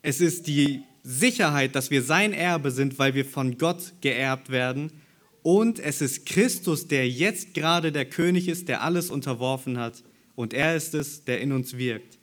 Es 0.00 0.20
ist 0.20 0.46
die 0.46 0.82
Sicherheit, 1.02 1.74
dass 1.74 1.90
wir 1.90 2.02
sein 2.02 2.32
Erbe 2.32 2.70
sind, 2.70 2.98
weil 2.98 3.14
wir 3.14 3.24
von 3.24 3.58
Gott 3.58 3.92
geerbt 4.00 4.50
werden. 4.50 4.90
Und 5.46 5.78
es 5.78 6.00
ist 6.00 6.26
Christus, 6.26 6.88
der 6.88 7.08
jetzt 7.08 7.54
gerade 7.54 7.92
der 7.92 8.04
König 8.04 8.48
ist, 8.48 8.66
der 8.66 8.82
alles 8.82 9.10
unterworfen 9.10 9.78
hat. 9.78 10.02
Und 10.34 10.52
er 10.52 10.74
ist 10.74 10.92
es, 10.92 11.22
der 11.22 11.40
in 11.40 11.52
uns 11.52 11.78
wirkt. 11.78 12.18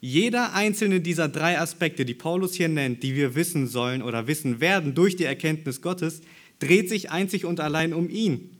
Jeder 0.00 0.54
einzelne 0.54 1.00
dieser 1.00 1.28
drei 1.28 1.60
Aspekte, 1.60 2.04
die 2.04 2.14
Paulus 2.14 2.54
hier 2.54 2.66
nennt, 2.66 3.04
die 3.04 3.14
wir 3.14 3.36
wissen 3.36 3.68
sollen 3.68 4.02
oder 4.02 4.26
wissen 4.26 4.58
werden 4.58 4.96
durch 4.96 5.14
die 5.14 5.22
Erkenntnis 5.22 5.82
Gottes, 5.82 6.22
dreht 6.58 6.88
sich 6.88 7.12
einzig 7.12 7.44
und 7.44 7.60
allein 7.60 7.92
um 7.92 8.10
ihn. 8.10 8.50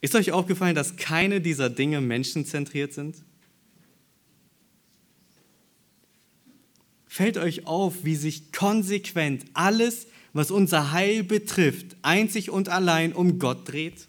Ist 0.00 0.16
euch 0.16 0.32
aufgefallen, 0.32 0.74
dass 0.74 0.96
keine 0.96 1.40
dieser 1.40 1.70
Dinge 1.70 2.00
menschenzentriert 2.00 2.94
sind? 2.94 3.14
Fällt 7.06 7.36
euch 7.36 7.64
auf, 7.64 8.02
wie 8.02 8.16
sich 8.16 8.50
konsequent 8.50 9.44
alles, 9.54 10.08
was 10.36 10.50
unser 10.50 10.92
Heil 10.92 11.24
betrifft, 11.24 11.96
einzig 12.02 12.50
und 12.50 12.68
allein 12.68 13.12
um 13.12 13.38
Gott 13.38 13.68
dreht? 13.70 14.06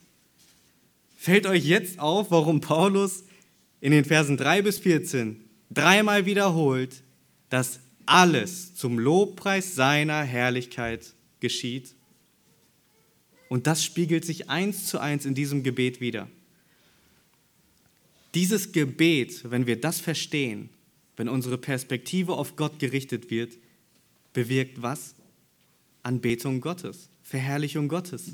Fällt 1.16 1.46
euch 1.46 1.66
jetzt 1.66 2.00
auf, 2.00 2.32
warum 2.32 2.62
Paulus 2.62 3.24
in 3.82 3.92
den 3.92 4.06
Versen 4.06 4.38
3 4.38 4.62
bis 4.62 4.80
14 4.80 5.44
dreimal 5.70 6.26
wiederholt, 6.26 7.04
dass 7.50 7.80
alles 8.06 8.76
zum 8.76 9.00
Lobpreis 9.00 9.76
seiner 9.76 10.22
Herrlichkeit 10.24 11.14
geschieht? 11.40 11.96
Und 13.50 13.68
das 13.68 13.84
spiegelt 13.84 14.26
sich 14.26 14.50
eins 14.50 14.88
zu 14.88 15.00
eins 15.00 15.26
in 15.26 15.36
diesem 15.36 15.64
Gebet 15.64 16.02
wieder. 16.02 16.28
Dieses 18.36 18.72
Gebet, 18.72 19.50
wenn 19.50 19.66
wir 19.66 19.80
das 19.80 20.00
verstehen, 20.00 20.70
wenn 21.16 21.30
unsere 21.30 21.58
Perspektive 21.58 22.34
auf 22.34 22.56
Gott 22.56 22.80
gerichtet 22.80 23.32
wird, 23.32 23.58
bewirkt 24.34 24.82
was? 24.82 25.16
Anbetung 26.08 26.62
Gottes, 26.62 27.10
Verherrlichung 27.22 27.90
Gottes. 27.90 28.34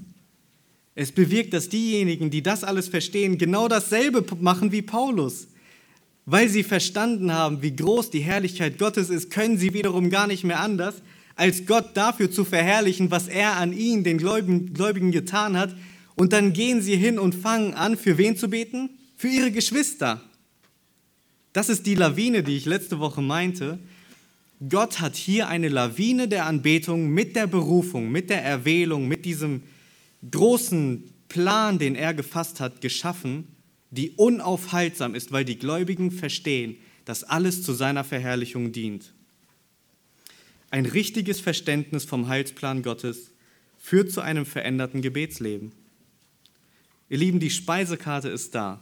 Es 0.95 1.11
bewirkt, 1.11 1.53
dass 1.53 1.69
diejenigen, 1.69 2.29
die 2.29 2.43
das 2.43 2.63
alles 2.63 2.87
verstehen, 2.87 3.39
genau 3.39 3.67
dasselbe 3.67 4.23
machen 4.39 4.71
wie 4.71 4.83
Paulus. 4.83 5.47
Weil 6.25 6.47
sie 6.49 6.63
verstanden 6.63 7.33
haben, 7.33 7.61
wie 7.63 7.75
groß 7.75 8.11
die 8.11 8.21
Herrlichkeit 8.21 8.77
Gottes 8.77 9.09
ist, 9.09 9.31
können 9.31 9.57
sie 9.57 9.73
wiederum 9.73 10.09
gar 10.09 10.27
nicht 10.27 10.43
mehr 10.43 10.59
anders, 10.59 11.01
als 11.35 11.65
Gott 11.65 11.97
dafür 11.97 12.31
zu 12.31 12.45
verherrlichen, 12.45 13.09
was 13.09 13.27
er 13.27 13.57
an 13.57 13.73
ihnen, 13.73 14.03
den 14.03 14.19
Gläubigen, 14.19 15.11
getan 15.11 15.57
hat. 15.57 15.75
Und 16.15 16.31
dann 16.31 16.53
gehen 16.53 16.81
sie 16.81 16.95
hin 16.95 17.17
und 17.17 17.33
fangen 17.33 17.73
an, 17.73 17.97
für 17.97 18.19
wen 18.19 18.37
zu 18.37 18.49
beten? 18.49 18.91
Für 19.17 19.29
ihre 19.29 19.51
Geschwister. 19.51 20.21
Das 21.53 21.69
ist 21.69 21.87
die 21.87 21.95
Lawine, 21.95 22.43
die 22.43 22.55
ich 22.55 22.65
letzte 22.65 22.99
Woche 22.99 23.21
meinte. 23.23 23.79
Gott 24.69 24.99
hat 24.99 25.15
hier 25.15 25.47
eine 25.47 25.69
Lawine 25.69 26.27
der 26.27 26.45
Anbetung 26.45 27.09
mit 27.09 27.35
der 27.35 27.47
Berufung, 27.47 28.11
mit 28.11 28.29
der 28.29 28.43
Erwählung, 28.43 29.07
mit 29.07 29.25
diesem 29.25 29.63
großen 30.29 31.03
Plan, 31.27 31.79
den 31.79 31.95
er 31.95 32.13
gefasst 32.13 32.59
hat, 32.59 32.79
geschaffen, 32.79 33.47
die 33.91 34.11
unaufhaltsam 34.11 35.15
ist, 35.15 35.31
weil 35.31 35.45
die 35.45 35.57
Gläubigen 35.57 36.11
verstehen, 36.11 36.77
dass 37.05 37.23
alles 37.23 37.63
zu 37.63 37.73
seiner 37.73 38.03
Verherrlichung 38.03 38.71
dient. 38.71 39.13
Ein 40.69 40.85
richtiges 40.85 41.39
Verständnis 41.39 42.05
vom 42.05 42.27
Heilsplan 42.27 42.83
Gottes 42.83 43.31
führt 43.77 44.11
zu 44.11 44.21
einem 44.21 44.45
veränderten 44.45 45.01
Gebetsleben. 45.01 45.71
Ihr 47.09 47.17
Lieben, 47.17 47.39
die 47.39 47.49
Speisekarte 47.49 48.29
ist 48.29 48.55
da. 48.55 48.81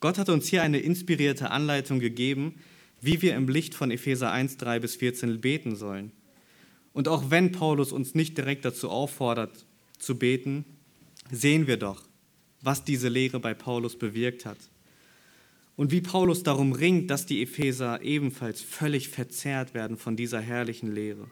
Gott 0.00 0.18
hat 0.18 0.28
uns 0.28 0.46
hier 0.48 0.62
eine 0.62 0.78
inspirierte 0.78 1.50
Anleitung 1.50 2.00
gegeben, 2.00 2.54
wie 3.00 3.22
wir 3.22 3.34
im 3.34 3.48
Licht 3.48 3.74
von 3.74 3.90
Epheser 3.90 4.30
1, 4.30 4.56
3 4.58 4.80
bis 4.80 4.96
14 4.96 5.40
beten 5.40 5.76
sollen. 5.76 6.12
Und 6.92 7.08
auch 7.08 7.30
wenn 7.30 7.52
Paulus 7.52 7.92
uns 7.92 8.14
nicht 8.14 8.36
direkt 8.36 8.64
dazu 8.64 8.90
auffordert, 8.90 9.64
zu 9.98 10.18
beten, 10.18 10.64
sehen 11.30 11.66
wir 11.66 11.76
doch, 11.76 12.02
was 12.62 12.84
diese 12.84 13.08
Lehre 13.08 13.40
bei 13.40 13.54
Paulus 13.54 13.96
bewirkt 13.96 14.44
hat 14.44 14.58
und 15.80 15.92
wie 15.92 16.02
Paulus 16.02 16.42
darum 16.42 16.72
ringt, 16.72 17.10
dass 17.10 17.24
die 17.24 17.40
Epheser 17.40 18.02
ebenfalls 18.02 18.60
völlig 18.60 19.08
verzerrt 19.08 19.72
werden 19.72 19.96
von 19.96 20.14
dieser 20.14 20.40
herrlichen 20.40 20.94
Lehre. 20.94 21.26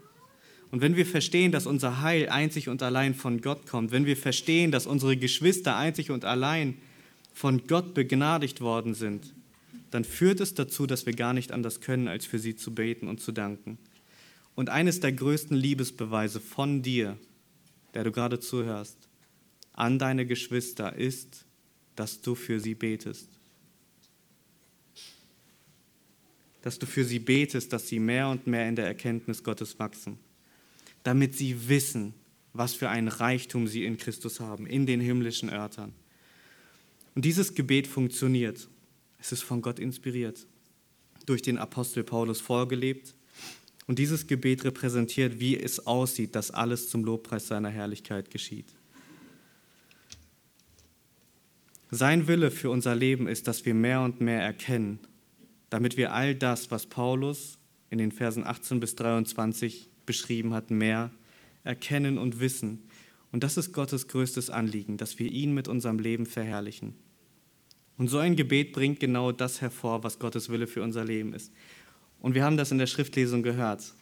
Und 0.70 0.80
wenn 0.80 0.96
wir 0.96 1.04
verstehen, 1.04 1.52
dass 1.52 1.66
unser 1.66 2.00
Heil 2.00 2.30
einzig 2.30 2.70
und 2.70 2.82
allein 2.82 3.14
von 3.14 3.42
Gott 3.42 3.66
kommt, 3.66 3.90
wenn 3.90 4.06
wir 4.06 4.16
verstehen, 4.16 4.70
dass 4.70 4.86
unsere 4.86 5.18
Geschwister 5.18 5.76
einzig 5.76 6.10
und 6.10 6.24
allein 6.24 6.78
von 7.34 7.66
Gott 7.66 7.92
begnadigt 7.92 8.62
worden 8.62 8.94
sind, 8.94 9.34
dann 9.90 10.04
führt 10.04 10.40
es 10.40 10.54
dazu, 10.54 10.86
dass 10.86 11.06
wir 11.06 11.14
gar 11.14 11.32
nicht 11.32 11.52
anders 11.52 11.80
können, 11.80 12.08
als 12.08 12.26
für 12.26 12.38
sie 12.38 12.56
zu 12.56 12.74
beten 12.74 13.08
und 13.08 13.20
zu 13.20 13.32
danken. 13.32 13.78
Und 14.54 14.70
eines 14.70 15.00
der 15.00 15.12
größten 15.12 15.56
Liebesbeweise 15.56 16.40
von 16.40 16.82
dir, 16.82 17.16
der 17.94 18.04
du 18.04 18.12
gerade 18.12 18.40
zuhörst, 18.40 18.96
an 19.72 19.98
deine 19.98 20.26
Geschwister 20.26 20.94
ist, 20.94 21.44
dass 21.96 22.20
du 22.20 22.34
für 22.34 22.60
sie 22.60 22.74
betest. 22.74 23.28
dass 26.62 26.78
du 26.78 26.86
für 26.86 27.04
sie 27.04 27.18
betest, 27.18 27.72
dass 27.72 27.88
sie 27.88 27.98
mehr 27.98 28.28
und 28.28 28.46
mehr 28.46 28.68
in 28.68 28.76
der 28.76 28.86
Erkenntnis 28.86 29.42
Gottes 29.42 29.78
wachsen, 29.78 30.18
damit 31.02 31.36
sie 31.36 31.68
wissen, 31.68 32.14
was 32.52 32.74
für 32.74 32.88
ein 32.88 33.08
Reichtum 33.08 33.66
sie 33.68 33.84
in 33.84 33.96
Christus 33.96 34.40
haben, 34.40 34.66
in 34.66 34.84
den 34.84 35.00
himmlischen 35.00 35.48
Örtern. 35.48 35.94
Und 37.14 37.24
dieses 37.24 37.54
Gebet 37.54 37.86
funktioniert. 37.86 38.68
Es 39.18 39.32
ist 39.32 39.42
von 39.42 39.62
Gott 39.62 39.78
inspiriert, 39.78 40.46
durch 41.26 41.42
den 41.42 41.58
Apostel 41.58 42.04
Paulus 42.04 42.40
vorgelebt. 42.40 43.14
Und 43.86 43.98
dieses 43.98 44.26
Gebet 44.26 44.64
repräsentiert, 44.64 45.40
wie 45.40 45.58
es 45.58 45.86
aussieht, 45.86 46.34
dass 46.34 46.50
alles 46.50 46.88
zum 46.88 47.04
Lobpreis 47.04 47.48
seiner 47.48 47.70
Herrlichkeit 47.70 48.30
geschieht. 48.30 48.66
Sein 51.90 52.28
Wille 52.28 52.50
für 52.50 52.68
unser 52.68 52.94
Leben 52.94 53.26
ist, 53.26 53.48
dass 53.48 53.64
wir 53.64 53.72
mehr 53.72 54.02
und 54.02 54.20
mehr 54.20 54.42
erkennen, 54.42 54.98
damit 55.70 55.96
wir 55.96 56.12
all 56.12 56.34
das, 56.34 56.70
was 56.70 56.86
Paulus 56.86 57.58
in 57.88 57.96
den 57.96 58.12
Versen 58.12 58.46
18 58.46 58.78
bis 58.78 58.94
23 58.96 59.88
beschrieben 60.04 60.52
hat, 60.52 60.70
mehr 60.70 61.10
erkennen 61.64 62.18
und 62.18 62.40
wissen. 62.40 62.82
Und 63.32 63.42
das 63.42 63.56
ist 63.56 63.72
Gottes 63.72 64.08
größtes 64.08 64.50
Anliegen, 64.50 64.98
dass 64.98 65.18
wir 65.18 65.30
ihn 65.30 65.54
mit 65.54 65.66
unserem 65.66 65.98
Leben 65.98 66.26
verherrlichen. 66.26 66.94
Und 67.98 68.08
so 68.08 68.18
ein 68.18 68.36
Gebet 68.36 68.72
bringt 68.72 69.00
genau 69.00 69.32
das 69.32 69.60
hervor, 69.60 70.02
was 70.02 70.18
Gottes 70.18 70.48
Wille 70.48 70.66
für 70.66 70.82
unser 70.82 71.04
Leben 71.04 71.34
ist. 71.34 71.52
Und 72.20 72.34
wir 72.34 72.44
haben 72.44 72.56
das 72.56 72.72
in 72.72 72.78
der 72.78 72.86
Schriftlesung 72.86 73.42
gehört. 73.42 73.92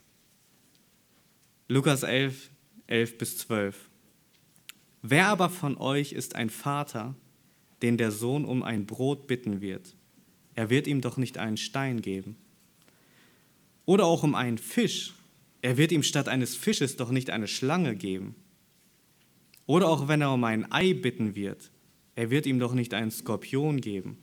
Lukas 1.68 2.02
11, 2.04 2.50
11 2.86 3.18
bis 3.18 3.38
12. 3.38 3.90
Wer 5.02 5.28
aber 5.28 5.50
von 5.50 5.76
euch 5.76 6.12
ist 6.12 6.36
ein 6.36 6.50
Vater, 6.50 7.14
den 7.82 7.96
der 7.96 8.12
Sohn 8.12 8.44
um 8.44 8.62
ein 8.62 8.86
Brot 8.86 9.26
bitten 9.26 9.60
wird? 9.60 9.96
er 10.56 10.70
wird 10.70 10.88
ihm 10.88 11.00
doch 11.02 11.18
nicht 11.18 11.38
einen 11.38 11.58
Stein 11.58 12.02
geben. 12.02 12.36
Oder 13.84 14.06
auch 14.06 14.24
um 14.24 14.34
einen 14.34 14.58
Fisch, 14.58 15.14
er 15.62 15.76
wird 15.76 15.92
ihm 15.92 16.02
statt 16.02 16.28
eines 16.28 16.56
Fisches 16.56 16.96
doch 16.96 17.10
nicht 17.10 17.30
eine 17.30 17.46
Schlange 17.46 17.94
geben. 17.94 18.34
Oder 19.66 19.88
auch 19.88 20.08
wenn 20.08 20.22
er 20.22 20.32
um 20.32 20.42
ein 20.44 20.70
Ei 20.72 20.94
bitten 20.94 21.36
wird, 21.36 21.70
er 22.16 22.30
wird 22.30 22.46
ihm 22.46 22.58
doch 22.58 22.74
nicht 22.74 22.92
einen 22.92 23.12
Skorpion 23.12 23.80
geben. 23.80 24.18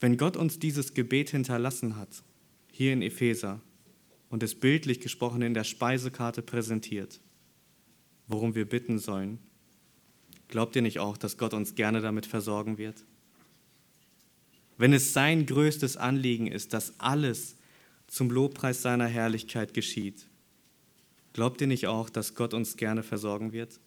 Wenn 0.00 0.16
Gott 0.16 0.36
uns 0.36 0.58
dieses 0.58 0.94
Gebet 0.94 1.30
hinterlassen 1.30 1.96
hat, 1.96 2.24
hier 2.72 2.92
in 2.92 3.02
Epheser, 3.02 3.60
und 4.28 4.42
es 4.42 4.56
bildlich 4.56 5.00
gesprochen 5.00 5.40
in 5.42 5.54
der 5.54 5.64
Speisekarte 5.64 6.42
präsentiert, 6.42 7.20
worum 8.26 8.56
wir 8.56 8.68
bitten 8.68 8.98
sollen, 8.98 9.38
glaubt 10.48 10.74
ihr 10.74 10.82
nicht 10.82 10.98
auch, 10.98 11.16
dass 11.16 11.38
Gott 11.38 11.54
uns 11.54 11.76
gerne 11.76 12.00
damit 12.00 12.26
versorgen 12.26 12.76
wird? 12.76 13.04
wenn 14.78 14.92
es 14.92 15.12
sein 15.12 15.44
größtes 15.44 15.96
Anliegen 15.96 16.46
ist, 16.46 16.72
dass 16.72 16.98
alles 16.98 17.56
zum 18.06 18.30
Lobpreis 18.30 18.80
seiner 18.80 19.06
Herrlichkeit 19.06 19.74
geschieht, 19.74 20.26
glaubt 21.32 21.60
ihr 21.60 21.66
nicht 21.66 21.88
auch, 21.88 22.08
dass 22.08 22.34
Gott 22.34 22.54
uns 22.54 22.76
gerne 22.76 23.02
versorgen 23.02 23.52
wird? 23.52 23.80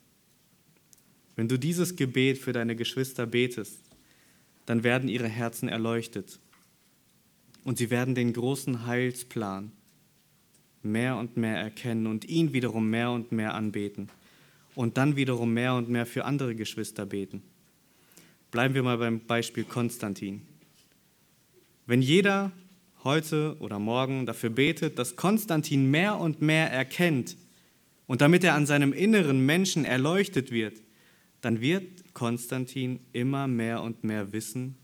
Wenn 1.42 1.48
du 1.48 1.58
dieses 1.58 1.96
Gebet 1.96 2.38
für 2.38 2.54
deine 2.54 2.76
Geschwister 2.76 3.26
betest, 3.26 3.82
dann 4.68 4.84
werden 4.84 5.10
ihre 5.10 5.28
Herzen 5.28 5.70
erleuchtet 5.70 6.38
und 7.64 7.80
sie 7.80 7.90
werden 7.90 8.14
den 8.14 8.32
großen 8.32 8.86
Heilsplan 8.86 9.72
mehr 10.84 11.18
und 11.18 11.38
mehr 11.38 11.58
erkennen 11.58 12.06
und 12.06 12.26
ihn 12.26 12.54
wiederum 12.54 12.92
mehr 12.92 13.10
und 13.10 13.32
mehr 13.32 13.56
anbeten 13.56 14.10
und 14.76 14.98
dann 14.98 15.16
wiederum 15.16 15.52
mehr 15.52 15.74
und 15.74 15.90
mehr 15.90 16.06
für 16.06 16.26
andere 16.26 16.54
Geschwister 16.54 17.08
beten. 17.08 17.42
Bleiben 18.52 18.76
wir 18.76 18.84
mal 18.84 19.00
beim 19.00 19.20
Beispiel 19.22 19.64
Konstantin. 19.64 20.44
Wenn 21.88 22.04
jeder 22.04 22.52
heute 23.04 23.56
oder 23.58 23.80
morgen 23.80 24.28
dafür 24.28 24.52
betet, 24.52 25.00
dass 25.00 25.16
Konstantin 25.16 25.90
mehr 25.90 26.20
und 26.20 26.40
mehr 26.44 26.72
erkennt 26.72 27.36
und 28.06 28.22
damit 28.22 28.44
er 28.44 28.54
an 28.54 28.68
seinem 28.68 28.94
inneren 28.94 29.44
Menschen 29.44 29.86
erleuchtet 29.86 30.52
wird, 30.52 30.76
dann 31.42 31.60
wird 31.60 32.14
Konstantin 32.14 33.00
immer 33.14 33.48
mehr 33.48 33.82
und 33.82 34.04
mehr 34.04 34.32
wissen, 34.32 34.76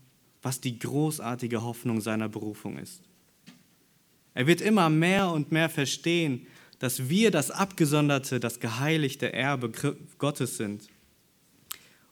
was 0.42 0.60
die 0.60 0.78
großartige 0.78 1.62
Hoffnung 1.62 2.00
seiner 2.00 2.28
Berufung 2.28 2.78
ist. 2.78 3.02
Er 4.34 4.46
wird 4.46 4.60
immer 4.60 4.88
mehr 4.88 5.30
und 5.30 5.50
mehr 5.50 5.68
verstehen, 5.68 6.46
dass 6.78 7.08
wir 7.08 7.30
das 7.30 7.50
abgesonderte, 7.50 8.38
das 8.38 8.60
geheiligte 8.60 9.32
Erbe 9.32 9.72
Gottes 10.18 10.56
sind. 10.56 10.88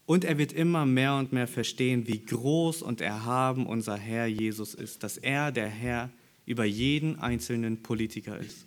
Und 0.07 0.25
er 0.25 0.39
wird 0.39 0.53
immer 0.53 0.87
mehr 0.87 1.17
und 1.17 1.33
mehr 1.33 1.47
verstehen, 1.49 2.07
wie 2.07 2.25
groß 2.25 2.83
und 2.83 3.01
erhaben 3.01 3.67
unser 3.67 3.97
Herr 3.97 4.27
Jesus 4.27 4.75
ist, 4.75 5.03
dass 5.03 5.19
er 5.19 5.53
der 5.53 5.69
Herr 5.69 6.11
über 6.47 6.65
jeden 6.65 7.19
einzelnen 7.19 7.83
Politiker 7.83 8.39
ist. 8.39 8.66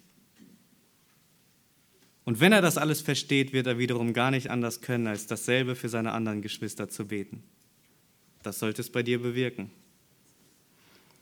Und 2.30 2.40
wenn 2.40 2.52
er 2.52 2.62
das 2.62 2.78
alles 2.78 3.02
versteht, 3.02 3.54
wird 3.54 3.66
er 3.66 3.80
wiederum 3.80 4.14
gar 4.14 4.30
nicht 4.30 4.52
anders 4.52 4.82
können, 4.82 5.08
als 5.08 5.26
dasselbe 5.26 5.74
für 5.74 5.90
seine 5.90 6.12
anderen 6.12 6.44
Geschwister 6.44 6.88
zu 6.88 7.08
beten. 7.08 7.42
Das 8.44 8.60
sollte 8.60 8.84
es 8.84 8.92
bei 8.92 9.02
dir 9.02 9.20
bewirken. 9.20 9.72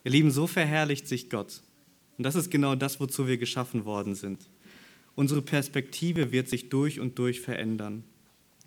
Ihr 0.03 0.11
Lieben, 0.11 0.31
so 0.31 0.47
verherrlicht 0.47 1.07
sich 1.07 1.29
Gott. 1.29 1.61
Und 2.17 2.25
das 2.25 2.35
ist 2.35 2.51
genau 2.51 2.75
das, 2.75 2.99
wozu 2.99 3.25
wir 3.25 3.37
geschaffen 3.37 3.85
worden 3.85 4.15
sind. 4.15 4.49
Unsere 5.15 5.41
Perspektive 5.41 6.33
wird 6.33 6.49
sich 6.49 6.67
durch 6.67 6.99
und 6.99 7.17
durch 7.17 7.39
verändern 7.39 8.03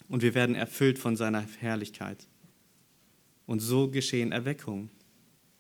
und 0.09 0.23
wir 0.23 0.35
werden 0.35 0.55
erfüllt 0.55 0.99
von 0.99 1.17
seiner 1.17 1.45
Herrlichkeit. 1.59 2.27
Und 3.45 3.61
so 3.61 3.89
geschehen 3.89 4.33
Erweckungen, 4.33 4.89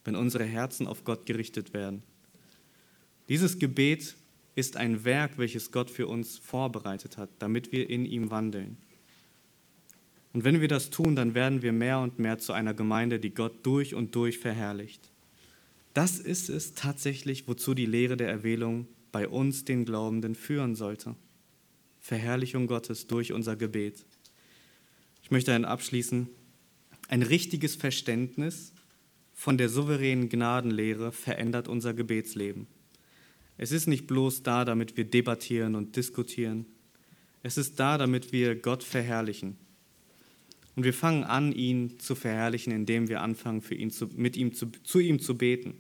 wenn 0.04 0.16
unsere 0.16 0.44
Herzen 0.46 0.86
auf 0.86 1.04
Gott 1.04 1.26
gerichtet 1.26 1.74
werden. 1.74 2.02
Dieses 3.28 3.58
Gebet 3.58 4.16
ist 4.54 4.76
ein 4.76 5.04
Werk, 5.04 5.38
welches 5.38 5.72
Gott 5.72 5.90
für 5.90 6.06
uns 6.06 6.38
vorbereitet 6.38 7.18
hat, 7.18 7.30
damit 7.38 7.72
wir 7.72 7.88
in 7.88 8.04
ihm 8.04 8.30
wandeln. 8.30 8.76
Und 10.32 10.44
wenn 10.44 10.60
wir 10.60 10.68
das 10.68 10.90
tun, 10.90 11.16
dann 11.16 11.34
werden 11.34 11.62
wir 11.62 11.72
mehr 11.72 11.98
und 11.98 12.18
mehr 12.18 12.38
zu 12.38 12.52
einer 12.52 12.74
Gemeinde, 12.74 13.18
die 13.18 13.34
Gott 13.34 13.64
durch 13.64 13.94
und 13.94 14.14
durch 14.14 14.38
verherrlicht. 14.38 15.10
Das 15.92 16.18
ist 16.18 16.48
es 16.48 16.74
tatsächlich, 16.74 17.48
wozu 17.48 17.74
die 17.74 17.86
Lehre 17.86 18.16
der 18.16 18.28
Erwählung 18.28 18.86
bei 19.10 19.28
uns, 19.28 19.64
den 19.64 19.84
Glaubenden, 19.84 20.36
führen 20.36 20.76
sollte. 20.76 21.16
Verherrlichung 21.98 22.68
Gottes 22.68 23.08
durch 23.08 23.32
unser 23.32 23.56
Gebet. 23.56 24.04
Ich 25.22 25.30
möchte 25.30 25.50
dann 25.50 25.64
abschließen. 25.64 26.28
Ein 27.08 27.22
richtiges 27.22 27.74
Verständnis 27.74 28.72
von 29.34 29.58
der 29.58 29.68
souveränen 29.68 30.28
Gnadenlehre 30.28 31.10
verändert 31.12 31.66
unser 31.66 31.92
Gebetsleben. 31.92 32.68
Es 33.62 33.72
ist 33.72 33.88
nicht 33.88 34.06
bloß 34.06 34.42
da, 34.42 34.64
damit 34.64 34.96
wir 34.96 35.04
debattieren 35.04 35.74
und 35.74 35.94
diskutieren. 35.94 36.64
Es 37.42 37.58
ist 37.58 37.78
da, 37.78 37.98
damit 37.98 38.32
wir 38.32 38.54
Gott 38.54 38.82
verherrlichen. 38.82 39.58
Und 40.76 40.84
wir 40.84 40.94
fangen 40.94 41.24
an, 41.24 41.52
ihn 41.52 41.98
zu 41.98 42.14
verherrlichen, 42.14 42.72
indem 42.72 43.10
wir 43.10 43.20
anfangen, 43.20 43.60
für 43.60 43.74
ihn 43.74 43.90
zu, 43.90 44.06
mit 44.16 44.38
ihm 44.38 44.54
zu, 44.54 44.68
zu 44.82 44.98
ihm 44.98 45.20
zu 45.20 45.36
beten. 45.36 45.74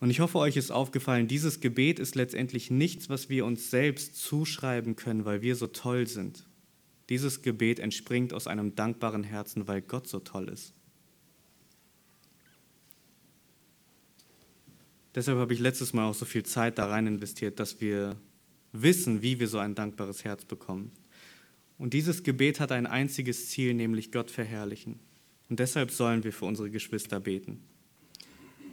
Und 0.00 0.10
ich 0.10 0.18
hoffe, 0.18 0.38
euch 0.38 0.56
ist 0.56 0.72
aufgefallen, 0.72 1.28
dieses 1.28 1.60
Gebet 1.60 2.00
ist 2.00 2.16
letztendlich 2.16 2.72
nichts, 2.72 3.08
was 3.08 3.28
wir 3.28 3.46
uns 3.46 3.70
selbst 3.70 4.16
zuschreiben 4.16 4.96
können, 4.96 5.24
weil 5.24 5.40
wir 5.40 5.54
so 5.54 5.68
toll 5.68 6.08
sind. 6.08 6.48
Dieses 7.10 7.42
Gebet 7.42 7.78
entspringt 7.78 8.32
aus 8.32 8.48
einem 8.48 8.74
dankbaren 8.74 9.22
Herzen, 9.22 9.68
weil 9.68 9.82
Gott 9.82 10.08
so 10.08 10.18
toll 10.18 10.48
ist. 10.48 10.74
Deshalb 15.14 15.38
habe 15.38 15.52
ich 15.52 15.60
letztes 15.60 15.92
Mal 15.92 16.08
auch 16.08 16.14
so 16.14 16.24
viel 16.24 16.44
Zeit 16.44 16.78
da 16.78 16.86
rein 16.86 17.06
investiert, 17.06 17.58
dass 17.58 17.80
wir 17.80 18.16
wissen, 18.72 19.22
wie 19.22 19.40
wir 19.40 19.48
so 19.48 19.58
ein 19.58 19.74
dankbares 19.74 20.24
Herz 20.24 20.44
bekommen. 20.44 20.92
Und 21.78 21.94
dieses 21.94 22.22
Gebet 22.22 22.60
hat 22.60 22.72
ein 22.72 22.86
einziges 22.86 23.48
Ziel, 23.48 23.74
nämlich 23.74 24.12
Gott 24.12 24.30
verherrlichen. 24.30 25.00
Und 25.48 25.58
deshalb 25.58 25.90
sollen 25.90 26.22
wir 26.22 26.32
für 26.32 26.44
unsere 26.44 26.70
Geschwister 26.70 27.18
beten. 27.18 27.60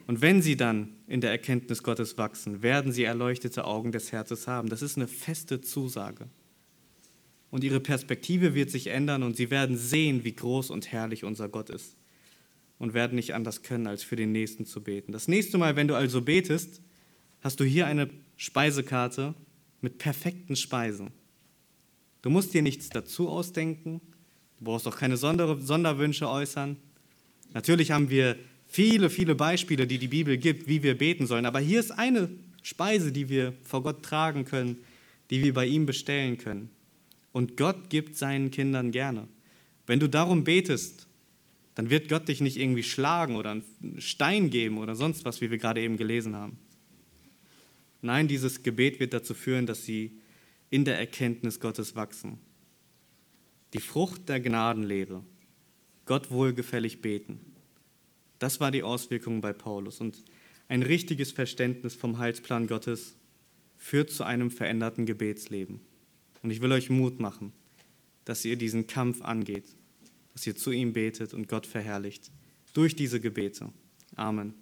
Und 0.06 0.22
wenn 0.22 0.42
sie 0.42 0.56
dann 0.56 0.96
in 1.08 1.20
der 1.20 1.32
Erkenntnis 1.32 1.84
Gottes 1.84 2.18
wachsen, 2.18 2.62
werden 2.62 2.92
sie 2.92 3.04
erleuchtete 3.04 3.66
Augen 3.66 3.92
des 3.92 4.12
Herzens 4.12 4.48
haben. 4.48 4.70
Das 4.70 4.82
ist 4.82 4.96
eine 4.96 5.08
feste 5.08 5.60
Zusage. 5.60 6.30
Und 7.50 7.64
ihre 7.64 7.80
Perspektive 7.80 8.54
wird 8.54 8.70
sich 8.70 8.88
ändern 8.88 9.24
und 9.24 9.36
sie 9.36 9.50
werden 9.50 9.78
sehen, 9.78 10.24
wie 10.24 10.34
groß 10.34 10.70
und 10.70 10.92
herrlich 10.92 11.24
unser 11.24 11.50
Gott 11.50 11.70
ist. 11.70 11.96
Und 12.80 12.94
werden 12.94 13.16
nicht 13.16 13.34
anders 13.34 13.64
können, 13.64 13.88
als 13.88 14.04
für 14.04 14.16
den 14.16 14.32
Nächsten 14.32 14.66
zu 14.66 14.84
beten. 14.84 15.12
Das 15.12 15.28
nächste 15.28 15.58
Mal, 15.58 15.76
wenn 15.76 15.88
du 15.88 15.96
also 15.96 16.22
betest, 16.22 16.82
hast 17.42 17.60
du 17.60 17.64
hier 17.64 17.88
eine 17.88 18.10
Speisekarte 18.36 19.34
mit 19.82 19.98
perfekten 19.98 20.56
Speisen. 20.56 21.12
Du 22.22 22.30
musst 22.30 22.54
dir 22.54 22.62
nichts 22.62 22.90
dazu 22.90 23.30
ausdenken. 23.30 24.02
Du 24.60 24.66
brauchst 24.66 24.88
auch 24.88 24.98
keine 24.98 25.18
Sonderwünsche 25.18 26.30
äußern. 26.30 26.78
Natürlich 27.54 27.92
haben 27.92 28.10
wir 28.10 28.38
viele, 28.68 29.10
viele 29.10 29.34
Beispiele, 29.34 29.88
die 29.88 29.98
die 29.98 30.08
Bibel 30.08 30.38
gibt, 30.38 30.68
wie 30.68 30.84
wir 30.84 30.98
beten 30.98 31.26
sollen. 31.26 31.46
Aber 31.46 31.60
hier 31.60 31.80
ist 31.80 31.92
eine 31.92 32.30
Speise, 32.62 33.12
die 33.12 33.30
wir 33.30 33.54
vor 33.64 33.82
Gott 33.82 34.04
tragen 34.04 34.46
können, 34.46 34.78
die 35.30 35.44
wir 35.44 35.54
bei 35.54 35.66
ihm 35.66 35.86
bestellen 35.86 36.38
können. 36.38 36.70
Und 37.32 37.56
Gott 37.56 37.90
gibt 37.90 38.18
seinen 38.18 38.52
Kindern 38.52 38.92
gerne. 38.92 39.28
Wenn 39.86 40.00
du 40.00 40.10
darum 40.10 40.44
betest, 40.44 41.08
dann 41.78 41.92
wird 41.92 42.10
Gott 42.10 42.28
dich 42.28 42.42
nicht 42.42 42.58
irgendwie 42.58 42.82
schlagen 42.82 43.36
oder 43.36 43.52
einen 43.52 44.02
Stein 44.02 44.50
geben 44.50 44.80
oder 44.80 44.96
sonst 44.96 45.26
was, 45.26 45.42
wie 45.42 45.52
wir 45.52 45.60
gerade 45.60 45.80
eben 45.80 45.96
gelesen 45.96 46.36
haben. 46.36 46.58
Nein, 48.02 48.28
dieses 48.28 48.64
Gebet 48.64 49.00
wird 49.00 49.14
dazu 49.14 49.36
führen, 49.36 49.68
dass 49.68 49.86
sie 49.86 50.18
in 50.72 50.86
der 50.86 50.98
Erkenntnis 50.98 51.60
Gottes 51.60 51.96
wachsen. 51.96 52.40
Die 53.74 53.80
Frucht 53.80 54.28
der 54.28 54.40
Gnadenlehre, 54.40 55.24
Gott 56.08 56.32
wohlgefällig 56.32 57.04
beten. 57.04 57.40
Das 58.40 58.60
war 58.60 58.72
die 58.72 58.82
Auswirkung 58.82 59.42
bei 59.42 59.54
Paulus. 59.54 60.02
Und 60.02 60.24
ein 60.70 60.82
richtiges 60.82 61.32
Verständnis 61.32 61.94
vom 61.94 62.18
Heilsplan 62.18 62.66
Gottes 62.66 63.16
führt 63.78 64.10
zu 64.10 64.24
einem 64.24 64.50
veränderten 64.50 65.06
Gebetsleben. 65.06 65.80
Und 66.42 66.50
ich 66.50 66.60
will 66.60 66.72
euch 66.72 66.90
Mut 66.90 67.20
machen, 67.20 67.54
dass 68.26 68.46
ihr 68.46 68.56
diesen 68.56 68.88
Kampf 68.88 69.22
angeht, 69.22 69.76
dass 70.38 70.46
ihr 70.46 70.56
zu 70.56 70.70
ihm 70.70 70.94
betet 70.94 71.34
und 71.34 71.48
Gott 71.48 71.66
verherrlicht 71.66 72.30
durch 72.74 72.96
diese 72.96 73.20
Gebete. 73.20 73.74
Amen. 74.16 74.54